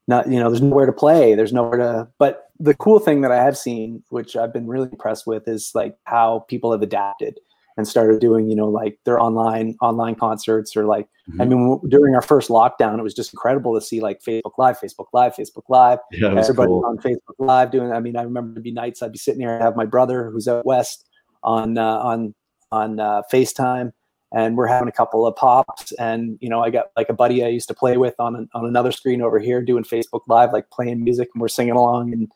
not 0.07 0.29
you 0.29 0.39
know, 0.39 0.49
there's 0.49 0.61
nowhere 0.61 0.85
to 0.85 0.91
play. 0.93 1.35
There's 1.35 1.53
nowhere 1.53 1.77
to. 1.77 2.07
But 2.19 2.49
the 2.59 2.73
cool 2.75 2.99
thing 2.99 3.21
that 3.21 3.31
I 3.31 3.41
have 3.43 3.57
seen, 3.57 4.03
which 4.09 4.35
I've 4.35 4.53
been 4.53 4.67
really 4.67 4.89
impressed 4.91 5.25
with, 5.25 5.47
is 5.47 5.71
like 5.73 5.95
how 6.05 6.45
people 6.49 6.71
have 6.73 6.81
adapted 6.81 7.39
and 7.77 7.87
started 7.87 8.19
doing, 8.19 8.49
you 8.49 8.55
know, 8.55 8.67
like 8.67 8.99
their 9.05 9.19
online 9.19 9.75
online 9.81 10.15
concerts 10.15 10.75
or 10.75 10.85
like. 10.85 11.07
I 11.39 11.45
Mhm. 11.45 11.49
mean, 11.49 11.89
during 11.89 12.13
our 12.13 12.21
first 12.21 12.49
lockdown, 12.49 12.99
it 12.99 13.03
was 13.03 13.13
just 13.13 13.33
incredible 13.33 13.73
to 13.73 13.79
see 13.79 14.01
like 14.01 14.19
Facebook 14.21 14.51
Live, 14.57 14.77
Facebook 14.77 15.05
Live, 15.13 15.33
Facebook 15.33 15.63
Live 15.69 15.99
yeah, 16.11 16.27
everybody 16.35 16.67
cool. 16.67 16.83
on 16.85 16.97
Facebook 16.97 17.35
Live 17.39 17.71
doing. 17.71 17.93
I 17.93 18.01
mean, 18.01 18.17
I 18.17 18.23
remember 18.23 18.53
there'd 18.55 18.63
be 18.63 18.71
nights 18.73 19.01
I'd 19.01 19.13
be 19.13 19.17
sitting 19.17 19.39
here 19.39 19.53
and 19.53 19.63
have 19.63 19.77
my 19.77 19.85
brother 19.85 20.29
who's 20.29 20.49
out 20.49 20.65
west 20.65 21.07
on 21.43 21.77
uh, 21.77 21.97
on 21.97 22.33
on 22.71 22.99
uh, 22.99 23.21
FaceTime, 23.31 23.91
and 24.33 24.55
we're 24.57 24.67
having 24.67 24.87
a 24.87 24.91
couple 24.91 25.25
of 25.25 25.35
pops, 25.35 25.91
and 25.93 26.37
you 26.41 26.49
know, 26.49 26.61
I 26.61 26.69
got 26.69 26.87
like 26.95 27.09
a 27.09 27.13
buddy 27.13 27.43
I 27.43 27.49
used 27.49 27.67
to 27.67 27.73
play 27.73 27.97
with 27.97 28.15
on 28.19 28.35
an, 28.35 28.49
on 28.53 28.65
another 28.65 28.91
screen 28.91 29.21
over 29.21 29.39
here 29.39 29.61
doing 29.61 29.83
Facebook 29.83 30.21
Live, 30.27 30.53
like 30.53 30.69
playing 30.69 31.03
music, 31.03 31.29
and 31.33 31.41
we're 31.41 31.47
singing 31.47 31.73
along 31.73 32.13
and 32.13 32.31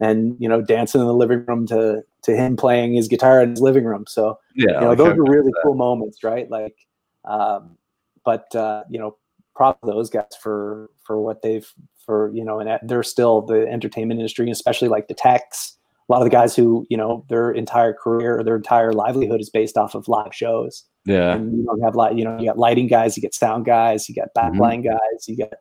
and 0.00 0.36
you 0.38 0.48
know, 0.48 0.62
dancing 0.62 1.00
in 1.00 1.06
the 1.06 1.14
living 1.14 1.44
room 1.46 1.66
to 1.68 2.02
to 2.22 2.36
him 2.36 2.56
playing 2.56 2.94
his 2.94 3.08
guitar 3.08 3.42
in 3.42 3.50
his 3.50 3.60
living 3.60 3.84
room. 3.84 4.04
So 4.08 4.38
Yeah, 4.54 4.74
you 4.74 4.80
know, 4.80 4.94
those 4.94 5.08
are 5.08 5.22
really 5.22 5.52
cool 5.62 5.74
moments, 5.74 6.24
right? 6.24 6.50
Like, 6.50 6.76
um, 7.24 7.76
but 8.24 8.54
uh, 8.54 8.84
you 8.88 8.98
know, 8.98 9.16
prop 9.54 9.78
those 9.82 10.08
guys 10.10 10.36
for 10.40 10.90
for 11.04 11.20
what 11.20 11.42
they've 11.42 11.70
for 12.04 12.30
you 12.34 12.44
know, 12.44 12.60
and 12.60 12.78
they're 12.88 13.02
still 13.02 13.42
the 13.42 13.68
entertainment 13.68 14.20
industry, 14.20 14.50
especially 14.50 14.88
like 14.88 15.08
the 15.08 15.14
techs. 15.14 15.76
A 16.10 16.12
lot 16.12 16.22
of 16.22 16.24
the 16.24 16.30
guys 16.30 16.56
who 16.56 16.84
you 16.90 16.96
know 16.96 17.24
their 17.28 17.52
entire 17.52 17.92
career 17.94 18.36
or 18.40 18.42
their 18.42 18.56
entire 18.56 18.92
livelihood 18.92 19.40
is 19.40 19.48
based 19.48 19.76
off 19.76 19.94
of 19.94 20.08
live 20.08 20.34
shows, 20.34 20.82
yeah, 21.06 21.34
and 21.36 21.56
you 21.56 21.64
don't 21.64 21.80
have 21.82 21.94
like 21.94 22.16
you 22.16 22.24
know 22.24 22.36
you 22.36 22.46
got 22.46 22.58
lighting 22.58 22.88
guys, 22.88 23.16
you 23.16 23.20
get 23.20 23.32
sound 23.32 23.64
guys, 23.64 24.08
you 24.08 24.16
got 24.16 24.28
Mhm. 24.36 24.56
backline 24.58 24.82
guys, 24.84 25.28
you 25.28 25.36
get 25.36 25.54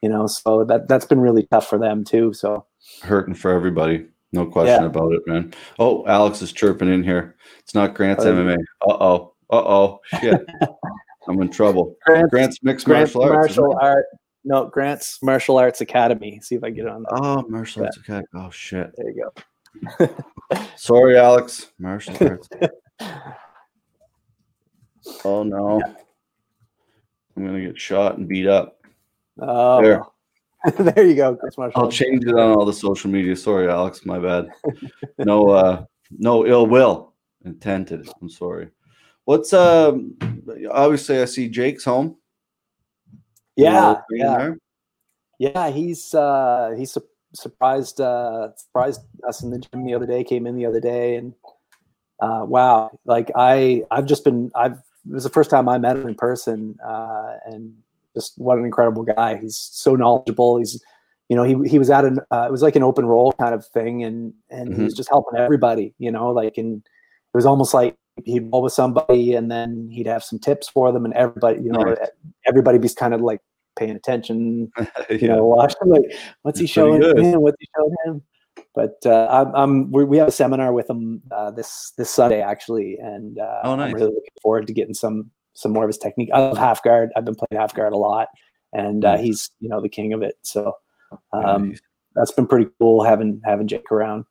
you 0.00 0.08
know, 0.08 0.28
so 0.28 0.62
that 0.62 0.86
that's 0.86 1.04
been 1.04 1.18
really 1.18 1.48
tough 1.50 1.66
for 1.66 1.78
them 1.78 2.04
too. 2.04 2.32
So 2.32 2.64
hurting 3.02 3.34
for 3.34 3.50
everybody. 3.50 4.06
No 4.32 4.46
question 4.46 4.82
Yeah. 4.82 4.86
about 4.86 5.12
it, 5.14 5.22
man. 5.26 5.52
Oh, 5.80 6.06
Alex 6.06 6.42
is 6.42 6.52
chirping 6.52 6.88
in 6.92 7.02
here. 7.02 7.34
It's 7.58 7.74
not 7.74 7.94
Grant's 7.94 8.24
Oh. 8.24 8.32
MMA. 8.32 8.54
Uh 8.88 8.96
oh. 9.00 9.32
Uh 9.50 9.56
oh. 9.56 10.00
Shit. 10.20 10.46
I'm 11.28 11.42
in 11.42 11.50
trouble. 11.50 11.96
Grant's, 12.06 12.30
Grant's 12.30 12.62
mixed 12.62 12.86
Grant's 12.86 13.14
martial 13.16 13.34
arts. 13.34 13.56
martial 13.56 13.76
art. 13.82 14.04
No, 14.44 14.66
Grant's 14.66 15.18
Martial 15.22 15.58
Arts 15.58 15.80
Academy. 15.80 16.38
See 16.40 16.54
if 16.54 16.62
I 16.62 16.70
get 16.70 16.84
it 16.86 16.90
on. 16.90 17.02
There. 17.10 17.18
Oh, 17.20 17.44
martial 17.48 17.82
arts. 17.84 17.96
Academy. 17.96 18.26
Oh 18.36 18.50
shit. 18.50 18.92
There 18.96 19.10
you 19.10 19.24
go. 19.24 19.42
Sorry, 20.76 21.18
Alex. 21.18 21.72
Martial 21.78 22.16
arts. 22.20 22.48
Oh 25.24 25.42
no. 25.42 25.80
I'm 27.36 27.46
gonna 27.46 27.60
get 27.60 27.80
shot 27.80 28.18
and 28.18 28.28
beat 28.28 28.46
up. 28.46 28.78
Oh, 29.40 29.80
There. 29.82 30.02
there 30.78 31.06
you 31.06 31.14
go, 31.14 31.36
Chris 31.36 31.56
Marshall. 31.56 31.80
I'll 31.80 31.90
change 31.90 32.24
it 32.24 32.34
on 32.34 32.56
all 32.56 32.64
the 32.64 32.72
social 32.72 33.10
media. 33.10 33.36
Sorry, 33.36 33.70
Alex. 33.70 34.04
My 34.04 34.18
bad. 34.18 34.48
No, 35.18 35.48
uh, 35.50 35.84
no 36.10 36.46
ill 36.46 36.66
will 36.66 37.14
intended. 37.44 38.08
I'm 38.20 38.28
sorry. 38.28 38.68
What's 39.24 39.52
um? 39.52 40.16
Obviously, 40.70 41.20
I 41.22 41.26
see 41.26 41.48
Jake's 41.48 41.84
home. 41.84 42.16
yeah, 43.56 44.00
yeah, 44.10 44.36
there? 44.36 44.58
yeah. 45.38 45.70
He's 45.70 46.12
uh, 46.12 46.74
he 46.76 46.86
su- 46.86 47.06
surprised 47.34 48.00
uh, 48.00 48.54
surprised 48.56 49.02
us 49.26 49.42
in 49.42 49.50
the 49.50 49.58
gym 49.58 49.84
the 49.84 49.94
other 49.94 50.06
day. 50.06 50.24
Came 50.24 50.46
in 50.46 50.56
the 50.56 50.66
other 50.66 50.80
day, 50.80 51.16
and 51.16 51.34
uh, 52.20 52.44
wow, 52.46 52.90
like 53.04 53.30
I 53.36 53.84
I've 53.90 54.06
just 54.06 54.24
been 54.24 54.50
I've 54.54 54.72
it 54.72 55.14
was 55.14 55.24
the 55.24 55.30
first 55.30 55.50
time 55.50 55.68
I 55.68 55.78
met 55.78 55.96
him 55.96 56.08
in 56.08 56.14
person, 56.14 56.78
uh, 56.86 57.36
and 57.46 57.74
just 58.14 58.34
what 58.36 58.58
an 58.58 58.64
incredible 58.64 59.04
guy. 59.04 59.36
He's 59.36 59.56
so 59.56 59.94
knowledgeable. 59.94 60.58
He's 60.58 60.82
you 61.28 61.36
know 61.36 61.44
he 61.44 61.56
he 61.68 61.78
was 61.78 61.90
at 61.90 62.04
an 62.04 62.20
uh, 62.30 62.46
it 62.48 62.52
was 62.52 62.62
like 62.62 62.76
an 62.76 62.82
open 62.82 63.06
roll 63.06 63.32
kind 63.32 63.54
of 63.54 63.66
thing, 63.66 64.04
and 64.04 64.34
and 64.50 64.74
he 64.74 64.82
was 64.82 64.94
just 64.94 65.08
helping 65.08 65.38
everybody. 65.38 65.94
You 65.98 66.10
know, 66.10 66.30
like 66.30 66.58
and 66.58 66.78
it 66.78 67.36
was 67.36 67.46
almost 67.46 67.74
like 67.74 67.96
he'd 68.24 68.50
roll 68.52 68.62
with 68.62 68.72
somebody 68.72 69.34
and 69.34 69.50
then 69.50 69.88
he'd 69.92 70.06
have 70.06 70.24
some 70.24 70.38
tips 70.38 70.68
for 70.68 70.92
them 70.92 71.04
and 71.04 71.14
everybody 71.14 71.60
you 71.60 71.70
know 71.70 71.82
Nice. 71.82 71.98
everybody 72.46 72.78
be 72.78 72.88
kind 72.88 73.14
of 73.14 73.20
like 73.20 73.40
paying 73.78 73.96
attention 73.96 74.70
you 75.10 75.18
yeah. 75.20 75.28
know 75.28 75.44
watching 75.44 75.88
like 75.88 76.02
what's 76.42 76.58
he 76.58 76.64
It's 76.64 76.72
showing 76.72 77.02
him 77.02 77.40
what's 77.40 77.56
he 77.60 77.68
showing 77.76 77.94
him 78.04 78.22
but 78.74 78.96
uh, 79.06 79.28
I'm, 79.30 79.54
I'm 79.54 79.92
we, 79.92 80.04
we 80.04 80.18
have 80.18 80.28
a 80.28 80.32
seminar 80.32 80.72
with 80.72 80.90
him 80.90 81.22
uh, 81.30 81.50
this 81.52 81.92
this 81.96 82.10
Sunday 82.10 82.40
actually 82.40 82.98
and 83.00 83.38
uh, 83.38 83.60
Oh, 83.64 83.76
nice. 83.76 83.88
I'm 83.88 83.94
really 83.94 84.06
looking 84.06 84.38
forward 84.42 84.66
to 84.66 84.72
getting 84.72 84.94
some 84.94 85.30
some 85.54 85.72
more 85.72 85.84
of 85.84 85.88
his 85.88 85.98
technique 85.98 86.30
I 86.34 86.40
love 86.40 86.58
half 86.58 86.82
guard 86.82 87.10
I've 87.16 87.24
been 87.24 87.36
playing 87.36 87.60
half 87.60 87.74
guard 87.74 87.92
a 87.92 87.96
lot 87.96 88.28
and 88.72 89.04
uh, 89.04 89.16
he's 89.16 89.50
you 89.60 89.68
know 89.68 89.80
the 89.80 89.88
king 89.88 90.12
of 90.12 90.22
it 90.22 90.34
so 90.42 90.72
um, 91.32 91.70
nice. 91.70 91.80
that's 92.14 92.32
been 92.32 92.46
pretty 92.46 92.70
cool 92.78 93.04
having 93.04 93.40
having 93.44 93.66
Jake 93.66 93.90
around 93.90 94.24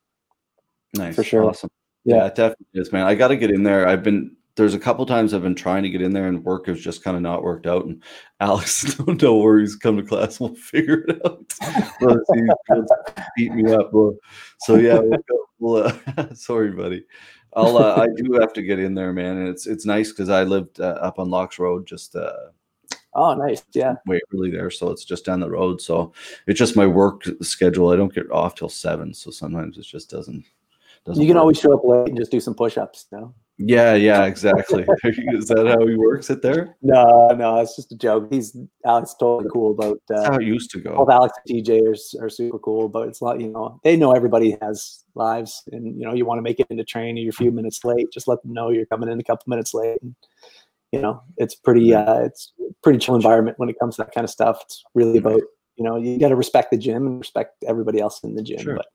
nice. 0.94 1.16
for 1.16 1.24
sure. 1.24 1.46
Awesome. 1.46 1.70
Yeah, 2.06 2.26
it 2.28 2.36
definitely 2.36 2.68
is, 2.74 2.92
man. 2.92 3.06
I 3.06 3.16
got 3.16 3.30
to 3.30 3.36
get 3.36 3.52
in 3.52 3.64
there. 3.64 3.88
I've 3.88 4.04
been 4.04 4.36
there's 4.58 4.74
a 4.74 4.80
couple 4.80 5.06
times 5.06 5.34
I've 5.34 5.44
been 5.44 5.56
trying 5.56 5.84
to 5.84 5.90
get 5.90 6.02
in 6.02 6.14
there, 6.14 6.28
and 6.28 6.44
work 6.44 6.66
has 6.66 6.82
just 6.82 7.04
kind 7.04 7.16
of 7.16 7.22
not 7.22 7.44
worked 7.44 7.68
out. 7.68 7.86
And 7.86 8.04
Alex, 8.40 9.00
no, 9.00 9.14
no 9.14 9.38
worries, 9.38 9.76
come 9.76 9.98
to 9.98 10.04
class, 10.04 10.40
we'll 10.40 10.56
figure 10.56 11.06
it 11.08 11.26
out. 11.26 11.46
Let's 12.02 12.28
see, 12.34 12.42
let's 12.70 12.92
beat 13.38 13.54
me 13.54 13.72
up. 13.72 13.92
So 14.60 14.76
yeah, 14.76 15.00
we'll 15.00 15.46
we'll, 15.60 15.84
uh, 15.88 16.34
sorry, 16.34 16.72
buddy. 16.72 17.06
I'll 17.54 17.78
uh, 17.78 17.96
I 17.96 18.08
do 18.16 18.34
have 18.34 18.52
to 18.54 18.62
get 18.62 18.80
in 18.80 18.94
there, 18.94 19.14
man. 19.14 19.38
And 19.38 19.48
it's 19.48 19.68
it's 19.68 19.86
nice 19.86 20.12
because 20.12 20.30
I 20.30 20.44
lived 20.44 20.82
uh, 20.82 20.98
up 21.02 21.18
on 21.18 21.30
Locks 21.30 21.60
Road, 21.60 21.88
just 21.88 22.16
uh, 22.16 22.34
oh 23.14 23.34
nice 23.36 23.64
yeah 23.74 23.96
Waverley 24.06 24.52
there, 24.52 24.70
so 24.70 24.92
it's 24.92 25.06
just 25.06 25.26
down 25.26 25.40
the 25.40 25.50
road. 25.50 25.82
So 25.82 26.14
it's 26.46 26.60
just 26.60 26.76
my 26.76 26.86
work 26.86 27.24
schedule. 27.42 27.90
I 27.90 27.96
don't 27.96 28.14
get 28.14 28.30
off 28.32 28.56
till 28.56 28.70
seven, 28.70 29.14
so 29.14 29.32
sometimes 29.32 29.78
it 29.78 29.84
just 29.84 30.10
doesn't. 30.10 30.46
doesn't 31.06 31.22
you 31.22 31.28
can 31.28 31.36
work. 31.36 31.42
always 31.42 31.60
show 31.60 31.74
up 31.74 31.84
late 31.84 32.10
and 32.10 32.18
just 32.18 32.32
do 32.32 32.40
some 32.40 32.54
push-ups 32.54 33.08
no 33.12 33.34
Yeah, 33.60 33.96
yeah, 33.96 34.26
exactly. 34.26 34.84
Is 35.04 35.48
that 35.48 35.66
how 35.68 35.88
he 35.88 35.96
works 35.96 36.30
it 36.30 36.42
there? 36.44 36.76
no 36.84 37.30
no 37.30 37.60
it's 37.60 37.76
just 37.76 37.92
a 37.92 37.96
joke 37.98 38.32
he's 38.32 38.56
Alex 38.86 39.16
totally 39.20 39.50
cool 39.52 39.72
about 39.72 40.00
That's 40.08 40.26
uh, 40.28 40.32
how 40.34 40.38
it 40.38 40.46
used 40.46 40.70
to 40.72 40.78
both 40.78 41.08
go. 41.08 41.14
Alex 41.14 41.38
and 41.48 41.66
TJ 41.66 41.82
are, 42.22 42.26
are 42.26 42.30
super 42.30 42.60
cool, 42.60 42.88
but 42.88 43.08
it's 43.08 43.22
not, 43.22 43.40
you 43.40 43.48
know, 43.50 43.80
they 43.84 43.98
know 43.98 44.12
everybody 44.14 44.58
has 44.62 45.04
lives 45.16 45.64
and, 45.72 46.00
you 46.00 46.06
know, 46.06 46.14
you 46.14 46.26
want 46.26 46.38
to 46.38 46.44
make 46.44 46.60
it 46.60 46.68
into 46.70 46.84
training, 46.84 47.24
you're 47.24 47.32
a 47.32 47.34
few 47.34 47.52
minutes 47.52 47.84
late, 47.84 48.08
just 48.14 48.28
let 48.28 48.42
them 48.44 48.54
know 48.54 48.70
you're 48.70 48.86
coming 48.86 49.10
in 49.10 49.20
a 49.20 49.24
couple 49.24 49.44
minutes 49.48 49.74
late. 49.74 49.98
And, 50.02 50.16
you 50.92 51.02
know, 51.02 51.22
it's 51.38 51.56
pretty, 51.56 51.94
uh, 51.94 52.20
it's 52.20 52.54
pretty 52.84 53.00
chill 53.00 53.16
environment 53.16 53.58
when 53.60 53.70
it 53.70 53.80
comes 53.80 53.96
to 53.96 54.04
that 54.04 54.14
kind 54.14 54.24
of 54.24 54.30
stuff. 54.30 54.60
It's 54.64 54.84
really 54.94 55.18
about, 55.18 55.42
you 55.76 55.84
know, 55.84 55.98
you 55.98 56.20
got 56.20 56.30
to 56.30 56.36
respect 56.36 56.72
the 56.72 56.78
gym 56.78 57.08
and 57.08 57.20
respect 57.20 57.64
everybody 57.68 58.00
else 58.00 58.24
in 58.24 58.36
the 58.36 58.44
gym, 58.44 58.60
Sure. 58.60 58.76
but 58.76 58.86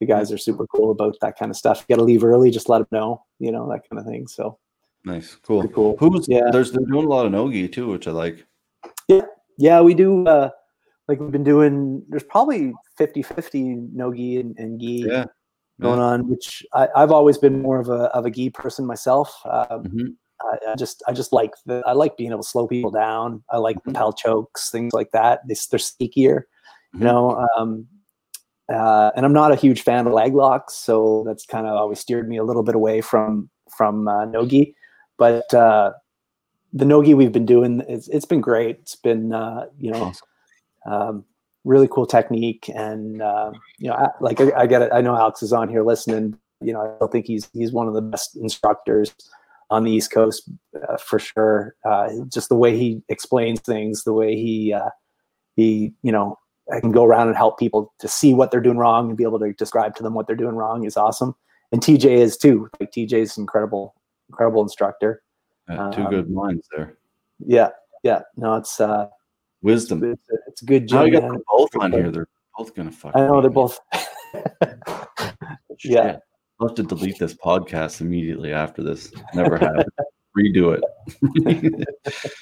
the 0.00 0.06
guys 0.06 0.30
are 0.32 0.38
super 0.38 0.66
cool 0.66 0.90
about 0.90 1.16
that 1.20 1.38
kind 1.38 1.50
of 1.50 1.56
stuff. 1.56 1.84
You 1.88 1.94
got 1.96 2.00
to 2.00 2.04
leave 2.04 2.24
early, 2.24 2.50
just 2.50 2.68
let 2.68 2.78
them 2.78 2.88
know, 2.92 3.24
you 3.38 3.50
know, 3.50 3.68
that 3.70 3.82
kind 3.88 3.98
of 4.00 4.06
thing. 4.06 4.26
So 4.26 4.58
Nice, 5.04 5.36
cool. 5.36 5.60
pretty 5.60 5.74
cool. 5.74 5.96
Who's 5.98 6.26
Yeah. 6.28 6.50
There's 6.50 6.72
they're 6.72 6.84
doing 6.84 7.06
a 7.06 7.08
lot 7.08 7.26
of 7.26 7.32
nogi 7.32 7.68
too, 7.68 7.88
which 7.88 8.08
I 8.08 8.10
like. 8.10 8.44
Yeah, 9.08 9.22
yeah, 9.56 9.80
we 9.80 9.94
do. 9.94 10.26
Uh, 10.26 10.50
like 11.08 11.20
we've 11.20 11.30
been 11.30 11.44
doing, 11.44 12.02
there's 12.08 12.24
probably 12.24 12.74
50 12.98 13.22
50 13.22 13.62
no 13.92 14.12
gi 14.12 14.40
and, 14.40 14.58
and 14.58 14.80
gi. 14.80 15.06
Yeah, 15.08 15.24
going 15.80 16.00
on, 16.00 16.28
which 16.28 16.64
I, 16.74 16.88
I've 16.96 17.12
always 17.12 17.38
been 17.38 17.62
more 17.62 17.78
of 17.78 17.88
a 17.88 18.04
of 18.16 18.26
a 18.26 18.30
gi 18.30 18.50
person 18.50 18.84
myself. 18.84 19.40
Um, 19.44 19.84
Mhm. 19.84 20.14
I, 20.42 20.72
I 20.72 20.74
just 20.74 21.02
I 21.06 21.12
just 21.12 21.32
like 21.32 21.52
the, 21.64 21.82
I 21.86 21.92
like 21.92 22.16
being 22.16 22.30
able 22.32 22.42
to 22.42 22.48
slow 22.48 22.66
people 22.66 22.90
down. 22.90 23.42
I 23.50 23.58
like 23.58 23.76
Mhm. 23.84 23.94
pal 23.94 24.12
chokes, 24.12 24.70
things 24.70 24.92
like 24.92 25.12
that. 25.12 25.40
They, 25.48 25.54
they're 25.70 25.78
sneakier, 25.78 26.42
Mhm. 26.94 26.98
you 26.98 27.04
know. 27.04 27.46
Um, 27.56 27.86
uh, 28.72 29.10
and 29.14 29.24
I'm 29.24 29.32
not 29.32 29.52
a 29.52 29.56
huge 29.56 29.82
fan 29.82 30.06
of 30.06 30.12
leg 30.12 30.34
locks, 30.34 30.74
so 30.74 31.22
that's 31.26 31.46
kind 31.46 31.66
of 31.66 31.74
always 31.74 32.00
steered 32.00 32.28
me 32.28 32.36
a 32.36 32.44
little 32.44 32.62
bit 32.62 32.74
away 32.74 33.00
from 33.00 33.48
from 33.76 34.08
uh, 34.08 34.24
nogi. 34.24 34.74
But 35.18 35.52
uh, 35.54 35.92
the 36.72 36.84
nogi 36.84 37.14
we've 37.14 37.32
been 37.32 37.46
doing, 37.46 37.82
it's, 37.88 38.08
it's 38.08 38.24
been 38.24 38.40
great. 38.40 38.78
It's 38.80 38.96
been 38.96 39.32
uh, 39.32 39.66
you 39.78 39.92
know 39.92 40.12
um, 40.86 41.24
really 41.64 41.88
cool 41.88 42.06
technique, 42.06 42.68
and 42.74 43.22
uh, 43.22 43.52
you 43.78 43.88
know, 43.88 43.94
I, 43.94 44.08
like 44.20 44.40
I, 44.40 44.52
I 44.56 44.66
get 44.66 44.82
it. 44.82 44.90
I 44.92 45.00
know 45.00 45.16
Alex 45.16 45.42
is 45.42 45.52
on 45.52 45.68
here 45.68 45.84
listening. 45.84 46.36
You 46.60 46.72
know, 46.72 46.80
I 46.80 46.96
still 46.96 47.08
think 47.08 47.26
he's 47.26 47.48
he's 47.52 47.72
one 47.72 47.86
of 47.86 47.94
the 47.94 48.02
best 48.02 48.36
instructors 48.36 49.14
on 49.70 49.84
the 49.84 49.92
East 49.92 50.10
Coast 50.10 50.50
uh, 50.88 50.96
for 50.96 51.18
sure. 51.18 51.76
Uh, 51.84 52.08
just 52.28 52.48
the 52.48 52.56
way 52.56 52.76
he 52.76 53.02
explains 53.08 53.60
things, 53.60 54.04
the 54.04 54.12
way 54.12 54.34
he 54.34 54.72
uh, 54.72 54.90
he 55.54 55.92
you 56.02 56.10
know 56.10 56.38
I 56.72 56.80
can 56.80 56.90
go 56.92 57.04
around 57.04 57.28
and 57.28 57.36
help 57.36 57.58
people 57.58 57.92
to 58.00 58.08
see 58.08 58.34
what 58.34 58.50
they're 58.50 58.60
doing 58.60 58.78
wrong 58.78 59.08
and 59.08 59.16
be 59.16 59.24
able 59.24 59.38
to 59.38 59.52
describe 59.52 59.94
to 59.96 60.02
them 60.02 60.14
what 60.14 60.26
they're 60.26 60.36
doing 60.36 60.56
wrong 60.56 60.84
is 60.84 60.96
awesome. 60.96 61.34
And 61.72 61.80
TJ 61.80 62.04
is 62.06 62.36
too. 62.36 62.68
Like 62.80 62.92
TJ 62.92 63.12
is 63.14 63.38
incredible, 63.38 63.94
incredible 64.28 64.62
instructor. 64.62 65.22
Uh, 65.68 65.90
two 65.92 66.02
Um, 66.02 66.10
good 66.10 66.30
minds 66.30 66.68
there. 66.76 66.96
Yeah, 67.38 67.70
yeah. 68.02 68.22
No, 68.36 68.54
it's 68.56 68.80
uh, 68.80 69.08
Wisdom. 69.62 70.02
it's, 70.04 70.22
it's 70.48 70.62
a 70.62 70.64
good 70.64 70.88
gym. 70.88 71.10
got 71.10 71.22
them 71.22 71.42
both 71.50 71.70
on 71.80 71.92
here. 71.92 72.10
They're 72.10 72.28
both 72.56 72.74
gonna 72.74 72.92
fuck. 72.92 73.12
I 73.14 73.26
know 73.26 73.36
me. 73.36 73.40
they're 73.42 73.50
both. 73.50 73.80
yeah. 75.84 76.18
I'll 76.60 76.68
have 76.68 76.76
to 76.76 76.82
delete 76.84 77.18
this 77.18 77.34
podcast 77.34 78.00
immediately 78.00 78.52
after 78.52 78.82
this. 78.82 79.12
Never 79.34 79.58
have. 79.58 79.84
Redo 80.36 80.76
it. 80.76 81.88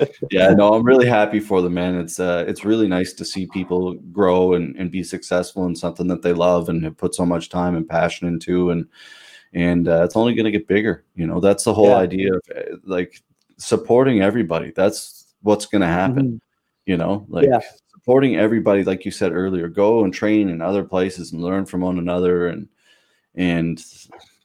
yeah, 0.30 0.48
no, 0.50 0.74
I'm 0.74 0.84
really 0.84 1.06
happy 1.06 1.40
for 1.40 1.62
them, 1.62 1.74
man. 1.74 1.94
It's 1.96 2.18
uh 2.18 2.44
it's 2.48 2.64
really 2.64 2.88
nice 2.88 3.12
to 3.14 3.24
see 3.24 3.46
people 3.46 3.94
grow 4.12 4.54
and, 4.54 4.74
and 4.76 4.90
be 4.90 5.02
successful 5.02 5.66
in 5.66 5.76
something 5.76 6.06
that 6.08 6.22
they 6.22 6.32
love 6.32 6.68
and 6.68 6.82
have 6.84 6.96
put 6.96 7.14
so 7.14 7.24
much 7.26 7.48
time 7.48 7.76
and 7.76 7.88
passion 7.88 8.26
into 8.26 8.70
and 8.70 8.86
and 9.52 9.86
uh, 9.86 10.02
it's 10.02 10.16
only 10.16 10.34
going 10.34 10.46
to 10.46 10.50
get 10.50 10.66
bigger. 10.66 11.04
You 11.14 11.26
know, 11.28 11.38
that's 11.38 11.62
the 11.62 11.74
whole 11.74 11.90
Yeah. 11.90 11.98
idea 11.98 12.34
of 12.34 12.42
uh, 12.56 12.76
like 12.84 13.22
supporting 13.56 14.20
everybody. 14.20 14.72
That's 14.74 15.34
what's 15.42 15.66
going 15.66 15.82
to 15.82 15.86
happen 15.86 16.26
Mhm. 16.32 16.40
you 16.86 16.96
know 16.96 17.26
like 17.28 17.46
Yeah. 17.46 17.60
supporting 17.92 18.36
everybody 18.36 18.82
like 18.82 19.04
you 19.04 19.10
said 19.10 19.32
earlier 19.32 19.68
go 19.68 20.04
and 20.04 20.12
train 20.12 20.48
in 20.48 20.60
other 20.60 20.82
places 20.84 21.32
and 21.32 21.42
learn 21.42 21.66
from 21.66 21.82
one 21.82 21.98
another 21.98 22.48
and 22.48 22.68
and 23.34 23.84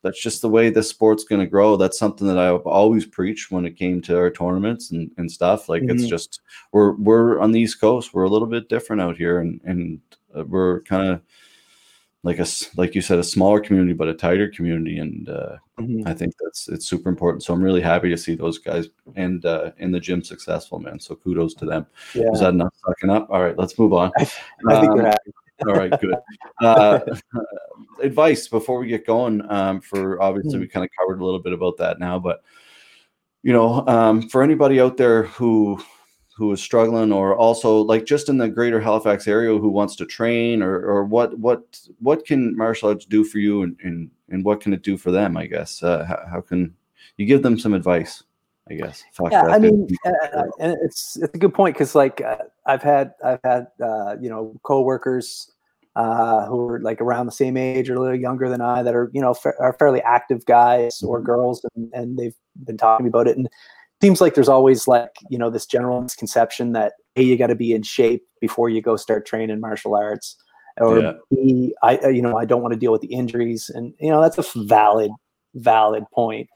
that's 0.02 0.22
just 0.22 0.42
the 0.42 0.50
way 0.50 0.70
this 0.70 0.90
sport's 0.90 1.24
going 1.26 1.42
to 1.42 1.48
grow 1.48 1.76
that's 1.76 2.00
something 2.00 2.26
that 2.28 2.38
i've 2.38 2.66
always 2.66 3.06
preached 3.06 3.52
when 3.52 3.66
it 3.66 3.76
came 3.78 4.02
to 4.02 4.18
our 4.18 4.30
tournaments 4.30 4.92
and, 4.92 5.12
and 5.18 5.32
stuff 5.32 5.68
like 5.70 5.84
it's 5.84 6.04
Mhm. 6.04 6.10
just 6.10 6.42
we're 6.72 6.94
we're 6.96 7.40
on 7.40 7.52
the 7.52 7.60
east 7.60 7.80
coast 7.82 8.14
we're 8.14 8.24
a 8.24 8.30
little 8.30 8.48
bit 8.48 8.70
different 8.70 9.02
out 9.02 9.18
here 9.18 9.40
and 9.40 9.60
and 9.66 10.00
uh, 10.36 10.44
we're 10.46 10.82
kind 10.84 11.08
of 11.10 11.22
like 12.24 12.40
a 12.40 12.46
like 12.76 12.96
you 12.96 13.02
said 13.02 13.18
a 13.20 13.24
smaller 13.24 13.60
community 13.62 13.94
but 13.94 14.08
a 14.10 14.14
tighter 14.14 14.48
community 14.50 15.00
and 15.00 15.30
uh 15.30 15.56
Mhm. 15.80 16.06
I 16.06 16.14
think 16.14 16.34
that's 16.44 16.68
it's 16.68 16.86
super 16.88 17.08
important. 17.08 17.42
So 17.42 17.54
I'm 17.54 17.64
really 17.64 17.80
happy 17.80 18.10
to 18.10 18.18
see 18.18 18.36
those 18.36 18.58
guys 18.58 18.90
and 19.16 19.46
uh, 19.46 19.72
in 19.78 19.94
the 19.94 20.00
gym 20.02 20.22
successful, 20.22 20.78
man. 20.78 21.00
So 21.00 21.16
kudos 21.16 21.54
to 21.54 21.66
them. 21.66 21.86
Yeah. 22.14 22.30
Is 22.34 22.42
that 22.42 22.50
enough 22.50 22.74
sucking 22.86 23.10
up? 23.10 23.30
All 23.30 23.42
right, 23.42 23.58
let's 23.58 23.80
move 23.80 23.94
on. 23.94 24.12
I 24.18 24.26
think 24.26 24.92
Um. 25.00 25.14
All 25.68 25.76
right, 25.76 26.00
good. 26.00 26.16
Uh, 26.62 27.00
advice 28.02 28.48
before 28.48 28.80
we 28.80 28.88
get 28.88 29.06
going. 29.06 29.42
Um, 29.52 29.82
for 29.82 30.22
obviously 30.22 30.56
Hmm. 30.56 30.62
we 30.62 30.68
kind 30.68 30.86
of 30.86 30.92
covered 30.98 31.22
a 31.22 31.26
little 31.26 31.40
bit 31.40 31.54
about 31.54 31.78
that 31.78 32.00
now, 32.00 32.20
but 32.20 32.44
you 33.44 33.54
know, 33.54 33.88
um, 33.88 34.28
for 34.30 34.44
anybody 34.44 34.80
out 34.80 34.98
there 34.98 35.24
who 35.24 35.82
who 36.36 36.52
is 36.54 36.62
struggling 36.62 37.12
or 37.12 37.36
also 37.36 37.82
like 37.82 38.06
just 38.06 38.30
in 38.30 38.38
the 38.38 38.48
greater 38.48 38.80
Halifax 38.80 39.28
area 39.28 39.58
who 39.58 39.70
wants 39.70 39.96
to 39.98 40.06
train 40.06 40.62
or 40.62 40.80
or 40.80 41.04
what 41.04 41.38
what 41.38 41.80
what 42.00 42.26
can 42.26 42.56
martial 42.56 42.90
arts 42.90 43.06
do 43.06 43.24
for 43.24 43.40
you 43.40 43.64
and 43.64 43.78
and, 43.84 44.12
and 44.30 44.46
what 44.46 44.62
can 44.62 44.74
it 44.74 44.82
do 44.82 44.98
for 44.98 45.12
them? 45.12 45.36
I 45.36 45.48
guess 45.48 45.84
uh, 45.84 46.06
how, 46.06 46.26
how 46.30 46.42
can 46.42 46.74
you 47.18 47.26
give 47.26 47.44
them 47.44 47.60
some 47.60 47.74
advice? 47.74 48.24
I 48.70 48.76
guess. 48.76 49.04
Fuck, 49.14 49.32
yeah, 49.32 49.44
I 49.48 49.58
mean, 49.58 49.88
uh, 50.06 50.44
and 50.60 50.78
it's 50.84 51.18
it's 51.18 51.34
a 51.34 51.38
good 51.38 51.54
point 51.54 51.76
because 51.76 51.96
like 51.96 52.22
uh, 52.22 52.38
I've 52.66 52.84
had 52.84 53.14
I've 53.24 53.40
had 53.44 53.68
uh, 53.84 54.16
you 54.22 54.30
know 54.30 54.60
coworkers 54.64 55.52
uh, 55.96 56.46
who 56.46 56.68
are 56.70 56.80
like 56.80 57.02
around 57.02 57.26
the 57.26 57.32
same 57.32 57.58
age 57.58 57.90
or 57.90 57.96
a 57.96 58.00
little 58.00 58.20
younger 58.20 58.48
than 58.48 58.62
I 58.62 58.84
that 58.84 58.96
are 58.96 59.10
you 59.14 59.22
know 59.22 59.34
fa- 59.34 59.60
are 59.60 59.74
fairly 59.74 60.02
active 60.02 60.46
guys 60.46 61.02
or 61.02 61.20
Mhm. 61.20 61.26
girls, 61.26 61.66
and, 61.76 61.92
and 61.94 62.18
they've 62.18 62.36
been 62.64 62.78
talking 62.78 63.08
about 63.08 63.28
it, 63.28 63.38
and 63.38 63.48
it 63.48 63.52
seems 64.02 64.22
like 64.22 64.36
there's 64.36 64.50
always 64.50 64.88
like 64.88 65.16
you 65.30 65.38
know 65.40 65.50
this 65.50 65.66
general 65.66 66.02
misconception 66.02 66.74
that 66.74 66.94
hey 67.16 67.24
you 67.24 67.38
got 67.38 67.48
to 67.48 67.56
be 67.56 67.74
in 67.74 67.82
shape 67.82 68.24
before 68.40 68.70
you 68.70 68.82
go 68.82 68.96
start 68.96 69.26
training 69.26 69.60
martial 69.60 69.96
arts, 69.96 70.38
or 70.78 71.00
Yeah. 71.02 71.14
B, 71.32 71.74
I 71.82 71.98
uh, 71.98 72.10
you 72.10 72.22
know 72.22 72.38
I 72.38 72.46
don't 72.46 72.62
want 72.62 72.74
to 72.74 72.80
deal 72.80 72.92
with 72.92 73.02
the 73.02 73.14
injuries, 73.14 73.72
and 73.74 73.96
you 74.00 74.12
know 74.12 74.22
that's 74.22 74.38
a 74.38 74.64
valid 74.64 75.10
valid 75.56 76.04
point 76.14 76.48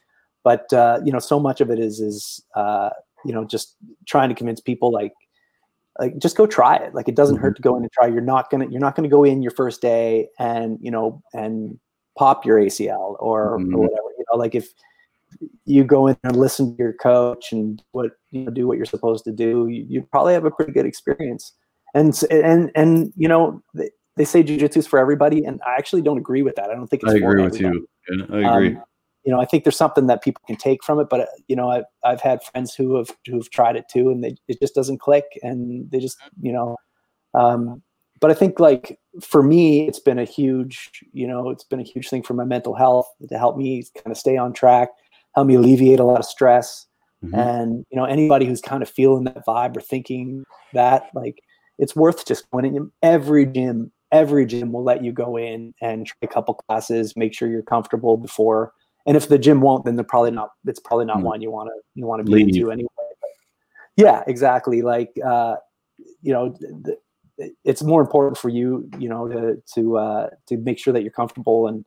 but 0.43 0.71
uh, 0.73 0.99
you 1.03 1.11
know 1.11 1.19
so 1.19 1.39
much 1.39 1.61
of 1.61 1.69
it 1.69 1.79
is 1.79 1.99
is 1.99 2.43
uh, 2.55 2.89
you 3.25 3.33
know 3.33 3.43
just 3.45 3.75
trying 4.05 4.29
to 4.29 4.35
convince 4.35 4.59
people 4.61 4.91
like 4.91 5.13
like 5.99 6.17
just 6.17 6.35
go 6.35 6.45
try 6.47 6.75
it 6.75 6.93
like 6.95 7.07
it 7.07 7.15
doesn't 7.15 7.37
hurt 7.37 7.55
to 7.55 7.61
go 7.61 7.75
in 7.75 7.83
and 7.83 7.91
try 7.91 8.07
you're 8.07 8.21
not 8.21 8.49
gonna 8.49 8.67
you're 8.69 8.81
not 8.81 8.95
gonna 8.95 9.07
go 9.07 9.23
in 9.23 9.41
your 9.41 9.51
first 9.51 9.81
day 9.81 10.27
and 10.39 10.77
you 10.81 10.89
know 10.89 11.21
and 11.33 11.79
pop 12.17 12.45
your 12.45 12.59
acl 12.59 13.15
or, 13.19 13.59
Mhm. 13.59 13.73
or 13.75 13.81
whatever 13.81 14.09
you 14.17 14.25
know 14.31 14.37
like 14.37 14.55
if 14.55 14.69
you 15.65 15.83
go 15.83 16.07
in 16.07 16.17
and 16.23 16.35
listen 16.35 16.71
to 16.75 16.83
your 16.83 16.93
coach 16.93 17.51
and 17.51 17.83
what 17.91 18.11
you 18.31 18.43
know 18.43 18.51
do 18.51 18.67
what 18.67 18.77
you're 18.77 18.85
supposed 18.85 19.23
to 19.23 19.31
do 19.31 19.67
you, 19.67 19.85
you 19.87 20.01
probably 20.01 20.33
have 20.33 20.45
a 20.45 20.51
pretty 20.51 20.71
good 20.71 20.85
experience 20.85 21.53
and 21.93 22.19
and 22.31 22.71
and 22.75 23.13
you 23.15 23.27
know 23.27 23.61
they, 23.75 23.89
they 24.17 24.25
say 24.25 24.43
jujitsu 24.43 24.77
is 24.77 24.87
for 24.87 24.97
everybody 24.99 25.43
and 25.45 25.61
i 25.65 25.75
actually 25.75 26.01
don't 26.01 26.17
agree 26.17 26.41
with 26.41 26.55
that 26.55 26.69
i 26.71 26.73
don't 26.75 26.87
think 26.87 27.03
it's 27.03 27.13
I 27.13 27.19
for 27.19 27.29
agree 27.31 27.43
with 27.43 27.55
everybody. 27.55 27.77
you. 27.77 27.87
Yeah, 28.09 28.25
I 28.35 28.55
agree. 28.57 28.75
Um, 28.75 28.83
you 29.25 29.31
know, 29.31 29.39
I 29.41 29.45
think 29.45 29.63
there's 29.63 29.77
something 29.77 30.07
that 30.07 30.23
people 30.23 30.41
can 30.47 30.55
take 30.57 30.83
from 30.83 30.99
it, 30.99 31.07
but 31.09 31.21
uh, 31.21 31.25
you 31.47 31.55
know, 31.55 31.69
I've 31.69 31.85
I've 32.03 32.21
had 32.21 32.43
friends 32.43 32.75
who 32.75 32.95
have 32.97 33.09
who've 33.27 33.49
tried 33.51 33.75
it 33.77 33.85
too, 33.91 34.09
and 34.09 34.23
they 34.23 34.35
it 34.47 34.59
just 34.61 34.75
doesn't 34.75 34.99
click, 34.99 35.25
and 35.43 35.89
they 35.91 35.99
just 35.99 36.17
you 36.41 36.51
know, 36.51 36.75
um, 37.33 37.81
but 38.21 38.31
I 38.31 38.35
think 38.35 38.59
like 38.59 38.99
for 39.21 39.43
me, 39.43 39.87
it's 39.87 39.99
been 39.99 40.19
a 40.19 40.25
huge 40.25 40.89
you 41.13 41.27
know, 41.27 41.49
it's 41.49 41.63
been 41.65 41.79
a 41.79 41.83
huge 41.83 42.09
thing 42.09 42.23
for 42.23 42.33
my 42.35 42.45
mental 42.45 42.75
health 42.75 43.07
to 43.29 43.37
help 43.37 43.57
me 43.57 43.83
kind 44.03 44.11
of 44.11 44.17
stay 44.17 44.37
on 44.37 44.53
track, 44.53 44.89
help 45.35 45.47
me 45.47 45.55
alleviate 45.55 45.99
a 45.99 46.05
lot 46.05 46.19
of 46.19 46.25
stress, 46.25 46.87
Mhm. 47.23 47.39
and 47.39 47.85
you 47.91 47.97
know, 47.97 48.05
anybody 48.05 48.45
who's 48.45 48.61
kind 48.61 48.83
of 48.83 48.89
feeling 48.89 49.23
that 49.25 49.45
vibe 49.47 49.77
or 49.77 49.81
thinking 49.81 50.43
that 50.73 51.09
like 51.15 51.41
it's 51.79 51.95
worth 51.95 52.25
just 52.25 52.49
going 52.51 52.75
in 52.75 52.91
every 53.03 53.45
gym. 53.45 53.91
Every 54.11 54.45
gym 54.45 54.71
will 54.73 54.83
let 54.83 55.03
you 55.03 55.11
go 55.11 55.37
in 55.37 55.73
and 55.81 56.05
try 56.05 56.17
a 56.23 56.27
couple 56.27 56.53
classes, 56.53 57.15
make 57.17 57.33
sure 57.33 57.49
you're 57.49 57.63
comfortable 57.63 58.15
before 58.17 58.71
and 59.05 59.17
if 59.17 59.27
the 59.27 59.37
gym 59.37 59.61
won't 59.61 59.85
then 59.85 59.95
they're 59.95 60.03
probably 60.05 60.31
not 60.31 60.49
it's 60.65 60.79
probably 60.79 61.05
not 61.05 61.17
Hmm. 61.17 61.23
one 61.25 61.41
you 61.41 61.51
want 61.51 61.69
to 61.69 61.75
you 61.95 62.05
want 62.05 62.19
to 62.19 62.23
be 62.23 62.33
Leave. 62.43 62.47
into 62.55 62.71
anyway 62.71 62.89
but 62.97 63.29
yeah 63.97 64.23
exactly 64.27 64.81
like 64.81 65.11
uh 65.25 65.55
you 66.21 66.33
know 66.33 66.49
th- 66.49 66.97
th- 67.37 67.51
it's 67.63 67.81
more 67.83 68.01
important 68.01 68.37
for 68.37 68.49
you 68.49 68.89
you 68.99 69.09
know 69.09 69.27
to 69.27 69.61
to 69.75 69.97
uh 69.97 70.29
to 70.47 70.57
make 70.57 70.77
sure 70.79 70.93
that 70.93 71.01
you're 71.01 71.11
comfortable 71.11 71.67
and 71.67 71.85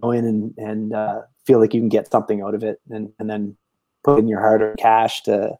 go 0.00 0.10
in 0.10 0.24
and 0.24 0.54
and 0.58 0.92
uh 0.94 1.22
feel 1.44 1.58
like 1.60 1.74
you 1.74 1.80
can 1.80 1.88
get 1.90 2.10
something 2.10 2.40
out 2.42 2.54
of 2.54 2.62
it 2.64 2.80
and 2.90 3.12
and 3.18 3.28
then 3.28 3.56
put 4.02 4.18
in 4.18 4.28
your 4.28 4.40
hard-earned 4.40 4.78
cash 4.78 5.22
to 5.22 5.56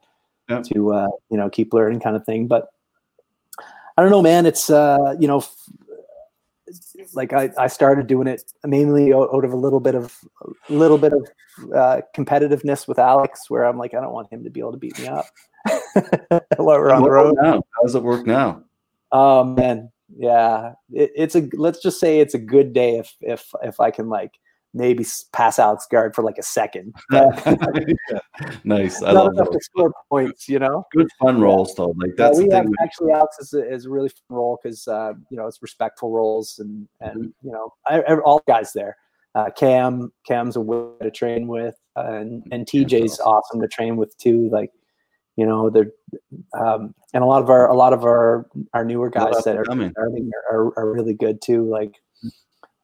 Yep. 0.51 0.65
to 0.65 0.93
uh 0.93 1.09
you 1.31 1.37
know 1.39 1.49
keep 1.49 1.73
learning 1.73 2.01
kind 2.01 2.17
of 2.17 2.25
thing 2.27 2.47
but 2.47 2.69
i 3.97 4.03
don't 4.03 4.11
know 4.11 4.21
man 4.23 4.45
it's 4.45 4.69
uh 4.69 5.15
you 5.19 5.27
know 5.27 5.39
f- 5.39 5.55
like 7.15 7.33
I, 7.33 7.51
I 7.59 7.67
started 7.67 8.07
doing 8.07 8.27
it 8.27 8.53
mainly 8.65 9.13
out 9.13 9.45
of 9.45 9.53
a 9.53 9.57
little 9.57 9.81
bit 9.81 9.95
of 9.95 10.17
a 10.69 10.73
little 10.73 10.99
bit 10.99 11.13
of 11.13 11.29
uh, 11.75 12.01
competitiveness 12.17 12.89
with 12.89 12.99
Alex, 12.99 13.51
where 13.51 13.65
I'm 13.65 13.79
like, 13.79 13.95
I 13.95 14.01
don't 14.01 14.13
want 14.13 14.33
him 14.33 14.45
to 14.45 14.51
be 14.51 14.61
able 14.61 14.73
to 14.73 14.79
beat 14.79 14.99
me 14.99 15.07
up 15.07 15.27
while 16.57 16.79
we're 16.79 16.93
on 16.93 17.03
the 17.03 17.11
road. 17.11 17.37
now? 17.41 17.63
How 17.75 17.83
does 17.83 17.95
it 17.95 18.03
work 18.03 18.27
now? 18.27 18.63
Oh 19.13 19.45
man, 19.45 19.91
yeah, 20.17 20.73
it, 20.93 21.13
it's 21.15 21.35
a 21.35 21.49
let's 21.55 21.81
just 21.81 22.01
say 22.01 22.21
it's 22.21 22.35
a 22.35 22.39
good 22.39 22.73
day 22.73 22.99
if 22.99 23.15
if 23.21 23.51
if 23.63 23.81
I 23.81 23.91
can 23.91 24.09
like 24.09 24.33
maybe 24.75 25.07
pass 25.33 25.59
Alex 25.59 25.87
guard 25.91 26.15
for 26.15 26.23
like 26.23 26.37
a 26.37 26.43
second. 26.43 26.93
nice. 28.65 29.03
I 29.03 29.13
Not 29.13 29.25
love 29.27 29.33
enough 29.35 29.47
those. 29.47 29.55
to 29.57 29.61
score 29.63 29.93
points, 30.11 30.49
you 30.49 30.59
know. 30.59 30.85
Good 30.93 31.09
fun 31.21 31.41
rolls 31.41 31.75
though. 31.75 31.95
Like 31.97 32.17
that's 32.17 32.39
the 32.39 32.47
we 32.47 32.53
have 32.55 32.67
actually 32.83 33.13
Alex 33.13 33.39
is 33.39 33.55
a, 33.55 33.73
is 33.73 33.87
a 33.87 33.91
really 33.91 34.09
fun 34.09 34.37
roll 34.37 34.59
because 34.63 34.87
uh, 34.89 35.13
you 35.31 35.37
know 35.37 35.47
it's 35.47 35.63
respectful 35.63 36.11
rolls 36.11 36.59
and 36.59 36.89
and 37.01 37.15
Mm-hmm. 37.15 37.47
you 37.47 37.53
know 37.53 37.73
I, 37.87 38.01
I- 38.03 38.19
all 38.21 38.43
guys 38.47 38.73
there. 38.73 38.97
Uh, 39.37 39.51
Cam 39.51 40.13
Cam's 40.27 40.57
a 40.57 40.61
will 40.61 40.97
to 41.03 41.11
train 41.11 41.49
with, 41.49 41.75
uh, 41.97 42.05
and 42.15 42.43
and 42.53 42.69
Cam's 42.71 42.93
TJ's 42.93 43.21
awesome 43.21 43.61
to 43.61 43.69
train 43.69 43.97
with 43.97 44.17
too. 44.19 44.49
Like 44.51 44.71
you 45.37 45.45
know 45.47 45.71
they're 45.71 45.91
um, 46.53 46.95
and 47.13 47.25
a 47.25 47.27
lot 47.27 47.43
of 47.43 47.51
our 47.51 47.69
a 47.69 47.75
lot 47.75 47.93
of 47.93 48.05
our 48.05 48.47
our 48.75 48.85
newer 48.85 49.11
guys 49.11 49.43
that 49.45 49.57
are 49.57 49.65
coming. 49.65 49.93
are, 49.97 50.09
are, 50.53 50.79
are 50.79 50.93
really 50.93 51.15
good 51.15 51.43
too. 51.43 51.69
Like 51.69 51.97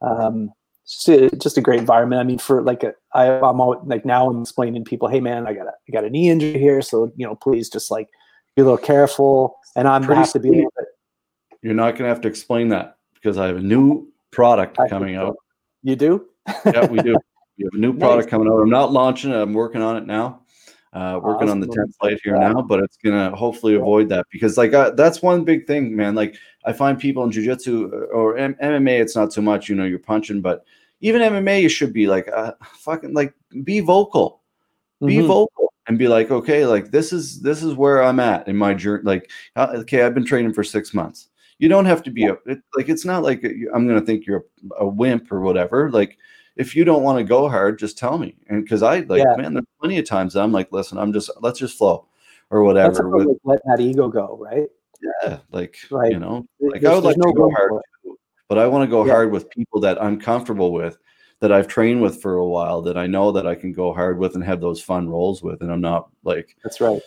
um, 0.01 0.51
just 0.91 1.07
a, 1.07 1.29
just 1.37 1.57
a 1.57 1.61
great 1.61 1.79
environment. 1.79 2.19
I 2.19 2.23
mean, 2.23 2.37
for 2.37 2.61
like 2.61 2.83
a, 2.83 2.93
I, 3.13 3.27
I'm 3.27 3.59
all, 3.61 3.81
like 3.85 4.05
now 4.05 4.29
I'm 4.29 4.41
explaining 4.41 4.83
to 4.83 4.89
people, 4.89 5.07
hey 5.07 5.19
man, 5.19 5.47
I 5.47 5.53
got 5.53 5.67
a 5.67 5.71
I 5.87 5.91
got 5.91 6.03
a 6.03 6.09
knee 6.09 6.29
injury 6.29 6.59
here, 6.59 6.81
so 6.81 7.11
you 7.15 7.25
know, 7.25 7.35
please 7.35 7.69
just 7.69 7.89
like 7.91 8.09
be 8.55 8.61
a 8.61 8.65
little 8.65 8.77
careful. 8.77 9.57
And 9.75 9.87
I'm 9.87 10.01
gonna 10.03 10.15
have 10.15 10.33
to 10.33 10.39
be. 10.39 10.49
A 10.49 10.51
little 10.51 10.73
bit, 10.77 10.87
You're 11.61 11.73
not 11.73 11.91
going 11.91 12.03
to 12.03 12.09
have 12.09 12.21
to 12.21 12.27
explain 12.27 12.69
that 12.69 12.97
because 13.13 13.37
I 13.37 13.47
have 13.47 13.57
a 13.57 13.61
new 13.61 14.07
product 14.31 14.79
I 14.79 14.87
coming 14.89 15.15
out. 15.15 15.35
you 15.83 15.95
do? 15.95 16.27
yeah, 16.65 16.85
we 16.87 16.99
do. 17.01 17.15
We 17.57 17.65
have 17.65 17.73
a 17.73 17.77
new 17.77 17.95
product 17.95 18.27
coming 18.27 18.47
out. 18.47 18.59
I'm 18.59 18.69
not 18.71 18.91
launching 18.91 19.29
it. 19.29 19.35
I'm 19.35 19.53
working 19.53 19.83
on 19.83 19.95
it 19.95 20.07
now. 20.07 20.41
Uh, 20.93 21.19
working 21.21 21.47
on 21.47 21.59
the 21.59 21.67
Awesome. 21.67 21.91
template 22.01 22.17
here 22.23 22.35
Yeah. 22.35 22.53
now, 22.53 22.61
but 22.63 22.79
it's 22.79 22.97
gonna 22.97 23.35
hopefully 23.35 23.73
Yeah. 23.73 23.79
avoid 23.81 24.09
that 24.09 24.25
because 24.31 24.57
like 24.57 24.73
uh, 24.73 24.91
that's 24.91 25.21
one 25.21 25.43
big 25.43 25.67
thing, 25.67 25.95
man. 25.95 26.15
Like 26.15 26.35
I 26.65 26.73
find 26.73 26.97
people 26.97 27.23
in 27.23 27.29
jujitsu 27.29 28.07
or 28.11 28.35
M- 28.37 28.55
MMA, 28.63 28.99
it's 28.99 29.15
not 29.15 29.31
so 29.31 29.41
much. 29.41 29.69
You 29.69 29.75
know, 29.75 29.83
you're 29.83 29.99
punching, 29.99 30.41
but 30.41 30.63
even 31.01 31.21
MMA, 31.21 31.61
you 31.61 31.69
should 31.69 31.93
be 31.93 32.07
like 32.07 32.27
uh, 32.33 32.53
fucking 32.63 33.13
like 33.13 33.33
be 33.63 33.79
vocal 33.79 34.41
be 35.03 35.17
Mhm. 35.17 35.27
vocal 35.27 35.73
and 35.87 35.97
be 35.97 36.07
like 36.07 36.29
okay 36.29 36.63
like 36.65 36.91
this 36.91 37.11
is 37.11 37.41
this 37.41 37.63
is 37.63 37.73
where 37.73 38.03
i'm 38.03 38.19
at 38.19 38.47
in 38.47 38.55
my 38.55 38.71
journey 38.71 39.01
like 39.03 39.31
uh, 39.55 39.67
okay 39.77 40.03
i've 40.03 40.13
been 40.13 40.23
training 40.25 40.53
for 40.53 40.63
six 40.63 40.93
months 40.93 41.29
you 41.57 41.67
don't 41.67 41.85
have 41.85 42.03
to 42.03 42.11
be 42.11 42.25
a 42.25 42.33
it, 42.45 42.61
like 42.77 42.87
it's 42.87 43.03
not 43.03 43.23
like 43.23 43.43
i'm 43.73 43.87
gonna 43.87 43.99
think 44.01 44.27
you're 44.27 44.45
a, 44.79 44.83
a 44.83 44.87
wimp 44.87 45.31
or 45.31 45.41
whatever 45.41 45.89
like 45.89 46.19
if 46.55 46.75
you 46.75 46.85
don't 46.85 47.01
want 47.01 47.17
to 47.17 47.23
go 47.23 47.49
hard 47.49 47.79
just 47.79 47.97
tell 47.97 48.19
me 48.19 48.35
and 48.49 48.63
because 48.63 48.83
i 48.83 48.99
like 48.99 49.23
Yeah. 49.23 49.35
man 49.37 49.55
there's 49.55 49.65
plenty 49.79 49.97
of 49.97 50.05
times 50.05 50.33
that 50.33 50.43
i'm 50.43 50.51
like 50.51 50.71
listen 50.71 50.99
i'm 50.99 51.11
just 51.11 51.31
let's 51.41 51.57
just 51.57 51.75
flow 51.79 52.05
or 52.51 52.61
whatever 52.63 53.09
with 53.09 53.27
like, 53.27 53.37
letting 53.43 53.71
that 53.71 53.79
ego 53.81 54.07
go, 54.07 54.37
right? 54.39 54.69
yeah 55.23 55.39
like 55.51 55.77
you 56.11 56.19
know 56.19 56.45
like 56.59 56.81
There's- 56.81 56.91
i 56.91 56.93
would 56.93 57.03
like 57.05 57.15
there's 57.15 57.33
to 57.33 57.33
go 57.33 57.49
hard 57.49 57.69
for 57.69 57.79
it. 57.79 57.85
too, 58.00 58.00
but 58.51 58.57
i 58.59 58.67
want 58.67 58.83
to 58.83 58.91
go 58.91 59.05
Yeah. 59.05 59.13
hard 59.13 59.31
with 59.31 59.49
people 59.49 59.79
that 59.79 60.01
i'm 60.03 60.19
comfortable 60.19 60.73
with 60.73 60.97
that 61.39 61.53
i've 61.53 61.69
trained 61.69 62.01
with 62.01 62.21
for 62.21 62.33
a 62.35 62.45
while 62.45 62.81
that 62.81 62.97
i 62.97 63.07
know 63.07 63.31
that 63.31 63.47
i 63.47 63.55
can 63.55 63.71
go 63.71 63.93
hard 63.93 64.19
with 64.19 64.35
and 64.35 64.43
have 64.43 64.59
those 64.59 64.81
fun 64.81 65.07
rolls 65.07 65.41
with 65.41 65.61
and 65.61 65.71
i'm 65.71 65.79
not 65.79 66.09
like 66.25 66.57
That's 66.61 66.81
right. 66.81 67.01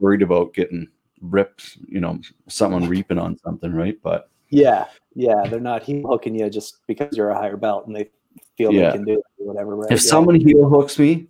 worried 0.00 0.22
about 0.22 0.54
getting 0.54 0.88
ripped, 1.20 1.78
you 1.88 2.00
know, 2.00 2.20
someone 2.48 2.88
reaping 2.88 3.18
on 3.18 3.36
something, 3.38 3.72
right? 3.72 3.98
But 4.02 4.30
Yeah, 4.50 4.86
yeah. 5.14 5.42
They're 5.48 5.58
not 5.60 5.82
heel 5.82 6.02
hooking 6.06 6.34
you 6.38 6.48
just 6.48 6.86
because 6.86 7.16
you're 7.16 7.30
a 7.30 7.34
higher 7.38 7.56
belt 7.56 7.86
and 7.86 7.96
they 7.96 8.10
feel 8.56 8.72
Yeah. 8.72 8.90
they 8.90 8.96
can 8.98 9.04
do 9.04 9.12
it 9.14 9.24
or 9.38 9.46
whatever. 9.46 9.74
Right? 9.76 9.90
if 9.90 10.00
Yeah. 10.04 10.10
someone 10.10 10.36
heel 10.36 10.68
hooks 10.68 10.98
me, 10.98 11.26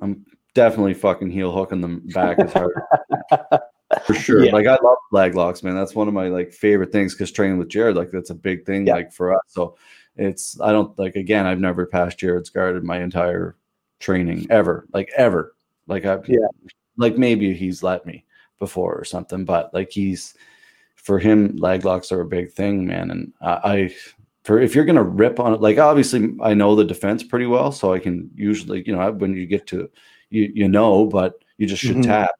I'm 0.00 0.24
definitely 0.54 0.94
fucking 0.94 1.30
heel 1.30 1.50
hooking 1.52 1.80
them 1.80 2.02
back 2.14 2.38
as 2.38 2.52
hard 2.52 2.72
for 4.06 4.14
sure. 4.14 4.44
Yeah. 4.44 4.52
Like 4.52 4.66
I 4.66 4.76
love 4.82 4.98
leg 5.10 5.34
locks, 5.34 5.62
man. 5.62 5.74
That's 5.74 5.94
one 5.94 6.08
of 6.08 6.14
my 6.14 6.28
like 6.28 6.52
favorite 6.52 6.92
things 6.92 7.14
because 7.14 7.32
training 7.32 7.58
with 7.58 7.68
Jared, 7.68 7.96
like 7.96 8.10
that's 8.10 8.30
a 8.30 8.34
big 8.34 8.64
thing, 8.66 8.86
Yeah. 8.86 8.94
like 8.94 9.12
for 9.12 9.32
us. 9.34 9.42
So 9.48 9.76
it's 10.16 10.60
I 10.60 10.72
don't 10.72 10.96
like 10.98 11.16
again, 11.16 11.46
I've 11.46 11.60
never 11.60 11.86
passed 11.86 12.18
Jared's 12.18 12.50
guard 12.50 12.76
in 12.76 12.84
my 12.86 13.02
entire 13.02 13.56
training 14.00 14.46
ever, 14.50 14.86
like 14.92 15.10
ever. 15.16 15.54
Like 15.86 16.04
I, 16.04 16.18
Yeah. 16.26 16.46
like 16.96 17.16
maybe 17.16 17.54
he's 17.54 17.82
let 17.82 18.04
me 18.06 18.24
before 18.58 18.94
or 18.94 19.04
something, 19.04 19.44
but 19.44 19.72
like 19.74 19.90
he's 19.90 20.34
for 20.94 21.18
him, 21.18 21.56
leg 21.56 21.84
locks 21.84 22.12
are 22.12 22.20
a 22.20 22.26
big 22.26 22.52
thing, 22.52 22.86
man. 22.86 23.10
And 23.10 23.32
I, 23.40 23.50
I 23.64 23.94
for 24.44 24.60
if 24.60 24.74
you're 24.74 24.84
gonna 24.84 25.02
rip 25.02 25.40
on 25.40 25.54
it, 25.54 25.60
like 25.60 25.78
obviously 25.78 26.34
I 26.42 26.54
know 26.54 26.74
the 26.76 26.84
defense 26.84 27.22
pretty 27.22 27.46
well, 27.46 27.72
so 27.72 27.92
I 27.92 27.98
can 27.98 28.30
usually, 28.34 28.82
you 28.86 28.94
know, 28.94 29.10
when 29.12 29.34
you 29.34 29.46
get 29.46 29.66
to 29.68 29.88
you, 30.30 30.50
you 30.54 30.68
know, 30.68 31.06
but 31.06 31.34
you 31.58 31.66
just 31.66 31.82
should 31.82 31.96
Mhm. 31.98 32.04
tap. 32.04 32.30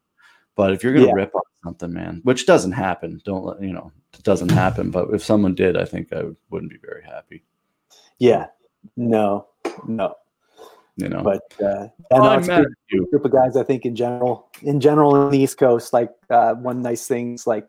But 0.56 0.72
if 0.72 0.82
you're 0.84 0.92
gonna 0.92 1.06
Yeah. 1.06 1.12
rip 1.14 1.34
on 1.34 1.42
something, 1.64 1.92
man, 1.92 2.20
which 2.24 2.46
doesn't 2.46 2.72
happen, 2.72 3.20
don't 3.24 3.44
let 3.44 3.62
you 3.62 3.72
know, 3.72 3.90
it 4.12 4.22
doesn't 4.22 4.50
happen. 4.50 4.90
But 4.90 5.08
if 5.14 5.22
someone 5.24 5.54
did, 5.54 5.76
I 5.76 5.84
think 5.84 6.12
I 6.12 6.24
wouldn't 6.50 6.70
be 6.70 6.78
very 6.78 7.02
happy. 7.04 7.44
yeah, 8.18 8.46
no, 8.96 9.48
no. 9.86 10.14
You 10.96 11.08
know, 11.08 11.22
But 11.22 11.42
uh, 11.64 11.84
yeah, 11.84 11.88
Oh, 12.12 12.28
I'm 12.28 12.40
it's 12.40 12.48
a 12.48 12.56
good 12.60 12.74
you. 12.90 13.06
group 13.10 13.24
of 13.24 13.32
guys. 13.32 13.56
I 13.56 13.62
think 13.64 13.86
in 13.86 13.96
general, 13.96 14.50
in 14.60 14.78
general, 14.78 15.14
on 15.14 15.30
the 15.30 15.38
East 15.38 15.56
Coast, 15.56 15.92
like 15.94 16.10
uh, 16.28 16.54
one 16.54 16.82
nice 16.82 17.06
thing 17.08 17.34
is 17.34 17.46
like 17.46 17.66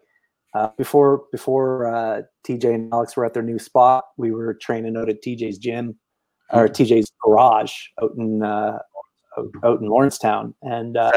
uh, 0.53 0.67
before 0.77 1.23
before 1.31 1.87
uh, 1.87 2.21
TJ 2.45 2.75
and 2.75 2.93
Alex 2.93 3.15
were 3.15 3.23
at 3.25 3.33
their 3.33 3.41
new 3.41 3.57
spot, 3.57 4.03
we 4.17 4.31
were 4.31 4.53
training 4.55 4.97
out 4.97 5.07
at 5.07 5.23
TJ's 5.23 5.57
gym 5.57 5.97
or 6.51 6.67
TJ's 6.67 7.09
garage 7.23 7.73
out 8.01 8.11
in 8.17 8.43
uh, 8.43 8.77
out, 9.37 9.47
out 9.63 9.81
in 9.81 9.87
Lawrencetown, 9.87 10.53
and 10.61 10.97
uh, 10.97 11.11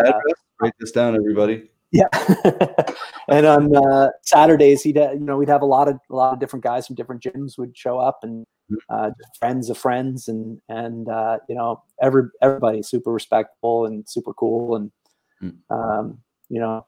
Write 0.61 0.73
this 0.81 0.91
down, 0.93 1.14
everybody. 1.17 1.69
Yeah, 1.93 2.09
and 3.29 3.47
on 3.47 3.77
uh, 3.77 4.11
Saturdays, 4.23 4.83
he'd 4.83 4.97
ha- 4.97 5.12
you 5.12 5.21
know 5.21 5.37
we'd 5.37 5.49
have 5.49 5.62
a 5.62 5.67
lot 5.67 5.87
of 5.89 5.99
a 6.11 6.14
lot 6.14 6.33
of 6.33 6.41
different 6.41 6.62
guys 6.64 6.87
from 6.87 6.97
different 6.97 7.23
gyms 7.23 7.57
would 7.59 7.77
show 7.77 7.99
up 7.99 8.21
and 8.23 8.45
uh, 8.91 9.11
friends 9.39 9.71
of 9.71 9.79
friends 9.79 10.29
and 10.29 10.61
and 10.69 11.09
uh, 11.09 11.39
you 11.49 11.55
know 11.55 11.83
every 12.03 12.25
everybody 12.43 12.83
super 12.83 13.12
respectful 13.12 13.87
and 13.87 14.09
super 14.09 14.33
cool 14.35 14.77
and 14.77 14.91
Mm. 15.43 15.53
um, 15.69 16.19
you 16.49 16.59
know 16.61 16.87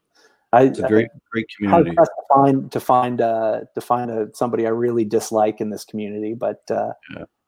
I 0.55 0.63
It's 0.63 0.79
a 0.79 0.89
great, 0.89 1.09
great 1.31 1.45
community. 1.55 1.95
to 1.95 2.07
find 2.35 2.73
to 2.73 2.81
find 2.81 3.21
uh, 3.21 3.61
to 3.75 3.81
find 3.83 4.11
a, 4.11 4.29
somebody 4.33 4.67
I 4.67 4.71
really 4.71 5.05
dislike 5.05 5.61
in 5.61 5.69
this 5.69 5.85
community, 5.85 6.33
but 6.33 6.63
uh, 6.71 6.93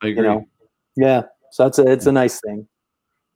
I 0.03 0.09
agree. 0.09 0.23
know, 0.23 0.47
yeah, 0.97 1.23
so 1.53 1.67
it's 1.67 1.79
a 1.79 1.91
it's 1.91 2.05
a 2.05 2.13
nice 2.13 2.39
thing. 2.43 2.69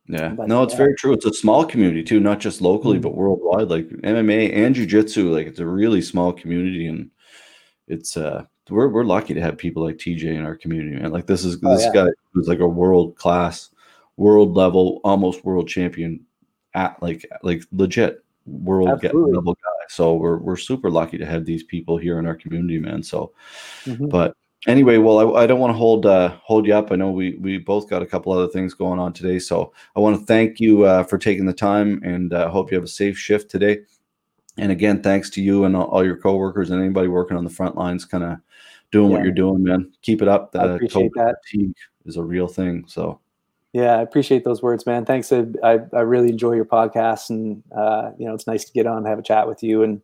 Yeah, 0.07 0.35
But, 0.37 0.49
no, 0.49 0.63
it's 0.63 0.75
yeah. 0.75 0.79
very 0.79 0.95
true. 0.97 1.13
It's 1.15 1.25
a 1.25 1.33
small 1.33 1.65
community 1.65 2.03
too, 2.03 2.21
not 2.21 2.39
just 2.39 2.61
locally, 2.61 2.99
Mhm. 2.99 3.03
but 3.03 3.15
worldwide. 3.17 3.69
Like 3.69 3.89
MMA 4.03 4.53
and 4.53 4.75
jiu-jitsu, 4.75 5.33
like 5.35 5.47
it's 5.47 5.61
a 5.61 5.67
really 5.67 6.03
small 6.03 6.33
community, 6.33 6.87
and 6.89 7.11
it's 7.89 8.17
uh, 8.17 8.45
we're 8.71 8.89
we're 8.89 9.05
lucky 9.05 9.33
to 9.35 9.41
have 9.41 9.57
people 9.57 9.83
like 9.83 9.97
TJ 9.99 10.25
in 10.37 10.45
our 10.45 10.57
community, 10.57 10.97
man. 11.01 11.11
Like 11.13 11.27
this 11.27 11.45
is 11.45 11.59
Oh, 11.65 11.75
this 11.75 11.85
yeah. 11.85 12.05
guy 12.05 12.11
who's 12.33 12.49
like 12.49 12.61
a 12.61 12.69
world 12.69 13.17
class, 13.17 13.71
world 14.17 14.55
level, 14.55 15.01
almost 15.05 15.45
world 15.45 15.69
champion, 15.69 16.21
at 16.75 17.03
like 17.03 17.25
like 17.43 17.63
legit 17.73 18.23
world 18.47 18.89
level 19.33 19.55
guy. 19.55 19.85
So 19.89 20.15
we're 20.17 20.37
we're 20.39 20.57
super 20.57 20.91
lucky 20.91 21.17
to 21.17 21.25
have 21.27 21.47
these 21.47 21.63
people 21.63 21.97
here 21.97 22.19
in 22.19 22.27
our 22.27 22.35
community, 22.37 22.79
man. 22.79 23.03
So 23.03 23.33
Mhm. 23.87 24.11
but 24.11 24.37
anyway, 24.67 24.99
well, 24.99 25.37
I, 25.37 25.43
I 25.43 25.47
don't 25.47 25.61
want 25.61 25.73
to 25.73 25.79
hold 25.79 26.07
uh, 26.07 26.37
hold 26.43 26.67
you 26.67 26.75
up. 26.75 26.93
I 26.93 26.97
know 26.97 27.11
we 27.11 27.37
we 27.37 27.59
both 27.59 27.89
got 27.89 28.03
a 28.03 28.07
couple 28.07 28.33
other 28.33 28.49
things 28.49 28.75
going 28.75 28.99
on 28.99 29.13
today, 29.13 29.39
so 29.39 29.73
I 29.97 30.01
want 30.01 30.19
to 30.19 30.27
thank 30.27 30.61
you 30.61 30.85
uh, 30.85 31.05
for 31.05 31.19
taking 31.19 31.47
the 31.47 31.53
time, 31.53 32.01
and 32.05 32.33
uh, 32.33 32.49
hope 32.49 32.71
you 32.71 32.77
have 32.77 32.85
a 32.85 32.89
safe 32.89 33.19
shift 33.19 33.51
today. 33.51 33.81
And 34.57 34.71
again, 34.71 35.03
thanks 35.03 35.31
to 35.31 35.43
you 35.43 35.65
and 35.65 35.77
all, 35.77 36.05
your 36.05 36.17
coworkers 36.17 36.71
and 36.71 36.81
anybody 36.81 37.09
working 37.09 37.37
on 37.37 37.43
the 37.43 37.51
front 37.51 37.77
lines, 37.77 38.05
kind 38.05 38.23
of 38.23 38.39
doing 38.93 39.11
what 39.11 39.25
you're 39.25 39.33
doing, 39.33 39.65
man. 39.65 39.93
Keep 40.03 40.23
it 40.23 40.29
up. 40.29 40.55
I 40.55 40.67
appreciate 40.67 41.11
that. 41.17 41.37
fatigue 41.45 41.75
is 42.07 42.17
a 42.17 42.23
real 42.23 42.47
thing. 42.47 42.85
So 42.87 43.21
Yeah, 43.73 43.97
I 43.97 44.03
appreciate 44.03 44.45
those 44.45 44.63
words, 44.63 44.87
man. 44.87 45.05
Thanks. 45.05 45.33
I, 45.33 45.47
I, 45.65 45.81
I 45.93 46.01
really 46.01 46.29
enjoy 46.29 46.53
your 46.53 46.65
podcast, 46.65 47.31
and 47.31 47.65
uh, 47.77 48.13
you 48.17 48.27
know, 48.27 48.35
it's 48.35 48.47
nice 48.47 48.65
to 48.65 48.73
get 48.73 48.87
on 48.87 48.99
and 48.99 49.07
have 49.09 49.19
a 49.19 49.23
chat 49.23 49.49
with 49.49 49.65
you. 49.65 49.83
And 49.83 50.01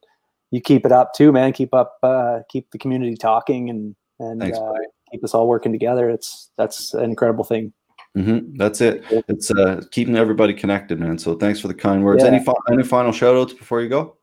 you 0.50 0.60
keep 0.60 0.84
it 0.84 0.90
up 0.90 1.14
too, 1.14 1.30
man. 1.30 1.52
Keep 1.52 1.72
up, 1.72 1.98
uh, 2.02 2.40
keep 2.48 2.72
the 2.72 2.78
community 2.78 3.14
talking, 3.14 3.70
and 3.70 3.94
and 4.20 4.40
Thanks, 4.40 4.58
uh, 4.58 4.72
keep 5.10 5.24
us 5.24 5.34
all 5.34 5.48
working 5.48 5.72
together. 5.72 6.08
It's 6.10 6.50
that's 6.56 6.94
an 6.94 7.04
incredible 7.04 7.44
thing. 7.44 7.72
mhm, 8.16 8.56
that's 8.56 8.80
it. 8.80 9.02
It's 9.28 9.50
uh, 9.50 9.82
keeping 9.90 10.16
everybody 10.16 10.54
connected, 10.54 11.00
man. 11.00 11.18
So 11.18 11.34
thanks 11.34 11.58
for 11.60 11.68
the 11.68 11.74
kind 11.74 12.04
words. 12.04 12.22
Yeah. 12.22 12.30
Any 12.30 12.44
fi- 12.44 12.54
any 12.72 12.82
final 12.84 13.12
shout 13.12 13.34
outs 13.36 13.52
before 13.54 13.80
you 13.82 13.88
go? 13.88 14.16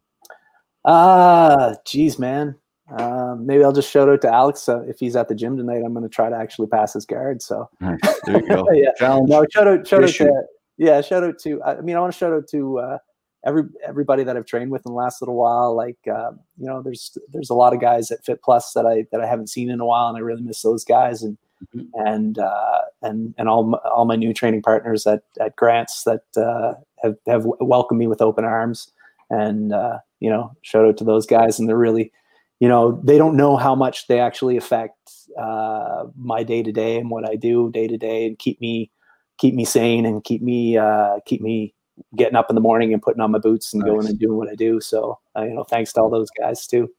Ah, 0.86 1.74
geez, 1.86 2.18
man. 2.18 2.56
Um, 2.98 3.46
maybe 3.46 3.64
I'll 3.64 3.74
just 3.74 3.92
shout 3.92 4.08
out 4.08 4.22
to 4.22 4.34
Alex 4.34 4.70
uh, 4.70 4.82
if 4.84 4.98
he's 5.00 5.18
at 5.18 5.28
the 5.28 5.36
gym 5.36 5.58
tonight. 5.58 5.82
I'm 5.86 5.94
going 5.94 6.04
to 6.04 6.10
try 6.10 6.30
to 6.30 6.36
actually 6.38 6.68
pass 6.68 6.94
his 6.94 7.06
guard. 7.06 7.42
So 7.42 7.70
Nice. 7.82 8.00
There 8.26 8.40
you 8.42 8.48
go. 8.48 8.66
yeah, 8.72 8.92
Challenge. 8.98 9.30
no, 9.30 9.46
shout 9.52 9.68
out, 9.68 9.86
shout 9.86 10.04
out 10.04 10.10
to 10.10 10.44
yeah, 10.78 11.02
shout 11.02 11.24
out 11.24 11.40
to. 11.40 11.62
I 11.64 11.82
mean, 11.82 11.96
I 11.96 12.00
want 12.00 12.14
to 12.14 12.18
shout 12.18 12.32
out 12.34 12.48
to 12.50 12.80
uh, 12.80 12.98
every 13.46 13.64
everybody 13.86 14.24
that 14.24 14.36
I've 14.38 14.46
trained 14.46 14.72
with 14.72 14.86
in 14.86 14.92
the 14.92 14.98
last 14.98 15.22
little 15.22 15.36
while. 15.36 15.76
Like, 15.76 15.98
uh, 16.08 16.32
you 16.58 16.66
know, 16.68 16.82
there's 16.82 17.18
there's 17.32 17.50
a 17.50 17.56
lot 17.56 17.74
of 17.74 17.82
guys 17.82 18.12
at 18.12 18.24
Fit 18.26 18.42
Plus 18.44 18.74
that 18.74 18.86
I 18.86 19.06
that 19.12 19.22
I 19.22 19.28
haven't 19.28 19.50
seen 19.50 19.70
in 19.70 19.80
a 19.80 19.86
while, 19.86 20.08
and 20.08 20.18
I 20.18 20.22
really 20.22 20.42
miss 20.42 20.62
those 20.62 20.84
guys. 20.84 21.24
And 21.24 21.38
Mhm. 21.76 21.88
and 21.96 22.38
uh, 22.38 22.82
and 23.02 23.34
and 23.40 23.50
all 23.50 23.64
my, 23.64 23.80
all 23.80 24.06
my 24.06 24.16
new 24.16 24.32
training 24.32 24.62
partners 24.62 25.08
at 25.08 25.24
at 25.40 25.56
Grants 25.56 26.04
that 26.04 26.22
uh, 26.38 26.76
have 27.02 27.16
have 27.26 27.46
welcomed 27.60 28.00
me 28.00 28.06
with 28.08 28.22
open 28.22 28.46
arms. 28.46 28.92
And 29.32 29.74
uh, 29.74 29.98
you 30.20 30.30
know, 30.30 30.52
shout 30.62 30.86
out 30.86 30.98
to 30.98 31.04
those 31.04 31.26
guys, 31.26 31.58
and 31.60 31.68
they're 31.68 31.76
really, 31.76 32.12
you 32.60 32.68
know, 32.68 33.02
they 33.04 33.18
don't 33.18 33.36
know 33.36 33.58
how 33.58 33.74
much 33.74 34.08
they 34.08 34.20
actually 34.20 34.56
affect 34.56 35.12
uh, 35.38 36.06
my 36.16 36.44
day 36.44 36.62
to 36.62 36.72
day 36.72 36.98
and 36.98 37.10
what 37.10 37.28
I 37.28 37.36
do 37.36 37.72
day 37.72 37.88
to 37.88 37.98
day, 37.98 38.28
and 38.28 38.38
keep 38.38 38.62
me 38.62 38.92
keep 39.40 39.56
me 39.56 39.66
sane 39.66 40.06
and 40.06 40.24
keep 40.24 40.44
me 40.44 40.78
uh, 40.78 41.20
keep 41.26 41.42
me 41.42 41.74
getting 42.16 42.36
up 42.36 42.50
in 42.50 42.56
the 42.56 42.62
morning 42.62 42.94
and 42.94 43.02
putting 43.02 43.22
on 43.22 43.32
my 43.32 43.40
boots 43.40 43.74
and 43.74 43.84
going 43.84 44.08
and 44.08 44.20
doing 44.20 44.38
what 44.38 44.50
I 44.50 44.56
do. 44.56 44.80
So 44.82 45.20
uh, 45.36 45.44
you 45.44 45.54
know, 45.54 45.64
thanks 45.64 45.94
to 45.94 46.02
all 46.02 46.10
those 46.10 46.30
guys 46.32 46.68
too. 46.68 46.90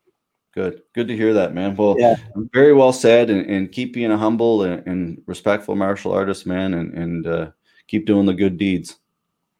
Good. 0.54 0.82
Good 0.94 1.08
to 1.08 1.16
hear 1.16 1.34
that, 1.34 1.54
man. 1.54 1.76
Well, 1.76 1.94
Yeah. 1.98 2.16
very 2.52 2.72
well 2.72 2.92
said, 2.92 3.30
and, 3.30 3.48
and 3.48 3.70
keep 3.70 3.92
being 3.94 4.10
a 4.10 4.16
humble 4.16 4.62
and, 4.62 4.84
and 4.86 5.22
respectful 5.26 5.76
martial 5.76 6.12
artist, 6.12 6.46
man, 6.46 6.74
and 6.74 6.94
and 6.94 7.26
uh, 7.26 7.50
keep 7.86 8.06
doing 8.06 8.26
the 8.26 8.34
good 8.34 8.56
deeds. 8.58 8.96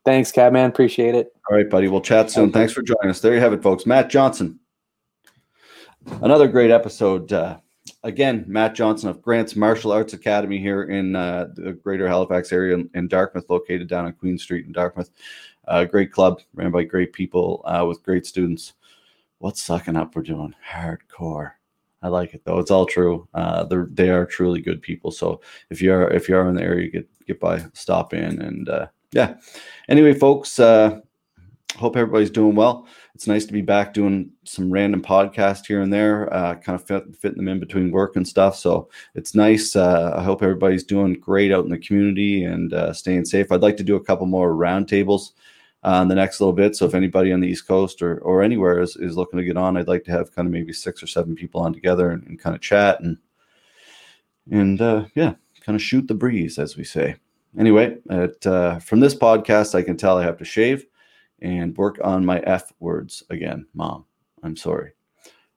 Thanks, 0.04 0.32
Cat 0.32 0.52
man. 0.52 0.70
Appreciate 0.70 1.14
it. 1.14 1.32
All 1.50 1.56
right, 1.56 1.68
buddy. 1.68 1.88
We'll 1.88 2.00
chat 2.00 2.30
soon. 2.30 2.50
Thanks 2.50 2.72
for 2.72 2.82
joining 2.82 3.10
us. 3.10 3.20
There 3.20 3.34
you 3.34 3.40
have 3.40 3.52
it, 3.52 3.62
folks. 3.62 3.84
Matt 3.86 4.08
Johnson. 4.08 4.58
Another 6.22 6.48
great 6.48 6.70
episode 6.70 7.30
uh, 7.32 7.58
again, 8.02 8.44
Matt 8.46 8.74
Johnson 8.74 9.08
of 9.08 9.22
Grant's 9.22 9.56
Martial 9.56 9.92
Arts 9.92 10.12
Academy 10.12 10.58
here 10.58 10.84
in 10.84 11.16
uh, 11.16 11.48
the 11.54 11.72
greater 11.72 12.08
Halifax 12.08 12.52
area 12.52 12.74
in, 12.74 12.90
in, 12.94 13.08
Dartmouth, 13.08 13.48
located 13.48 13.88
down 13.88 14.06
on 14.06 14.12
Queen 14.12 14.38
Street 14.38 14.66
in 14.66 14.72
Dartmouth. 14.72 15.10
Uh, 15.66 15.84
great 15.84 16.12
club, 16.12 16.40
ran 16.54 16.70
by 16.70 16.84
great 16.84 17.12
people 17.12 17.62
uh, 17.64 17.84
with 17.86 18.02
great 18.02 18.26
students. 18.26 18.74
What's 19.38 19.62
sucking 19.62 19.96
up 19.96 20.16
we're 20.16 20.22
doing? 20.22 20.54
Hardcore. 20.68 21.52
I 22.02 22.08
like 22.08 22.34
it 22.34 22.42
though. 22.44 22.58
It's 22.58 22.70
all 22.70 22.86
true. 22.86 23.28
Uh, 23.34 23.64
they 23.64 24.10
are 24.10 24.24
truly 24.24 24.60
good 24.60 24.80
people. 24.82 25.10
So 25.10 25.40
if 25.70 25.82
you 25.82 25.92
are 25.92 26.08
if 26.10 26.28
you 26.28 26.36
are 26.36 26.48
in 26.48 26.54
the 26.54 26.62
area, 26.62 26.88
get 26.88 27.08
get 27.26 27.40
by, 27.40 27.64
stop 27.74 28.14
in, 28.14 28.40
and 28.40 28.68
uh, 28.68 28.86
yeah. 29.12 29.34
Anyway, 29.88 30.14
folks, 30.14 30.60
uh, 30.60 31.00
hope 31.76 31.96
everybody's 31.96 32.30
doing 32.30 32.54
well. 32.54 32.86
It's 33.14 33.26
nice 33.26 33.44
to 33.46 33.52
be 33.52 33.62
back 33.62 33.92
doing 33.92 34.30
some 34.44 34.70
random 34.70 35.02
podcast 35.02 35.66
here 35.66 35.80
and 35.80 35.92
there, 35.92 36.32
uh, 36.32 36.54
kind 36.54 36.80
of 36.80 36.86
fit, 36.86 37.04
fitting 37.16 37.38
them 37.38 37.48
in 37.48 37.60
between 37.60 37.90
work 37.90 38.16
and 38.16 38.26
stuff. 38.26 38.56
So 38.56 38.88
it's 39.14 39.34
nice. 39.34 39.76
Uh, 39.76 40.14
I 40.16 40.22
hope 40.22 40.42
everybody's 40.42 40.84
doing 40.84 41.14
great 41.14 41.52
out 41.52 41.64
in 41.64 41.70
the 41.70 41.78
community 41.78 42.44
and 42.44 42.72
uh, 42.72 42.92
staying 42.92 43.26
safe. 43.26 43.52
I'd 43.52 43.62
like 43.62 43.76
to 43.78 43.84
do 43.84 43.96
a 43.96 44.04
couple 44.04 44.26
more 44.26 44.54
roundtables 44.54 45.32
uh, 45.82 46.00
in 46.02 46.08
the 46.08 46.14
next 46.14 46.40
little 46.40 46.52
bit. 46.52 46.74
So 46.74 46.86
if 46.86 46.94
anybody 46.94 47.32
on 47.32 47.40
the 47.40 47.48
East 47.48 47.66
Coast 47.66 48.02
or, 48.02 48.18
or 48.18 48.42
anywhere 48.42 48.80
is, 48.80 48.96
is 48.96 49.16
looking 49.16 49.38
to 49.38 49.44
get 49.44 49.56
on, 49.56 49.76
I'd 49.76 49.88
like 49.88 50.04
to 50.04 50.12
have 50.12 50.34
kind 50.34 50.46
of 50.46 50.52
maybe 50.52 50.72
six 50.72 51.02
or 51.02 51.06
seven 51.06 51.34
people 51.34 51.60
on 51.60 51.72
together 51.72 52.10
and, 52.10 52.24
and 52.26 52.38
kind 52.40 52.56
of 52.56 52.62
chat 52.62 53.00
and 53.00 53.18
and 54.50 54.80
uh, 54.80 55.04
yeah, 55.14 55.34
kind 55.60 55.76
of 55.76 55.82
shoot 55.82 56.08
the 56.08 56.14
breeze, 56.14 56.58
as 56.58 56.74
we 56.74 56.82
say. 56.82 57.16
Anyway, 57.58 57.98
at, 58.08 58.46
uh, 58.46 58.78
from 58.78 59.00
this 59.00 59.14
podcast, 59.14 59.74
I 59.74 59.82
can 59.82 59.96
tell 59.96 60.16
I 60.16 60.24
have 60.24 60.38
to 60.38 60.44
shave 60.46 60.86
and 61.40 61.76
work 61.76 61.98
on 62.02 62.24
my 62.24 62.40
F 62.40 62.72
words 62.80 63.22
again. 63.30 63.66
Mom, 63.74 64.04
I'm 64.42 64.56
sorry. 64.56 64.92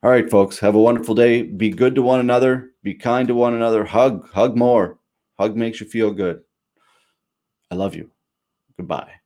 All 0.03 0.09
right, 0.09 0.29
folks, 0.29 0.57
have 0.59 0.75
a 0.75 0.79
wonderful 0.79 1.13
day. 1.13 1.43
Be 1.43 1.69
good 1.69 1.95
to 1.95 2.01
one 2.01 2.19
another. 2.19 2.71
Be 2.83 2.93
kind 2.93 3.27
to 3.27 3.35
one 3.35 3.53
another. 3.53 3.85
Hug, 3.85 4.29
hug 4.31 4.57
more. 4.57 4.97
Hug 5.37 5.55
makes 5.55 5.79
you 5.79 5.87
feel 5.87 6.11
good. 6.11 6.41
I 7.69 7.75
love 7.75 7.95
you. 7.95 8.09
Goodbye. 8.77 9.20